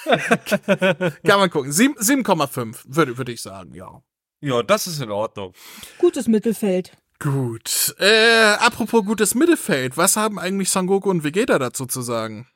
[1.25, 1.73] Kann man gucken.
[1.73, 4.03] Sieben- 7,5 würde, würde ich sagen, ja.
[4.41, 5.53] Ja, das ist in Ordnung.
[5.99, 6.93] Gutes Mittelfeld.
[7.19, 7.95] Gut.
[7.99, 12.47] Äh, apropos gutes Mittelfeld, was haben eigentlich Son Goku und Vegeta dazu zu sagen?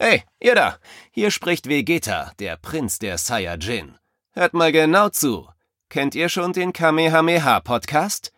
[0.00, 0.78] Hey, ihr da!
[1.12, 3.96] Hier spricht Vegeta, der Prinz der Saiyajin.
[4.32, 5.48] Hört mal genau zu.
[5.88, 8.32] Kennt ihr schon den Kamehameha-Podcast?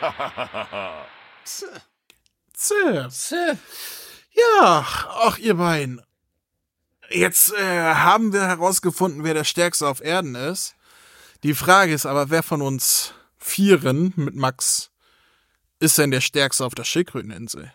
[0.00, 1.06] Kamehameha!
[1.44, 1.66] So.
[2.56, 3.36] So.
[4.32, 6.02] Ja, ach ihr beiden.
[7.10, 10.74] Jetzt äh, haben wir herausgefunden, wer der Stärkste auf Erden ist.
[11.42, 14.90] Die Frage ist aber, wer von uns Vieren mit Max
[15.78, 17.72] ist denn der Stärkste auf der Schildkröteninsel?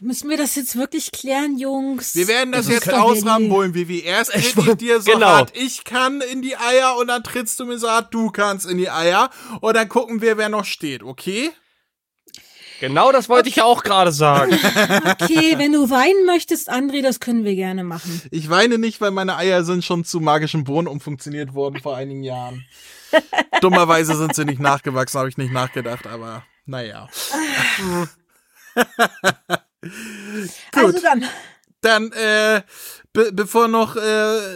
[0.00, 2.14] Müssen wir das jetzt wirklich klären, Jungs?
[2.14, 5.12] Wir werden das Das jetzt wir ausrambullen, wie wir erst Ich tritt ich dir so
[5.12, 5.26] genau.
[5.26, 8.66] hart ich kann in die Eier und dann trittst du mir so hart du kannst
[8.66, 11.50] in die Eier und dann gucken wir, wer noch steht, okay?
[12.80, 14.52] Genau das wollte ich ja auch gerade sagen.
[15.18, 18.20] Okay, wenn du weinen möchtest, André, das können wir gerne machen.
[18.30, 22.22] Ich weine nicht, weil meine Eier sind schon zu magischem Boden umfunktioniert worden vor einigen
[22.22, 22.64] Jahren.
[23.60, 27.08] Dummerweise sind sie nicht nachgewachsen, habe ich nicht nachgedacht, aber naja.
[30.72, 31.24] Also dann,
[31.80, 32.62] Dann, äh,
[33.12, 34.00] be bevor noch äh,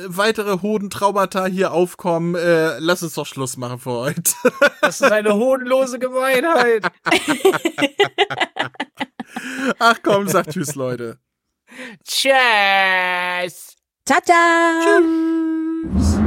[0.06, 4.32] weitere Hodentraumata hier aufkommen, äh, lass uns doch Schluss machen für heute.
[4.80, 6.84] Das ist eine hohnlose Gemeinheit.
[9.78, 11.18] Ach komm, sag Tschüss, Leute.
[12.04, 13.76] Tschüss.
[14.04, 14.82] tata!
[14.82, 16.19] Tschüss.